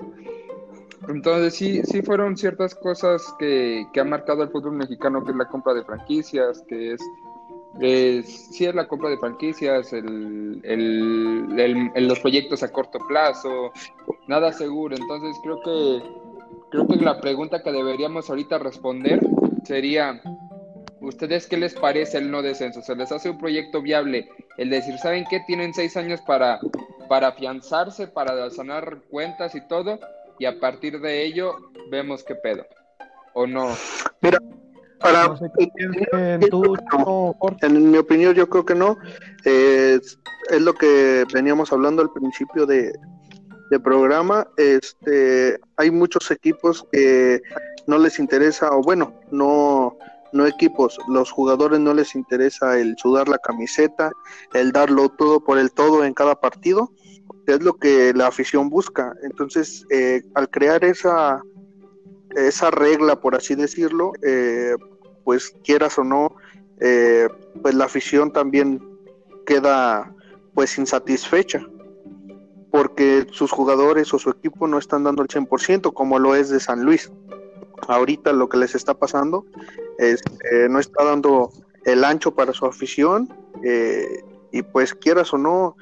Entonces 1.09 1.55
sí, 1.55 1.83
sí 1.85 2.03
fueron 2.03 2.37
ciertas 2.37 2.75
cosas 2.75 3.23
que, 3.39 3.87
que 3.93 4.01
ha 4.01 4.05
marcado 4.05 4.43
el 4.45 4.51
fútbol 4.51 4.73
mexicano, 4.77 5.25
que 5.25 5.33
es 5.33 5.37
la 5.37 5.49
compra 5.49 5.75
de 5.75 5.85
franquicias, 5.85 6.63
que 6.69 6.93
es, 6.93 7.01
es- 7.81 8.47
sí 8.53 8.67
es 8.67 8.75
la 8.75 8.87
compra 8.87 9.11
de 9.11 9.19
franquicias, 9.19 9.93
el, 9.93 10.61
el- 10.63 11.59
el- 11.95 12.07
los 12.09 12.21
proyectos 12.21 12.63
a 12.63 12.71
corto 12.71 12.99
plazo, 13.09 13.73
nada 14.29 14.53
seguro. 14.53 14.95
Entonces 14.97 15.37
creo 15.43 15.61
que 15.63 16.03
creo 16.71 16.87
que 16.87 16.97
la 16.97 17.21
pregunta 17.21 17.63
que 17.63 17.73
deberíamos 17.73 18.31
ahorita 18.31 18.59
responder 18.59 19.21
sería, 19.65 20.23
¿ustedes 21.03 21.47
qué 21.47 21.57
les 21.57 21.75
parece 21.75 22.19
el 22.19 22.31
no 22.31 22.43
descenso? 22.43 22.83
¿Se 22.83 22.95
les 22.95 23.13
hace 23.13 23.31
un 23.31 23.39
proyecto 23.39 23.83
viable 23.83 24.29
el 24.57 24.71
decir, 24.71 24.99
¿saben 24.99 25.25
qué? 25.29 25.41
Tienen 25.47 25.75
seis 25.75 25.97
años 25.97 26.21
para, 26.23 26.61
para 27.09 27.29
afianzarse, 27.29 28.07
para 28.07 28.49
sanar 28.51 28.99
cuentas 29.11 29.55
y 29.55 29.67
todo, 29.67 29.99
y 30.39 30.47
a 30.47 30.59
partir 30.59 31.01
de 31.01 31.25
ello 31.25 31.57
vemos 31.91 32.25
qué 32.25 32.35
pedo. 32.35 32.65
¿O 33.35 33.47
no? 33.47 33.75
Para, 35.01 35.29
No 35.29 35.37
sé 35.37 35.47
qué 35.59 35.69
piensen 35.75 36.51
tú, 36.51 36.77
Chino, 36.91 37.35
Jorge. 37.39 37.67
En 37.67 37.91
mi 37.91 37.99
opinión, 37.99 38.35
yo 38.35 38.49
creo 38.49 38.65
que 38.65 38.75
no. 38.75 38.99
Eh, 39.45 39.99
es, 40.01 40.19
es 40.51 40.61
lo 40.61 40.75
que 40.75 41.25
veníamos 41.33 41.73
hablando 41.73 42.03
al 42.03 42.13
principio 42.13 42.67
de, 42.67 42.93
de 43.71 43.81
programa. 43.81 44.47
Este, 44.57 45.59
hay 45.77 45.91
muchos 45.91 46.31
equipos 46.31 46.87
que 46.93 47.43
no 47.87 47.99
les 47.99 48.19
interesa, 48.19 48.71
o 48.71 48.83
bueno, 48.83 49.15
no, 49.31 49.97
no 50.33 50.47
equipos, 50.47 50.99
los 51.09 51.31
jugadores 51.31 51.81
no 51.81 51.95
les 51.95 52.15
interesa 52.15 52.79
el 52.79 52.97
sudar 52.99 53.29
la 53.29 53.39
camiseta, 53.39 54.13
el 54.55 54.73
darlo 54.73 55.09
todo 55.11 55.43
por 55.43 55.59
el 55.59 55.73
todo 55.73 56.05
en 56.05 56.15
cada 56.15 56.41
partido. 56.41 56.91
Es 57.47 57.63
lo 57.63 57.75
que 57.75 58.13
la 58.15 58.29
afición 58.29 58.71
busca. 58.71 59.15
Entonces, 59.23 59.85
eh, 59.91 60.23
al 60.35 60.49
crear 60.49 60.85
esa, 60.85 61.43
esa 62.31 62.71
regla, 62.71 63.21
por 63.21 63.35
así 63.35 63.55
decirlo, 63.55 64.13
eh, 64.23 64.75
pues 65.25 65.55
quieras 65.65 65.99
o 65.99 66.05
no, 66.05 66.37
eh, 66.81 67.29
pues 67.63 67.75
la 67.75 67.85
afición 67.85 68.33
también 68.33 68.81
queda 69.47 70.15
pues 70.55 70.79
insatisfecha 70.79 71.67
porque 72.73 73.27
sus 73.31 73.51
jugadores 73.51 74.13
o 74.15 74.19
su 74.19 74.31
equipo 74.31 74.67
no 74.67 74.79
están 74.79 75.05
dando 75.05 75.23
el 75.23 75.29
100% 75.29 75.93
como 75.93 76.19
lo 76.19 76.35
es 76.35 76.49
de 76.49 76.59
San 76.59 76.83
Luis. 76.83 77.13
Ahorita 77.89 78.33
lo 78.33 78.49
que 78.49 78.59
les 78.59 78.75
está 78.75 78.95
pasando 78.95 79.45
es 79.99 80.23
eh, 80.51 80.69
no 80.71 80.79
está 80.79 81.05
dando 81.05 81.51
el 81.85 82.05
ancho 82.05 82.35
para 82.35 82.53
su 82.53 82.67
afición 82.67 83.29
eh, 83.63 84.23
y 84.53 84.63
pues 84.63 84.95
quieras 84.95 85.33
o 85.33 85.39
no, 85.39 85.77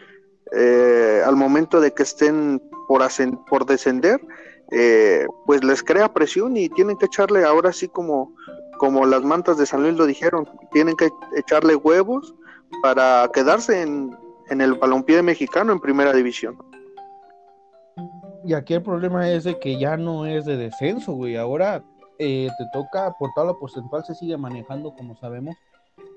eh, 0.52 1.22
al 1.24 1.36
momento 1.36 1.80
de 1.80 1.92
que 1.92 2.02
estén 2.02 2.62
por, 2.88 3.02
por 3.48 3.66
descender, 3.66 4.20
pues 5.46 5.64
les 5.64 5.82
crea 5.82 6.12
presión 6.12 6.56
y 6.56 6.68
tienen 6.68 6.96
que 6.96 7.06
echarle 7.06 7.44
ahora 7.44 7.72
sí 7.72 7.88
como, 7.88 8.32
como 8.78 9.04
las 9.04 9.22
mantas 9.22 9.58
de 9.58 9.66
San 9.66 9.82
Luis 9.82 9.96
lo 9.96 10.06
dijeron, 10.06 10.48
tienen 10.70 10.96
que 10.96 11.08
echarle 11.36 11.74
huevos 11.74 12.34
para 12.80 13.28
quedarse 13.34 13.82
en, 13.82 14.16
en 14.48 14.60
el 14.60 14.74
balompié 14.74 15.22
mexicano 15.22 15.72
en 15.72 15.80
primera 15.80 16.12
división. 16.12 16.56
Y 18.44 18.54
aquí 18.54 18.74
el 18.74 18.82
problema 18.82 19.30
es 19.30 19.44
de 19.44 19.58
que 19.58 19.78
ya 19.78 19.96
no 19.96 20.24
es 20.24 20.44
de 20.44 20.56
descenso, 20.56 21.12
güey. 21.12 21.36
Ahora 21.36 21.84
eh, 22.20 22.50
te 22.58 22.66
toca, 22.66 23.14
por 23.18 23.32
tabla 23.34 23.54
porcentual 23.54 24.04
se 24.04 24.14
sigue 24.14 24.36
manejando, 24.36 24.94
como 24.94 25.16
sabemos. 25.16 25.56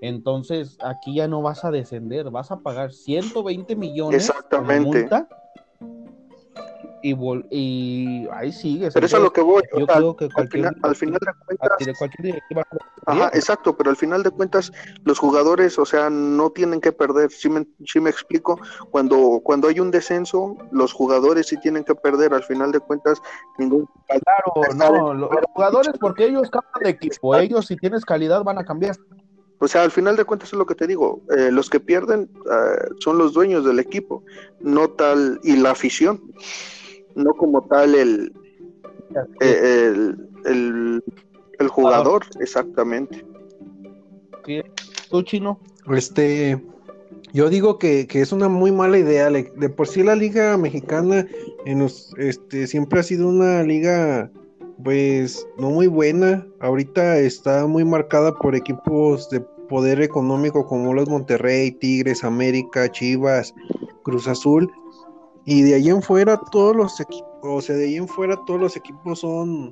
Entonces, 0.02 0.78
aquí 0.84 1.16
ya 1.16 1.30
no 1.30 1.42
vas 1.42 1.64
a 1.64 1.72
descender, 1.72 2.30
vas 2.30 2.52
a 2.52 2.60
pagar 2.60 2.92
120 2.92 3.76
millones 3.78 4.30
Exactamente. 4.30 5.00
multa. 5.00 5.28
Y, 7.06 7.14
vol- 7.14 7.46
y 7.52 8.30
ahí 8.32 8.54
sigues. 8.54 8.94
Pero 8.94 9.06
eso 9.06 9.18
es 9.18 9.22
a 9.22 9.24
lo 9.26 9.34
que 9.34 9.42
voy. 9.42 9.62
Yo 9.78 9.86
sea, 9.86 9.98
creo 9.98 10.16
que 10.16 10.30
al, 10.34 10.48
final, 10.48 10.74
al 10.84 10.96
final 10.96 11.20
de 11.20 11.34
cuentas, 11.46 11.98
cualquier, 11.98 12.42
Ajá, 13.06 13.30
exacto, 13.34 13.76
pero 13.76 13.90
al 13.90 13.98
final 13.98 14.24
de 14.24 14.32
cuentas 14.32 14.72
los 15.04 15.20
jugadores, 15.20 15.78
o 15.78 15.86
sea, 15.86 16.10
no 16.10 16.52
tienen 16.52 16.80
que 16.80 16.94
perder, 16.94 17.30
si 17.30 17.50
me, 17.50 17.68
sí 17.86 18.00
me 18.00 18.10
explico, 18.10 18.58
cuando, 18.90 19.42
cuando 19.44 19.68
hay 19.68 19.82
un 19.82 19.92
descenso, 19.92 20.56
los 20.72 20.94
jugadores 20.94 21.48
sí 21.48 21.58
tienen 21.58 21.84
que 21.84 21.94
perder, 21.94 22.34
al 22.34 22.44
final 22.44 22.72
de 22.72 22.80
cuentas, 22.80 23.22
ningún... 23.58 23.86
Claro, 24.08 24.74
no, 24.74 25.14
lo- 25.14 25.30
los 25.30 25.42
jugadores, 25.54 25.94
porque 26.00 26.28
ellos 26.28 26.50
cambian 26.50 26.84
de 26.84 26.90
equipo, 26.90 27.36
ellos 27.36 27.66
si 27.66 27.76
tienes 27.76 28.06
calidad 28.06 28.44
van 28.46 28.60
a 28.60 28.64
cambiar. 28.64 28.96
O 29.60 29.68
sea, 29.68 29.84
al 29.84 29.92
final 29.92 30.16
de 30.16 30.26
cuentas 30.26 30.52
es 30.54 30.58
lo 30.60 30.66
que 30.66 30.76
te 30.76 30.88
digo, 30.88 31.22
eh, 31.38 31.50
los 31.52 31.70
que 31.70 31.80
pierden 31.82 32.30
eh, 32.50 32.88
son 33.00 33.18
los 33.18 33.34
dueños 33.34 33.66
del 33.66 33.80
equipo, 33.80 34.24
no 34.60 34.90
tal, 34.90 35.40
y 35.44 35.56
la 35.58 35.72
afición, 35.72 36.22
no 37.16 37.34
como 37.34 37.62
tal 37.64 37.96
el, 37.96 38.34
eh, 39.42 39.92
el, 39.94 40.30
el, 40.46 41.04
el 41.60 41.68
jugador, 41.68 42.24
exactamente. 42.40 43.26
Tú, 45.10 45.22
chino. 45.24 45.60
Este, 45.92 46.62
yo 47.34 47.50
digo 47.50 47.78
que, 47.78 48.08
que 48.08 48.22
es 48.22 48.32
una 48.32 48.50
muy 48.50 48.72
mala 48.72 48.98
idea. 48.98 49.30
De 49.30 49.70
por 49.70 49.88
sí 49.88 50.04
la 50.04 50.16
liga 50.16 50.58
mexicana 50.58 51.26
en 51.66 51.80
los, 51.80 52.14
este, 52.18 52.68
siempre 52.68 53.00
ha 53.00 53.04
sido 53.04 53.28
una 53.28 53.64
liga, 53.64 54.30
pues, 54.84 55.48
no 55.58 55.70
muy 55.70 55.88
buena. 55.88 56.46
Ahorita 56.60 57.18
está 57.20 57.66
muy 57.68 57.86
marcada 57.86 58.34
por 58.38 58.56
equipos 58.56 59.30
de 59.30 59.40
poder 59.70 60.02
económico 60.02 60.66
como 60.66 60.94
los 60.94 61.08
Monterrey, 61.08 61.72
Tigres, 61.72 62.24
América, 62.24 62.92
Chivas, 62.92 63.54
Cruz 64.04 64.28
Azul. 64.28 64.72
Y 65.46 65.62
de 65.64 65.76
ahí 65.76 65.90
en 65.90 66.02
fuera 66.02 66.40
todos 66.52 66.76
los 66.76 67.00
equipos, 67.00 67.28
o 67.44 67.62
sea, 67.62 67.76
de 67.76 67.86
ahí 67.86 67.96
en 67.98 68.08
fuera 68.08 68.38
todos 68.46 68.60
los 68.60 68.76
equipos 68.78 69.20
son, 69.20 69.70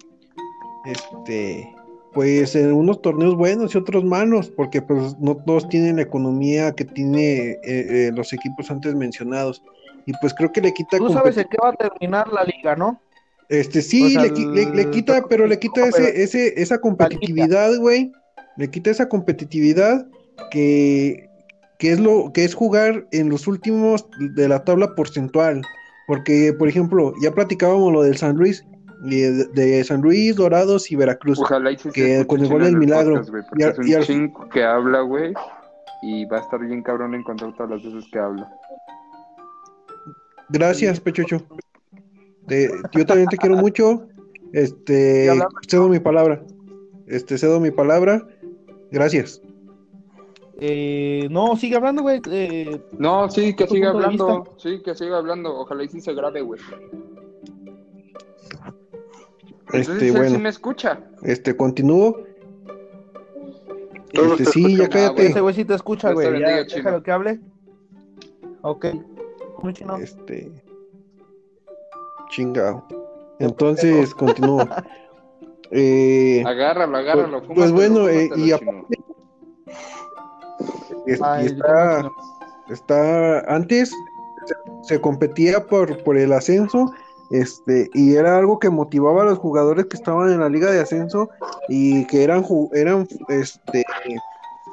este, 0.86 1.74
pues 2.13 2.55
en 2.55 2.74
unos 2.74 3.01
torneos 3.01 3.36
buenos 3.36 3.74
y 3.74 3.78
otros 3.78 4.03
malos, 4.03 4.49
porque 4.49 4.82
pues 4.82 5.17
no 5.19 5.36
todos 5.38 5.69
tienen 5.69 5.95
la 5.97 6.01
economía 6.01 6.74
que 6.74 6.86
tiene 6.86 7.51
eh, 7.51 7.57
eh, 7.63 8.11
los 8.13 8.34
equipos 8.34 8.69
antes 8.69 8.95
mencionados. 8.95 9.61
Y 10.05 10.13
pues 10.19 10.34
creo 10.34 10.51
que 10.51 10.61
le 10.61 10.74
quita 10.74 10.97
Tú 10.97 11.09
sabes 11.09 11.38
en 11.38 11.45
qué 11.49 11.57
va 11.63 11.69
a 11.69 11.74
terminar 11.74 12.28
la 12.28 12.43
liga, 12.43 12.76
¿no? 12.76 12.99
este 13.49 13.82
sí, 13.82 14.15
o 14.17 14.22
sea, 14.22 14.24
le, 14.24 14.30
le- 14.65 14.74
le 14.76 14.89
quita, 14.91 15.26
pero 15.28 15.45
le 15.45 15.59
quita 15.59 15.86
ese, 15.86 16.24
ese, 16.24 16.53
esa 16.61 16.80
competitividad, 16.80 17.76
güey. 17.80 18.11
Le 18.57 18.69
quita 18.69 18.91
esa 18.91 19.09
competitividad 19.09 20.07
que, 20.51 21.30
que 21.82 21.92
es 21.92 22.00
lo 22.00 22.32
que 22.32 22.44
es 22.46 22.54
jugar 22.54 23.08
en 23.12 23.30
los 23.30 23.48
últimos 23.48 24.06
de 24.20 24.48
la 24.48 24.64
tabla 24.64 24.94
porcentual. 24.94 25.64
Porque, 26.06 26.54
por 26.58 26.68
ejemplo, 26.68 27.12
ya 27.24 27.32
platicábamos 27.34 27.92
lo 27.92 28.04
del 28.04 28.16
San 28.18 28.36
Luis, 28.38 28.64
y 29.04 29.22
de, 29.22 29.46
de 29.48 29.84
San 29.84 30.02
Luis, 30.02 30.36
Dorados 30.36 30.92
y 30.92 30.96
Veracruz. 30.96 31.40
Ojalá 31.40 31.72
y 31.72 31.78
se 31.78 31.90
que 31.90 32.28
con 32.28 32.40
el 32.42 32.48
gol 32.50 32.64
del 32.66 32.78
milagro. 32.78 33.16
podcast, 33.16 33.50
Y 33.58 33.64
es 33.64 33.78
un 33.80 33.88
y 33.88 33.94
al- 33.96 34.04
chingo 34.04 34.48
que 34.50 34.64
habla, 34.64 35.02
güey, 35.02 35.34
y 36.04 36.26
va 36.26 36.38
a 36.38 36.42
estar 36.42 36.60
bien 36.60 36.84
cabrón 36.84 37.16
encontrar 37.16 37.56
todas 37.56 37.72
las 37.72 37.84
veces 37.84 38.08
que 38.12 38.20
habla. 38.20 38.48
Gracias, 40.50 41.00
Pechocho. 41.00 41.42
Te- 42.48 42.70
yo 42.92 43.06
también 43.08 43.28
te 43.30 43.38
quiero 43.38 43.58
mucho. 43.58 44.08
Este, 44.54 45.30
cedo 45.70 45.88
mi 45.88 46.00
palabra. 46.00 46.44
Este, 47.08 47.38
cedo 47.38 47.62
mi 47.62 47.72
palabra. 47.72 48.28
Gracias. 48.92 49.42
Eh, 50.64 51.28
no, 51.32 51.55
sigue 51.55 51.76
hablando, 51.76 52.03
güey. 52.03 52.22
Eh, 52.30 52.80
No, 52.99 53.28
sí, 53.32 53.55
que 53.55 53.66
siga 53.68 53.89
hablando, 53.89 54.43
sí, 54.57 54.80
que 54.84 54.93
siga 54.93 55.18
hablando, 55.18 55.55
ojalá 55.57 55.84
y 55.84 55.88
sí 55.88 56.01
se 56.01 56.14
grabe, 56.14 56.41
güey. 56.41 56.62
Entonces 59.74 59.89
Este, 59.89 60.07
él 60.09 60.12
bueno. 60.12 60.30
sí 60.30 60.38
me 60.38 60.49
escucha. 60.49 60.99
Este, 61.24 61.57
continúo. 61.57 62.16
Este, 64.12 64.38
te 64.38 64.45
sí, 64.45 64.78
ya. 64.78 64.84
Ah, 64.86 64.89
cállate. 64.89 65.26
ese 65.28 65.41
güey 65.41 65.55
sí 65.55 65.66
te 65.66 65.74
escucha, 65.74 66.12
güey. 66.14 66.39
Ya, 66.39 66.64
déjalo 66.64 67.01
que 67.01 67.12
hable. 67.12 67.39
Ok. 68.62 68.86
Muy 69.64 69.74
chino. 69.74 69.95
Este. 69.97 70.51
Chingado. 72.30 72.86
Entonces, 73.39 74.14
continúo. 74.16 74.68
Eh, 75.74 76.43
Agárralo, 76.45 76.97
agárralo. 76.97 77.41
Pues- 77.43 77.53
pues 77.55 77.70
fúmatelo, 77.72 78.01
bueno, 78.01 78.09
eh, 78.09 78.30
y 78.36 78.51
chino. 78.51 78.88
Es- 81.06 81.22
Ay, 81.22 81.43
y 81.43 81.47
está, 81.47 82.04
no- 82.04 82.12
está 82.70 83.39
antes 83.54 83.89
se, 84.45 84.56
se 84.95 85.02
competía 85.02 85.66
por, 85.66 86.04
por 86.04 86.18
el 86.18 86.34
ascenso 86.34 86.91
este 87.30 87.89
y 87.93 88.16
era 88.16 88.38
algo 88.38 88.60
que 88.60 88.70
motivaba 88.70 89.22
a 89.22 89.26
los 89.26 89.38
jugadores 89.39 89.86
que 89.86 89.95
estaban 89.97 90.32
en 90.32 90.39
la 90.41 90.49
liga 90.49 90.70
de 90.72 90.82
ascenso 90.82 91.30
y 91.70 92.06
que 92.08 92.24
eran 92.24 92.43
eran 92.74 93.08
este 93.30 93.84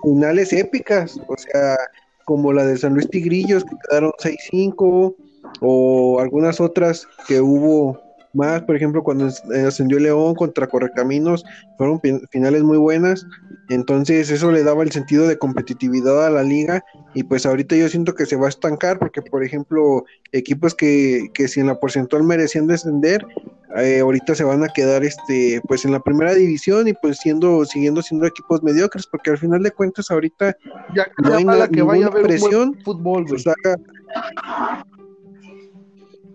finales 0.03 0.53
épicas 0.53 1.21
o 1.29 1.37
sea 1.37 1.77
como 2.25 2.53
la 2.53 2.65
de 2.65 2.77
San 2.77 2.95
Luis 2.95 3.09
Tigrillos 3.09 3.65
que 3.65 3.77
quedaron 3.89 4.13
6-5 4.19 5.15
o 5.61 6.21
algunas 6.21 6.61
otras 6.61 7.07
que 7.27 7.41
hubo 7.41 7.99
más 8.33 8.63
por 8.63 8.77
ejemplo 8.77 9.03
cuando 9.03 9.29
eh, 9.29 9.61
ascendió 9.67 9.99
León 9.99 10.35
contra 10.35 10.67
Correcaminos 10.67 11.45
fueron 11.77 12.01
finales 12.31 12.63
muy 12.63 12.77
buenas 12.77 13.27
entonces 13.69 14.31
eso 14.31 14.53
le 14.53 14.63
daba 14.63 14.83
el 14.83 14.91
sentido 14.93 15.27
de 15.27 15.39
competitividad 15.39 16.27
a 16.27 16.31
la 16.31 16.43
liga 16.43 16.85
y 17.15 17.23
pues 17.23 17.47
ahorita 17.47 17.75
yo 17.77 17.89
siento 17.89 18.15
que 18.15 18.27
se 18.27 18.37
va 18.37 18.47
a 18.47 18.51
estancar 18.51 18.99
porque 18.99 19.23
por 19.23 19.43
ejemplo 19.45 20.05
equipos 20.33 20.75
que, 20.75 21.29
que 21.35 21.49
si 21.49 21.61
en 21.61 21.67
la 21.69 21.81
porcentual 21.81 22.23
merecían 22.23 22.67
descender 22.67 23.27
eh, 23.77 24.01
ahorita 24.01 24.35
se 24.35 24.45
van 24.45 24.63
a 24.63 24.69
quedar 24.69 25.05
este 25.05 25.61
pues 25.67 25.85
en 25.85 25.93
la 25.93 26.01
primera 26.01 26.35
división 26.35 26.87
y 26.89 26.93
pues 26.95 27.19
siendo 27.19 27.65
siguiendo 27.65 28.03
siendo 28.03 28.27
equipos 28.27 28.63
mediocres 28.63 29.07
porque 29.07 29.31
al 29.31 29.39
final 29.39 29.63
de 29.63 29.71
cuentas 29.71 30.11
ahorita 30.11 30.55
Ya 30.95 31.07
no 31.23 31.35
hay 31.35 31.45
na- 31.45 31.69
que 31.69 31.83
vaya 31.83 32.07
a 32.07 32.09
haber 32.09 32.23
un 32.23 32.29
buen 32.29 32.41
presión, 32.41 32.79
fútbol, 32.85 33.25
güey. 33.25 33.43
pues 33.43 33.47
haga- 33.47 33.77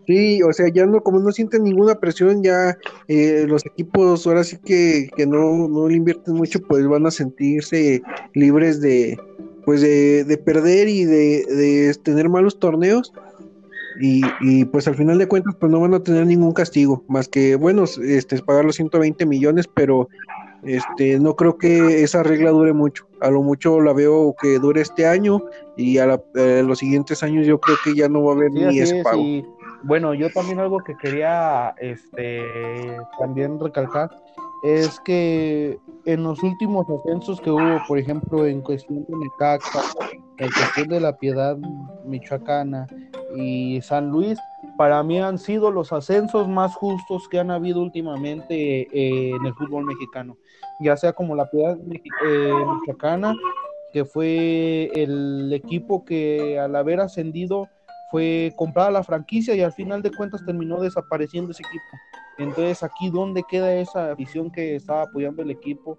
Sí, 0.07 0.41
o 0.43 0.51
sea, 0.51 0.67
ya 0.69 0.85
no, 0.85 1.01
como 1.01 1.19
no 1.19 1.31
sienten 1.31 1.63
ninguna 1.63 1.95
presión, 1.95 2.43
ya 2.43 2.77
eh, 3.07 3.45
los 3.47 3.65
equipos 3.65 4.25
ahora 4.27 4.43
sí 4.43 4.57
que, 4.65 5.09
que 5.15 5.25
no, 5.25 5.67
no 5.69 5.87
le 5.87 5.95
invierten 5.95 6.33
mucho, 6.35 6.59
pues 6.67 6.85
van 6.87 7.05
a 7.05 7.11
sentirse 7.11 8.01
libres 8.33 8.81
de, 8.81 9.17
pues 9.65 9.81
de, 9.81 10.23
de 10.25 10.37
perder 10.37 10.89
y 10.89 11.05
de, 11.05 11.45
de 11.45 11.93
tener 12.03 12.27
malos 12.29 12.59
torneos. 12.59 13.13
Y, 14.01 14.23
y, 14.41 14.65
pues 14.65 14.87
al 14.87 14.95
final 14.95 15.19
de 15.19 15.27
cuentas, 15.27 15.55
pues 15.59 15.71
no 15.71 15.79
van 15.79 15.93
a 15.93 15.99
tener 16.01 16.25
ningún 16.25 16.51
castigo, 16.51 17.03
más 17.07 17.27
que, 17.29 17.55
bueno, 17.55 17.83
este, 17.83 18.35
es 18.35 18.41
pagar 18.41 18.65
los 18.65 18.75
120 18.75 19.25
millones, 19.27 19.67
pero 19.73 20.09
este, 20.63 21.19
no 21.19 21.35
creo 21.35 21.57
que 21.59 22.01
esa 22.03 22.23
regla 22.23 22.49
dure 22.49 22.73
mucho. 22.73 23.05
A 23.21 23.29
lo 23.29 23.43
mucho 23.43 23.79
la 23.81 23.93
veo 23.93 24.35
que 24.41 24.57
dure 24.57 24.81
este 24.81 25.05
año 25.05 25.43
y 25.77 25.99
a 25.99 26.07
la- 26.07 26.21
eh, 26.33 26.63
los 26.65 26.79
siguientes 26.79 27.21
años 27.21 27.45
yo 27.45 27.59
creo 27.59 27.77
que 27.83 27.93
ya 27.95 28.09
no 28.09 28.23
va 28.23 28.31
a 28.33 28.35
haber 28.35 28.51
Sí, 28.51 28.59
ni 28.59 28.79
ese 28.79 28.97
es, 28.97 29.03
pago. 29.03 29.21
y 29.21 29.45
bueno, 29.83 30.13
yo 30.13 30.31
también 30.31 30.59
algo 30.59 30.79
que 30.79 30.95
quería 30.95 31.75
este 31.79 32.97
también 33.19 33.59
recalcar 33.59 34.09
es 34.63 34.99
que 35.01 35.77
en 36.05 36.23
los 36.23 36.41
últimos 36.41 36.87
ascensos 36.89 37.41
que 37.41 37.51
hubo, 37.51 37.81
por 37.85 37.99
ejemplo, 37.99 38.45
en 38.45 38.61
cuestión 38.61 39.05
de 39.05 39.17
Necaxa, 39.17 39.81
en 40.37 40.49
cuestión 40.49 40.87
de 40.87 41.01
la 41.01 41.17
Piedad 41.17 41.57
Michoacana 42.05 42.87
y 43.35 43.81
San 43.81 44.09
Luis, 44.09 44.39
para 44.77 45.03
mí 45.03 45.19
han 45.19 45.37
sido 45.37 45.69
los 45.69 45.91
ascensos 45.91 46.47
más 46.47 46.73
justos 46.75 47.27
que 47.27 47.39
han 47.39 47.51
habido 47.51 47.81
últimamente 47.81 48.87
eh, 48.91 49.31
en 49.31 49.45
el 49.45 49.53
fútbol 49.53 49.83
mexicano, 49.83 50.37
ya 50.79 50.95
sea 50.95 51.11
como 51.11 51.35
la 51.35 51.49
Piedad 51.49 51.77
eh, 52.25 52.53
Michoacana, 52.79 53.35
que 53.91 54.05
fue 54.05 54.91
el 54.95 55.51
equipo 55.53 56.05
que 56.05 56.57
al 56.57 56.75
haber 56.77 57.01
ascendido 57.01 57.67
fue 58.13 58.53
comprada 58.55 58.91
la 58.91 59.03
franquicia 59.03 59.55
y 59.55 59.61
al 59.61 59.73
final 59.73 60.03
de 60.03 60.11
cuentas 60.11 60.45
terminó 60.45 60.79
desapareciendo 60.79 61.49
ese 61.49 61.63
equipo. 61.63 61.83
Entonces, 62.37 62.83
aquí, 62.83 63.09
¿dónde 63.09 63.41
queda 63.41 63.73
esa 63.73 64.11
afición 64.11 64.51
que 64.51 64.75
estaba 64.75 65.01
apoyando 65.01 65.41
el 65.41 65.49
equipo? 65.49 65.97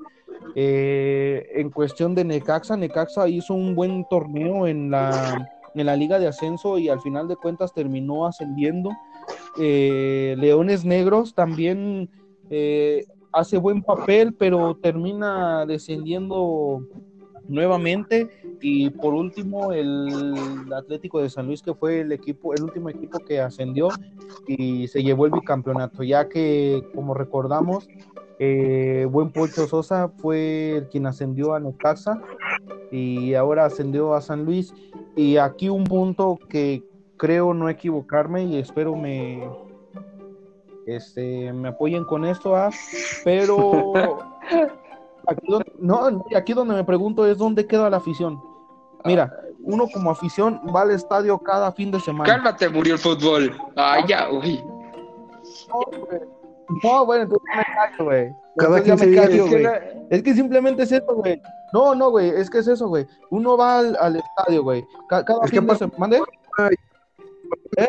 Eh, 0.54 1.44
en 1.54 1.70
cuestión 1.70 2.14
de 2.14 2.22
Necaxa, 2.22 2.76
Necaxa 2.76 3.28
hizo 3.28 3.54
un 3.54 3.74
buen 3.74 4.06
torneo 4.08 4.68
en 4.68 4.92
la, 4.92 5.50
en 5.74 5.86
la 5.86 5.96
Liga 5.96 6.20
de 6.20 6.28
Ascenso 6.28 6.78
y 6.78 6.88
al 6.88 7.00
final 7.00 7.26
de 7.26 7.34
cuentas 7.34 7.74
terminó 7.74 8.28
ascendiendo. 8.28 8.90
Eh, 9.58 10.36
Leones 10.38 10.84
Negros 10.84 11.34
también 11.34 12.08
eh, 12.48 13.06
hace 13.32 13.58
buen 13.58 13.82
papel, 13.82 14.34
pero 14.34 14.76
termina 14.76 15.66
descendiendo 15.66 16.80
nuevamente. 17.48 18.28
Y 18.60 18.90
por 18.90 19.14
último 19.14 19.72
el 19.72 20.72
Atlético 20.74 21.20
de 21.20 21.30
San 21.30 21.46
Luis 21.46 21.62
que 21.62 21.74
fue 21.74 22.00
el 22.00 22.12
equipo 22.12 22.54
el 22.54 22.62
último 22.62 22.88
equipo 22.88 23.18
que 23.18 23.40
ascendió 23.40 23.88
y 24.46 24.88
se 24.88 25.02
llevó 25.02 25.26
el 25.26 25.32
bicampeonato 25.32 26.02
ya 26.02 26.28
que 26.28 26.82
como 26.94 27.12
recordamos 27.12 27.86
eh, 28.38 29.06
buen 29.10 29.30
Pocho 29.30 29.66
Sosa 29.66 30.08
fue 30.08 30.78
el 30.78 30.88
quien 30.88 31.06
ascendió 31.06 31.54
a 31.54 31.60
Necaxa 31.60 32.20
y 32.90 33.34
ahora 33.34 33.66
ascendió 33.66 34.14
a 34.14 34.20
San 34.20 34.44
Luis. 34.44 34.74
Y 35.16 35.36
aquí 35.36 35.68
un 35.68 35.84
punto 35.84 36.38
que 36.48 36.82
creo 37.16 37.54
no 37.54 37.68
equivocarme 37.68 38.44
y 38.44 38.58
espero 38.58 38.96
me 38.96 39.48
este 40.86 41.52
me 41.52 41.68
apoyen 41.68 42.04
con 42.04 42.24
esto 42.24 42.56
ah, 42.56 42.70
pero 43.24 43.92
aquí 45.26 45.46
donde, 45.48 45.72
no, 45.78 46.24
aquí 46.36 46.52
donde 46.52 46.74
me 46.74 46.84
pregunto 46.84 47.26
es 47.26 47.38
dónde 47.38 47.66
queda 47.66 47.90
la 47.90 47.98
afición. 47.98 48.40
Mira, 49.04 49.32
uno 49.62 49.86
como 49.92 50.10
afición 50.10 50.60
va 50.74 50.82
al 50.82 50.90
estadio 50.90 51.38
cada 51.38 51.72
fin 51.72 51.90
de 51.90 52.00
semana. 52.00 52.32
Cálmate, 52.34 52.68
murió 52.68 52.94
el 52.94 52.98
fútbol. 53.00 53.54
Ay, 53.76 54.04
ya, 54.08 54.30
uy. 54.30 54.62
No, 55.68 55.80
güey. 56.06 56.20
No, 56.82 57.04
bueno, 57.06 57.22
entonces 57.24 57.48
me 57.56 57.62
callo, 57.74 58.04
güey. 58.04 58.34
Cada 58.56 58.78
Entonces 58.78 58.86
ya 58.86 58.92
15 58.94 59.04
me 59.06 59.10
días. 59.12 59.26
callo, 59.26 59.44
Es 59.44 59.44
que 59.44 59.50
güey. 59.50 59.62
la- 59.62 59.80
Es 60.10 60.22
que 60.22 60.34
simplemente 60.34 60.82
es 60.84 60.92
eso, 60.92 61.14
güey. 61.14 61.42
No, 61.72 61.94
no, 61.94 62.10
güey, 62.10 62.28
es 62.30 62.48
que 62.48 62.58
es 62.58 62.68
eso, 62.68 62.88
güey. 62.88 63.06
Uno 63.30 63.56
va 63.56 63.78
al, 63.80 63.96
al 64.00 64.16
estadio, 64.16 64.62
güey. 64.62 64.86
Ca- 65.08 65.24
cada 65.24 65.44
Es 65.44 65.50
que 65.50 65.58
fin 65.58 65.66
de 65.66 65.76
semana. 65.76 65.98
¿Mande? 65.98 66.20
¿Eh? 67.76 67.88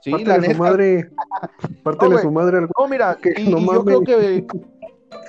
Sí, 0.00 0.10
la 0.10 0.16
Pártele 0.18 0.34
su 0.42 0.48
neta. 0.48 0.58
madre, 0.62 1.10
pártele 1.84 2.10
güey. 2.12 2.22
su 2.24 2.30
madre 2.32 2.58
al 2.58 2.68
No, 2.78 2.88
mira, 2.88 3.16
Que 3.16 3.34
y, 3.40 3.48
no 3.48 3.58
y 3.58 3.66
yo 3.66 3.84
creo 3.84 4.00
que 4.02 4.46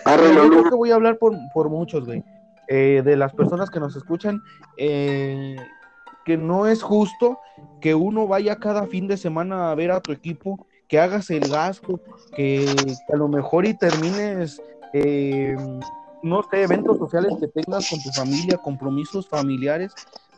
yo 0.06 0.50
creo 0.50 0.64
que 0.64 0.76
voy 0.76 0.92
a 0.92 0.96
hablar 0.96 1.18
por, 1.18 1.36
por 1.54 1.70
muchos, 1.70 2.06
güey. 2.06 2.24
Eh, 2.68 3.02
de 3.04 3.18
las 3.18 3.34
personas 3.34 3.70
que 3.70 3.80
nos 3.80 3.96
escuchan, 3.96 4.42
eh, 4.78 5.58
que 6.24 6.38
no 6.38 6.68
es 6.68 6.82
justo 6.82 7.40
que 7.82 7.94
uno 7.94 8.26
vaya 8.26 8.56
cada 8.56 8.88
fin 8.88 9.08
de 9.08 9.18
semana 9.18 9.70
a 9.70 9.76
ver 9.76 9.92
a 9.92 10.00
tu 10.00 10.14
equipo, 10.14 10.66
que 10.88 11.00
hagas 11.00 11.30
el 11.30 11.50
gasto, 11.50 12.00
que, 12.36 12.74
que 13.08 13.14
a 13.14 13.18
lo 13.18 13.28
mejor 13.28 13.66
y 13.66 13.74
termines, 13.74 14.62
eh, 14.94 15.56
no 16.22 16.44
sé, 16.50 16.64
eventos 16.64 16.98
sociales 16.98 17.34
que 17.40 17.48
tengas 17.48 17.90
con 17.90 18.02
tu 18.02 18.10
familia, 18.12 18.58
compromisos 18.58 19.28
familiares 19.28 19.94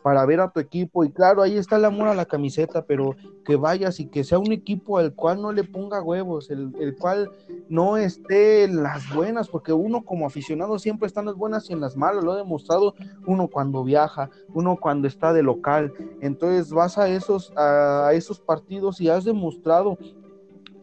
para 0.06 0.24
ver 0.28 0.40
a 0.40 0.52
tu 0.52 0.60
equipo. 0.60 1.04
Y 1.04 1.10
claro, 1.10 1.42
ahí 1.42 1.58
está 1.58 1.78
el 1.78 1.86
amor 1.86 2.08
a 2.08 2.14
la 2.14 2.28
camiseta, 2.28 2.86
pero 2.86 3.16
que 3.44 3.56
vayas 3.56 4.00
y 4.00 4.06
que 4.06 4.24
sea 4.24 4.38
un 4.38 4.52
equipo 4.52 5.00
al 5.00 5.16
cual 5.16 5.42
no 5.42 5.52
le 5.52 5.64
ponga 5.64 6.00
huevos, 6.04 6.52
el, 6.52 6.76
el 6.80 6.96
cual 6.96 7.32
no 7.70 7.98
esté 7.98 8.66
en 8.66 8.84
las 8.84 9.12
buenas, 9.16 9.50
porque 9.50 9.74
uno 9.74 10.06
como 10.06 10.28
aficionado 10.28 10.78
siempre 10.78 11.08
está 11.08 11.22
en 11.22 11.26
las 11.26 11.36
buenas 11.36 11.68
y 11.72 11.74
en 11.74 11.82
las 11.82 11.98
malas, 11.98 12.24
lo 12.24 12.34
ha 12.34 12.38
demostrado 12.38 12.94
uno 13.26 13.48
cuando 13.48 13.84
viaja, 13.84 14.30
uno 14.54 14.78
cuando 14.80 15.08
está 15.08 15.34
de 15.34 15.42
local, 15.42 15.92
entonces 16.22 16.70
vas 16.72 17.00
a 17.00 17.10
esos, 17.10 17.52
a 17.58 18.12
esos 18.14 18.40
partidos 18.40 19.02
y 19.02 19.10
has 19.10 19.26
demostrado 19.26 19.98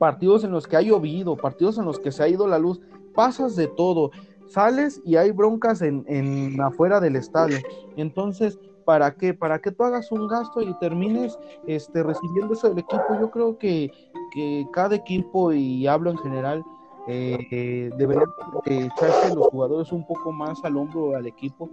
partidos 0.01 0.43
en 0.43 0.51
los 0.51 0.67
que 0.67 0.77
ha 0.77 0.83
llovido, 0.83 1.37
partidos 1.37 1.79
en 1.79 1.85
los 1.85 2.01
que 2.01 2.11
se 2.11 2.25
ha 2.25 2.29
ido 2.29 2.49
la 2.49 2.59
luz, 2.59 2.81
pasas 3.15 3.55
de 3.55 3.69
todo, 3.69 4.11
sales 4.49 5.01
y 5.05 5.15
hay 5.15 5.31
broncas 5.31 5.81
en, 5.81 6.05
en 6.09 6.61
afuera 6.61 6.99
del 6.99 7.15
estadio, 7.15 7.59
entonces 7.97 8.59
¿Para 8.85 9.15
qué? 9.15 9.35
Para 9.35 9.61
que 9.61 9.71
tú 9.71 9.85
hagas 9.85 10.11
un 10.13 10.27
gasto 10.27 10.61
y 10.61 10.73
termines 10.79 11.39
este, 11.67 12.03
recibiendo 12.03 12.55
eso 12.55 12.69
del 12.69 12.79
equipo. 12.79 13.19
Yo 13.21 13.31
creo 13.31 13.59
que, 13.59 13.91
que 14.33 14.67
cada 14.73 14.95
equipo, 14.97 15.53
y 15.53 15.87
hablo 15.87 16.11
en 16.11 16.19
general, 16.19 16.65
eh, 17.09 17.91
deberían 17.97 18.27
echarse 18.65 19.35
los 19.35 19.49
jugadores 19.49 19.91
un 19.91 20.07
poco 20.07 20.31
más 20.31 20.65
al 20.65 20.77
hombro 20.77 21.17
al 21.17 21.27
equipo, 21.27 21.69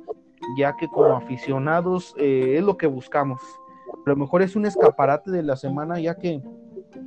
ya 0.58 0.76
que 0.76 0.88
como 0.88 1.16
aficionados 1.16 2.16
eh, 2.18 2.56
es 2.58 2.64
lo 2.64 2.78
que 2.78 2.88
buscamos. 2.88 3.42
A 3.94 4.10
lo 4.10 4.16
mejor 4.16 4.42
es 4.42 4.56
un 4.56 4.66
escaparate 4.66 5.30
de 5.30 5.44
la 5.44 5.56
semana, 5.56 6.00
ya 6.00 6.16
que, 6.16 6.42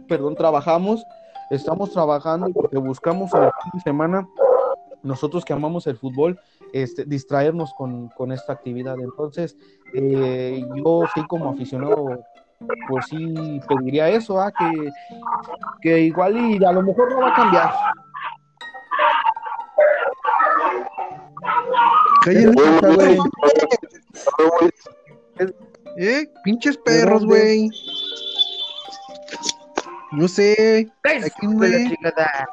perdón, 0.06 0.36
trabajamos, 0.36 1.04
estamos 1.50 1.90
trabajando 1.90 2.50
porque 2.52 2.78
buscamos 2.78 3.30
fin 3.30 3.40
de 3.74 3.80
semana, 3.80 4.28
nosotros 5.02 5.44
que 5.44 5.52
amamos 5.52 5.86
el 5.88 5.96
fútbol, 5.96 6.38
este, 6.72 7.04
distraernos 7.04 7.72
con, 7.74 8.08
con 8.08 8.32
esta 8.32 8.52
actividad. 8.52 8.96
Entonces, 9.00 9.56
eh, 9.94 10.64
yo 10.76 11.04
sí 11.14 11.22
como 11.28 11.50
aficionado, 11.50 12.18
pues 12.88 13.06
sí 13.06 13.60
pediría 13.68 14.08
eso, 14.08 14.40
¿ah? 14.40 14.52
que, 14.52 14.90
que 15.80 16.00
igual 16.00 16.36
y 16.36 16.64
a 16.64 16.72
lo 16.72 16.82
mejor 16.82 17.12
no 17.12 17.20
va 17.20 17.28
a 17.28 17.34
cambiar. 17.34 17.72
Güey. 22.24 23.18
¿Eh? 25.98 26.26
Pinches 26.44 26.76
perros, 26.78 27.24
güey. 27.24 27.68
No 30.12 30.28
sé. 30.28 30.88
¿A 31.04 31.30
quién? 31.40 31.58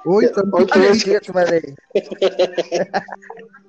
Hoy 0.05 0.26
vez. 1.45 1.76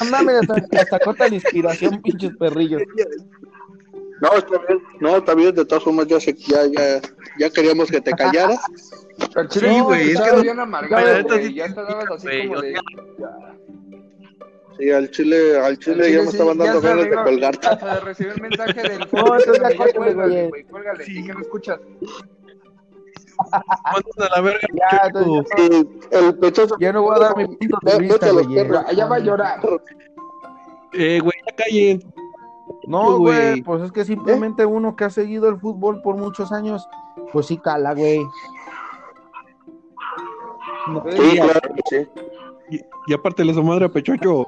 No 0.00 0.10
mames, 0.10 0.36
hasta, 0.48 0.80
hasta 0.80 0.98
corta 1.00 1.28
la 1.28 1.34
inspiración, 1.34 2.00
pinches 2.02 2.36
perrillos. 2.36 2.82
No, 4.20 4.32
está 4.34 4.58
bien. 4.68 4.82
No, 5.00 5.16
está 5.16 5.34
bien. 5.34 5.54
De 5.54 5.64
todas 5.64 5.82
formas, 5.84 6.06
ya, 6.06 6.20
se, 6.20 6.34
ya, 6.34 6.66
ya, 6.66 7.00
ya 7.38 7.50
queríamos 7.50 7.90
que 7.90 8.00
te 8.00 8.12
callaras. 8.12 8.60
Al 9.34 9.48
chile, 9.48 9.68
Sí, 9.74 9.80
güey, 9.80 10.10
es 10.12 10.20
que 10.20 10.30
no- 10.36 10.42
bien 10.42 10.60
amargado, 10.60 11.06
la 11.06 11.22
güey, 11.22 11.46
sí- 11.46 11.54
Ya 11.54 11.68
te 11.68 11.74
dabas 11.82 12.04
así 12.10 12.26
güey, 12.26 12.48
como 12.48 12.60
de. 12.60 12.74
Sí, 14.78 14.90
al 14.90 15.10
chile, 15.10 15.58
al 15.58 15.78
chile, 15.78 16.06
Al 16.06 16.12
ya 16.12 16.18
me 16.20 16.24
sí, 16.26 16.30
estaban 16.32 16.58
dando 16.58 16.80
ganas 16.80 17.04
de 17.04 17.14
colgarte. 17.14 17.68
Recibir 18.02 18.32
el 18.34 18.40
mensaje 18.42 18.82
del 18.82 18.98
No, 19.12 19.38
Ya 19.38 19.68
acuerdo, 19.68 19.94
cuélgale, 19.94 20.34
güey. 20.34 20.48
güey, 20.48 20.64
cuélgale, 20.64 21.04
Sí. 21.04 21.18
¿y 21.20 21.24
qué 21.26 21.32
no 21.34 21.40
escuchas? 21.40 21.78
Mandan 23.52 24.32
a 24.32 24.36
la 24.36 24.40
verga, 24.42 24.60
Ya, 24.72 25.08
muchacho. 25.08 25.18
entonces, 25.18 25.56
Sí, 25.56 26.00
el 26.10 26.38
pechoso. 26.38 26.76
ya 26.78 26.92
no 26.92 27.02
voy 27.02 27.16
a 27.16 27.18
dar 27.20 27.36
mi 27.36 27.46
punto 27.46 27.78
de 27.82 27.98
vista, 27.98 28.30
güey. 28.30 28.54
perros. 28.54 28.84
Ya, 28.88 28.92
ya 28.92 29.06
va 29.06 29.16
a 29.16 29.18
llorar. 29.20 29.60
Eh, 30.92 31.20
güey, 31.22 31.32
ya 31.46 31.56
callen. 31.56 32.12
No, 32.86 33.18
güey. 33.18 33.62
pues 33.62 33.82
es 33.82 33.92
que 33.92 34.04
simplemente 34.04 34.64
uno 34.66 34.94
que 34.96 35.04
ha 35.04 35.10
seguido 35.10 35.48
el 35.48 35.58
fútbol 35.58 36.00
por 36.02 36.16
muchos 36.16 36.52
años, 36.52 36.86
pues 37.32 37.46
sí 37.46 37.58
cala, 37.58 37.94
güey. 37.94 38.20
No, 40.88 41.04
Sí, 41.10 41.36
claro, 41.38 41.60
sí. 41.88 42.08
Y, 42.70 42.80
y 43.08 43.14
aparte 43.14 43.44
le 43.44 43.52
su 43.54 43.62
madre 43.62 43.86
a 43.86 43.88
Pechocho. 43.88 44.46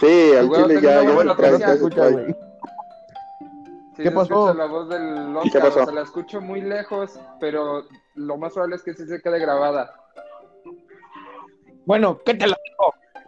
Sí, 0.00 0.32
al 0.36 0.50
chile 0.50 0.80
ya, 0.82 1.00
una 1.00 1.10
ya 1.10 1.14
buena 1.14 1.36
Sí, 3.98 4.04
¿Qué 4.04 4.12
pasó? 4.12 4.54
la 4.54 4.66
voz 4.66 4.88
del 4.88 5.36
¿Y 5.42 5.50
qué 5.50 5.58
pasó? 5.58 5.80
o 5.80 5.84
sea, 5.84 5.92
la 5.92 6.02
escucho 6.02 6.40
muy 6.40 6.60
lejos, 6.60 7.18
pero 7.40 7.82
lo 8.14 8.36
más 8.36 8.52
probable 8.52 8.76
es 8.76 8.82
que 8.84 8.94
sí 8.94 9.04
se 9.08 9.20
quede 9.20 9.40
grabada. 9.40 9.92
Bueno, 11.84 12.20
¿qué 12.24 12.34
te 12.34 12.46
la 12.46 12.56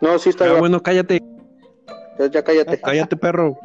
No, 0.01 0.17
sí 0.21 0.31
está 0.31 0.45
Ah, 0.45 0.49
bien. 0.51 0.61
bueno, 0.61 0.81
cállate, 0.81 1.21
Ya, 2.21 2.27
ya 2.27 2.45
cállate. 2.45 2.81
cállate, 2.83 3.17
perro. 3.17 3.59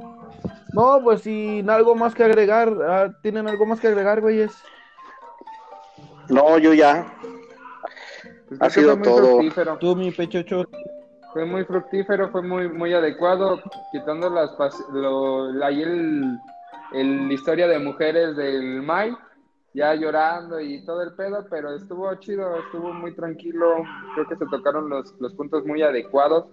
No, 0.74 1.00
pues 1.04 1.22
sin 1.22 1.70
algo 1.70 1.94
más 1.94 2.16
que 2.16 2.24
agregar, 2.24 2.74
ah, 2.90 3.12
¿tienen 3.22 3.48
algo 3.48 3.68
más 3.68 3.80
que 3.80 3.88
agregar, 3.88 4.20
güeyes? 4.22 4.52
No, 6.30 6.58
yo 6.58 6.74
ya. 6.74 7.06
Pues 8.50 8.60
Ha 8.64 8.70
sido 8.72 8.98
todo. 8.98 9.18
fructífero. 9.28 9.78
Tú, 9.78 9.96
mi 9.96 10.10
pechocho. 10.10 10.64
Fue 11.34 11.46
muy 11.46 11.66
fructífero, 11.66 12.32
fue 12.32 12.42
muy, 12.42 12.68
muy 12.68 12.94
adecuado, 12.96 13.62
quitando 13.92 14.28
las 14.32 14.50
lo, 14.92 15.52
la, 15.52 15.68
ahí 15.68 15.84
el, 15.84 16.40
el- 16.96 17.32
historia 17.32 17.68
de 17.68 17.80
mujeres 17.80 18.36
del 18.36 18.82
Mai, 18.82 19.12
ya 19.74 19.94
llorando 19.94 20.60
y 20.62 20.86
todo 20.86 21.02
el 21.04 21.12
pedo, 21.14 21.46
pero 21.50 21.76
estuvo 21.76 22.14
chido, 22.16 22.58
estuvo 22.60 22.94
muy 22.94 23.14
tranquilo, 23.14 23.84
creo 24.14 24.28
que 24.28 24.36
se 24.38 24.46
tocaron 24.46 24.90
los, 24.90 25.14
los 25.20 25.34
puntos 25.34 25.66
muy 25.66 25.82
adecuados, 25.82 26.46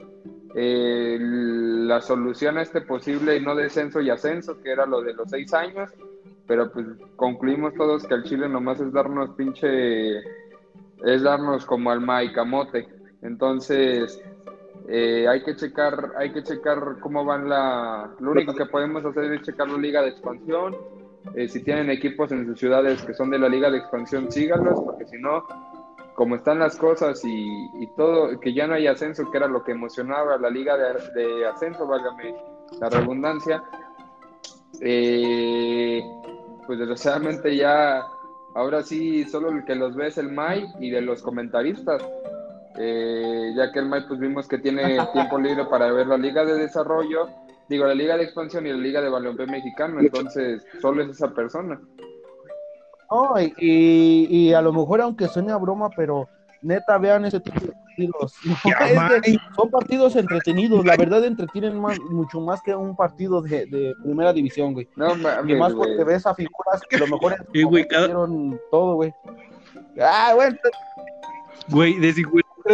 Eh, 0.54 1.16
la 1.18 2.02
solución 2.02 2.58
a 2.58 2.62
este 2.62 2.82
posible 2.82 3.40
no 3.40 3.54
descenso 3.54 4.02
y 4.02 4.10
ascenso, 4.10 4.60
que 4.60 4.70
era 4.70 4.84
lo 4.84 5.00
de 5.00 5.14
los 5.14 5.30
seis 5.30 5.54
años, 5.54 5.88
pero 6.46 6.70
pues 6.70 6.84
concluimos 7.16 7.72
todos 7.72 8.06
que 8.06 8.12
al 8.12 8.22
Chile 8.24 8.50
nomás 8.50 8.78
es 8.78 8.92
darnos 8.92 9.30
pinche, 9.34 10.18
es 11.04 11.22
darnos 11.22 11.64
como 11.64 11.90
al 11.90 12.00
Mai 12.02 12.30
camote, 12.32 12.86
entonces... 13.22 14.20
Eh, 14.88 15.26
hay 15.28 15.42
que 15.42 15.54
checar, 15.56 16.12
hay 16.16 16.32
que 16.32 16.42
checar 16.42 16.98
cómo 17.00 17.24
van 17.24 17.48
la. 17.48 18.10
Lo 18.18 18.32
único 18.32 18.54
que 18.54 18.66
podemos 18.66 19.04
hacer 19.04 19.32
es 19.32 19.42
checar 19.42 19.68
la 19.68 19.78
liga 19.78 20.02
de 20.02 20.08
expansión. 20.08 20.76
Eh, 21.34 21.48
si 21.48 21.62
tienen 21.62 21.88
equipos 21.90 22.32
en 22.32 22.46
sus 22.46 22.58
ciudades 22.58 23.02
que 23.02 23.14
son 23.14 23.30
de 23.30 23.38
la 23.38 23.48
liga 23.48 23.70
de 23.70 23.78
expansión, 23.78 24.30
síganlos, 24.30 24.80
porque 24.84 25.06
si 25.06 25.18
no, 25.18 25.44
como 26.14 26.34
están 26.36 26.58
las 26.58 26.76
cosas 26.76 27.24
y, 27.24 27.46
y 27.80 27.86
todo, 27.96 28.40
que 28.40 28.52
ya 28.52 28.66
no 28.66 28.74
hay 28.74 28.88
ascenso, 28.88 29.30
que 29.30 29.38
era 29.38 29.46
lo 29.46 29.62
que 29.62 29.72
emocionaba 29.72 30.36
la 30.36 30.50
liga 30.50 30.76
de, 30.76 30.94
de 31.14 31.46
ascenso, 31.46 31.86
válgame 31.86 32.34
la 32.80 32.88
redundancia. 32.90 33.62
eh, 34.80 36.02
pues 36.66 36.78
desgraciadamente 36.78 37.56
ya, 37.56 38.02
ahora 38.54 38.82
sí, 38.82 39.24
solo 39.24 39.50
el 39.50 39.64
que 39.64 39.74
los 39.74 39.94
ve 39.94 40.08
es 40.08 40.18
el 40.18 40.32
Mai 40.32 40.66
y 40.80 40.90
de 40.90 41.02
los 41.02 41.22
comentaristas. 41.22 42.02
Eh, 42.78 43.52
ya 43.56 43.70
que 43.70 43.80
el 43.80 43.86
Mai 43.86 44.06
pues 44.08 44.18
vimos 44.18 44.48
que 44.48 44.58
tiene 44.58 44.98
tiempo 45.12 45.38
libre 45.38 45.64
para 45.66 45.92
ver 45.92 46.06
la 46.06 46.16
liga 46.16 46.44
de 46.44 46.54
desarrollo, 46.58 47.28
digo 47.68 47.86
la 47.86 47.94
liga 47.94 48.16
de 48.16 48.24
expansión 48.24 48.66
y 48.66 48.70
la 48.70 48.76
liga 48.78 49.00
de 49.02 49.08
balompié 49.10 49.46
mexicano, 49.46 50.00
entonces 50.00 50.64
solo 50.80 51.02
es 51.02 51.10
esa 51.10 51.32
persona. 51.34 51.80
No, 53.10 53.38
y, 53.38 53.52
y, 53.58 54.26
y 54.48 54.54
a 54.54 54.62
lo 54.62 54.72
mejor, 54.72 55.02
aunque 55.02 55.28
suene 55.28 55.52
a 55.52 55.58
broma, 55.58 55.90
pero 55.94 56.28
neta, 56.62 56.96
vean 56.96 57.26
ese 57.26 57.40
tipo 57.40 57.60
de 57.60 57.72
partidos. 57.72 58.34
No, 58.46 58.56
Ya, 58.64 58.76
es 58.86 59.22
que 59.22 59.30
Mike. 59.32 59.38
son 59.54 59.70
partidos 59.70 60.16
entretenidos, 60.16 60.82
la 60.86 60.96
verdad 60.96 61.22
entretienen 61.26 61.78
más, 61.78 62.00
mucho 62.00 62.40
más 62.40 62.62
que 62.62 62.74
un 62.74 62.96
partido 62.96 63.42
de, 63.42 63.66
de 63.66 63.92
primera 64.02 64.32
división, 64.32 64.72
güey. 64.72 64.88
No 64.96 65.14
Y 65.14 65.54
más 65.56 65.74
güey. 65.74 65.90
porque 65.90 66.04
ves 66.04 66.24
a 66.26 66.34
figuras 66.34 66.80
que 66.88 66.96
a 66.96 67.00
lo 67.00 67.06
mejor 67.08 67.36
dieron 67.52 68.58
todo, 68.70 68.94
güey. 68.94 69.12
Ah, 70.00 70.32
bueno, 70.34 70.56
Güey, 71.68 71.98
de 72.00 72.12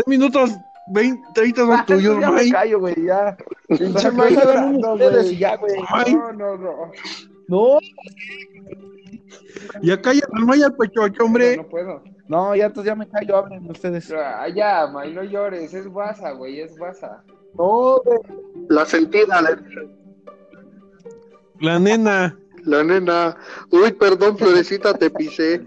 53 0.04 0.06
minutos, 0.06 0.50
20, 0.90 1.22
30 1.34 1.60
son 1.66 1.86
tuyos, 1.86 2.20
ya 2.20 2.30
me 2.30 2.50
callo, 2.50 2.80
güey, 2.80 2.94
ya. 3.04 3.36
Pinche 3.68 4.08
ustedes 4.08 5.24
güey. 5.24 5.36
ya, 5.38 5.56
güey. 5.56 5.74
No, 6.14 6.32
no, 6.32 6.56
no. 6.56 6.92
No, 7.48 7.78
ya 9.82 10.00
cállate 10.00 10.26
al 10.32 10.44
Mike 10.46 10.64
al 10.64 10.76
Pechocho, 10.76 11.24
hombre. 11.24 11.56
No, 11.56 11.62
no 11.62 11.68
puedo. 11.68 12.02
no, 12.28 12.56
ya 12.56 12.66
entonces 12.66 12.90
ya 12.90 12.94
me 12.94 13.08
callo, 13.08 13.36
hablen 13.36 13.70
ustedes. 13.70 14.12
Ah, 14.12 14.48
ya, 14.48 14.86
May, 14.88 15.12
no 15.12 15.22
llores, 15.24 15.72
es 15.74 15.86
guasa, 15.88 16.32
güey, 16.32 16.60
es 16.60 16.76
guasa. 16.78 17.22
No, 17.54 18.00
güey. 18.04 18.18
La 18.68 18.84
sentida, 18.84 19.40
la, 19.40 19.58
La 21.60 21.78
nena. 21.78 22.38
la 22.64 22.84
nena. 22.84 23.36
Uy, 23.70 23.92
perdón, 23.92 24.36
Florecita, 24.36 24.94
te 24.94 25.10
pisé. 25.10 25.62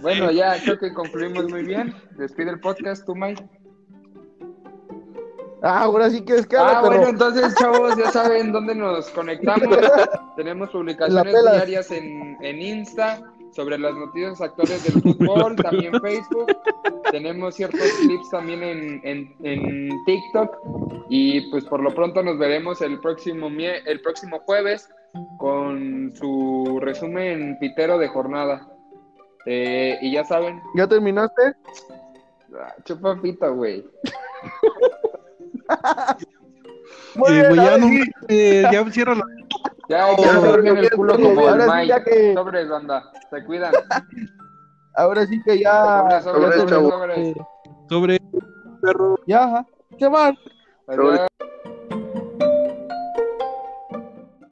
Bueno, 0.00 0.30
ya 0.30 0.60
creo 0.62 0.78
que 0.78 0.92
concluimos 0.94 1.50
muy 1.50 1.64
bien. 1.64 1.94
Despide 2.16 2.50
el 2.50 2.60
podcast, 2.60 3.04
tú, 3.04 3.14
May. 3.14 3.34
Ah, 5.66 5.84
ahora 5.84 6.10
sí 6.10 6.22
que 6.22 6.34
hable, 6.34 6.46
Ah, 6.58 6.80
pero 6.82 6.96
bueno, 6.96 7.08
entonces, 7.08 7.54
chavos, 7.54 7.96
ya 7.96 8.10
saben 8.10 8.52
dónde 8.52 8.74
nos 8.74 9.08
conectamos. 9.10 9.66
Tenemos 10.36 10.68
publicaciones 10.68 11.32
diarias 11.32 11.90
en, 11.90 12.36
en 12.42 12.60
Insta 12.60 13.22
sobre 13.52 13.78
las 13.78 13.94
noticias 13.94 14.42
actuales 14.42 14.84
del 14.84 15.00
fútbol, 15.02 15.56
también 15.56 15.98
Facebook. 16.02 16.54
Tenemos 17.10 17.54
ciertos 17.54 17.80
clips 18.02 18.28
también 18.28 18.62
en, 18.62 19.00
en, 19.04 19.34
en 19.42 20.04
TikTok. 20.04 20.54
Y 21.08 21.50
pues 21.50 21.64
por 21.64 21.80
lo 21.80 21.94
pronto 21.94 22.22
nos 22.22 22.38
veremos 22.38 22.82
el 22.82 23.00
próximo, 23.00 23.48
el 23.48 24.02
próximo 24.02 24.40
jueves 24.40 24.90
con 25.38 26.12
su 26.14 26.78
resumen 26.82 27.56
pitero 27.58 27.96
de 27.96 28.08
jornada. 28.08 28.68
Eh, 29.46 29.98
y 30.02 30.12
ya 30.12 30.24
saben, 30.24 30.60
¿ya 30.74 30.86
terminaste? 30.86 31.54
ah, 32.60 32.74
chupa 32.84 33.18
pita, 33.20 33.48
Eh, 37.16 37.44
güey, 37.46 37.56
ya 37.56 37.78
no, 37.78 37.86
eh, 38.28 38.64
ya 38.72 38.90
cierra 38.90 39.14
la. 39.14 39.22
Ya, 39.88 40.06
Oh, 40.08 40.16
ya 40.20 40.40
se 40.40 40.68
el 40.68 40.90
culo 40.90 41.14
como 41.14 41.30
el 41.42 41.48
ahora 41.48 41.64
sí, 41.64 41.70
Mike. 41.70 41.86
ya 41.88 42.04
que- 42.04 42.34
Sobres, 42.34 42.68
banda. 42.68 43.12
Se 43.30 43.44
cuidan. 43.44 43.72
Ahora 44.96 45.26
sí 45.26 45.40
que 45.44 45.60
ya. 45.60 46.20
Sobres, 46.22 46.24
sobres, 46.54 46.66
chavo. 46.66 46.90
sobres. 46.90 47.34
Sobre 47.88 48.20
perro. 48.80 49.16
Ya, 49.26 49.44
ajá. 49.44 49.66
¿Qué 49.98 50.08
más? 50.08 50.34
Adiós. 50.86 51.20